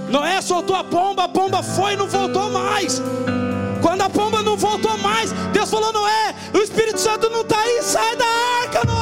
Noé 0.09 0.39
soltou 0.39 0.77
a 0.77 0.83
pomba, 0.85 1.25
a 1.25 1.27
pomba 1.27 1.61
foi 1.61 1.91
e 1.91 1.97
não 1.97 2.07
voltou 2.07 2.49
mais. 2.49 3.01
Quando 3.81 4.01
a 4.01 4.09
pomba 4.09 4.41
não 4.41 4.57
voltou 4.57 4.97
mais, 4.97 5.31
Deus 5.53 5.69
falou: 5.69 5.91
Noé, 5.93 6.35
o 6.53 6.57
Espírito 6.57 6.99
Santo 6.99 7.29
não 7.29 7.41
está 7.41 7.59
aí, 7.59 7.81
sai 7.81 8.15
da 8.15 8.25
arca, 8.63 8.81
Noé. 8.85 8.99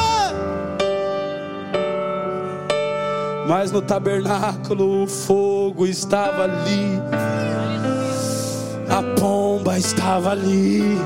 Mas 3.47 3.71
no 3.71 3.81
tabernáculo 3.81 5.03
o 5.03 5.07
fogo 5.07 5.85
estava 5.85 6.43
ali, 6.43 7.01
a 8.89 9.19
pomba 9.19 9.77
estava 9.77 10.31
ali. 10.31 10.97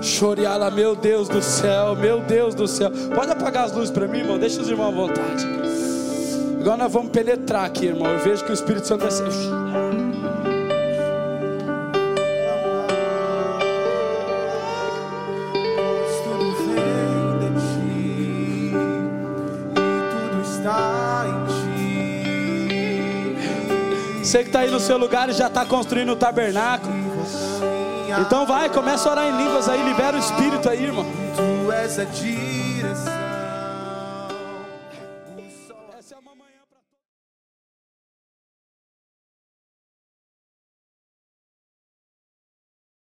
Choreala, 0.00 0.70
meu 0.70 0.94
Deus 0.94 1.28
do 1.28 1.42
céu, 1.42 1.96
meu 1.96 2.20
Deus 2.20 2.54
do 2.54 2.68
céu. 2.68 2.90
Pode 3.14 3.32
apagar 3.32 3.64
as 3.64 3.72
luzes 3.72 3.90
para 3.90 4.06
mim, 4.06 4.18
irmão? 4.18 4.38
Deixa 4.38 4.60
os 4.60 4.68
irmãos 4.68 4.88
à 4.88 4.90
vontade. 4.90 5.46
Agora 6.60 6.76
nós 6.76 6.92
vamos 6.92 7.10
penetrar 7.10 7.64
aqui, 7.64 7.86
irmão. 7.86 8.06
Eu 8.06 8.20
vejo 8.20 8.44
que 8.44 8.52
o 8.52 8.54
Espírito 8.54 8.86
Santo 8.86 9.02
vai 9.02 9.10
ser. 9.10 9.24
Você 24.32 24.44
que 24.44 24.48
está 24.48 24.60
aí 24.60 24.70
no 24.70 24.80
seu 24.80 24.96
lugar 24.96 25.28
e 25.28 25.34
já 25.34 25.48
está 25.48 25.62
construindo 25.66 26.12
o 26.12 26.16
tabernáculo. 26.16 26.90
Então 28.18 28.46
vai, 28.46 28.70
começa 28.70 29.06
a 29.06 29.12
orar 29.12 29.28
em 29.28 29.36
línguas 29.36 29.68
aí, 29.68 29.82
libera 29.82 30.16
o 30.16 30.20
Espírito 30.20 30.70
aí, 30.70 30.84
irmão. 30.84 31.04
Tu 31.36 31.70
és 31.70 31.98
a. 31.98 32.51